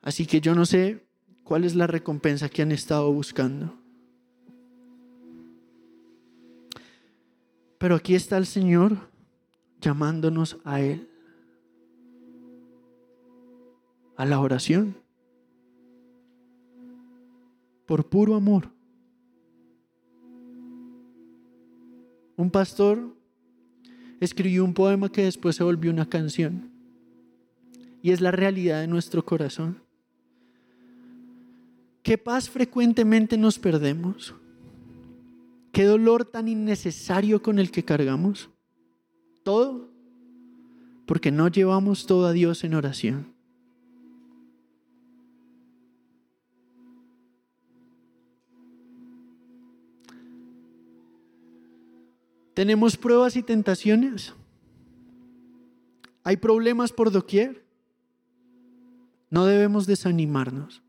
Así 0.03 0.26
que 0.26 0.41
yo 0.41 0.55
no 0.55 0.66
sé 0.66 1.07
cuál 1.45 1.64
es 1.64 1.74
la 1.74 1.87
recompensa 1.87 2.49
que 2.49 2.62
han 2.62 2.72
estado 2.72 3.11
buscando. 3.11 3.74
Pero 7.78 7.95
aquí 7.95 8.14
está 8.14 8.37
el 8.37 8.47
Señor 8.47 8.97
llamándonos 9.80 10.59
a 10.64 10.80
Él 10.80 11.14
a 14.17 14.25
la 14.25 14.41
oración 14.41 14.97
por 17.87 18.09
puro 18.09 18.35
amor. 18.35 18.71
Un 22.37 22.51
pastor 22.51 23.15
escribió 24.21 24.65
un 24.65 24.75
poema 24.75 25.11
que 25.11 25.25
después 25.25 25.57
se 25.57 25.65
volvió 25.65 25.91
una 25.91 26.09
canción 26.09 26.71
y 28.03 28.11
es 28.11 28.21
la 28.21 28.31
realidad 28.31 28.81
de 28.81 28.87
nuestro 28.87 29.25
corazón. 29.25 29.83
¿Qué 32.03 32.19
paz 32.19 32.51
frecuentemente 32.51 33.39
nos 33.39 33.59
perdemos? 33.59 34.35
¿Qué 35.73 35.85
dolor 35.85 36.25
tan 36.25 36.49
innecesario 36.49 37.43
con 37.43 37.59
el 37.59 37.71
que 37.71 37.85
cargamos? 37.85 38.51
Todo 39.43 39.89
porque 41.07 41.31
no 41.31 41.49
llevamos 41.49 42.07
todo 42.07 42.27
a 42.27 42.33
Dios 42.33 42.65
en 42.65 42.75
oración. 42.75 43.34
Tenemos 52.55 52.97
pruebas 52.97 53.37
y 53.37 53.43
tentaciones. 53.43 54.33
Hay 56.23 56.37
problemas 56.37 56.93
por 56.93 57.11
doquier. 57.11 57.65
No 59.29 59.45
debemos 59.45 59.87
desanimarnos. 59.87 60.83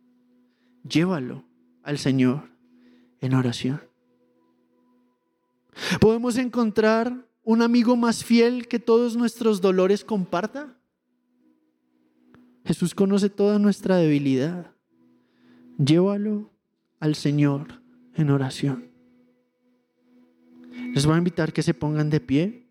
Llévalo 0.87 1.43
al 1.83 1.97
Señor 1.97 2.49
en 3.19 3.33
oración. 3.33 3.81
¿Podemos 5.99 6.37
encontrar 6.37 7.27
un 7.43 7.61
amigo 7.61 7.95
más 7.95 8.23
fiel 8.23 8.67
que 8.67 8.79
todos 8.79 9.17
nuestros 9.17 9.61
dolores 9.61 10.05
comparta? 10.05 10.77
Jesús 12.63 12.95
conoce 12.95 13.29
toda 13.29 13.59
nuestra 13.59 13.97
debilidad. 13.97 14.71
Llévalo 15.77 16.51
al 16.99 17.15
Señor 17.15 17.81
en 18.13 18.29
oración. 18.29 18.94
Les 20.95 21.05
voy 21.05 21.15
a 21.15 21.17
invitar 21.17 21.51
que 21.51 21.61
se 21.61 21.73
pongan 21.73 22.09
de 22.09 22.21
pie. 22.21 22.64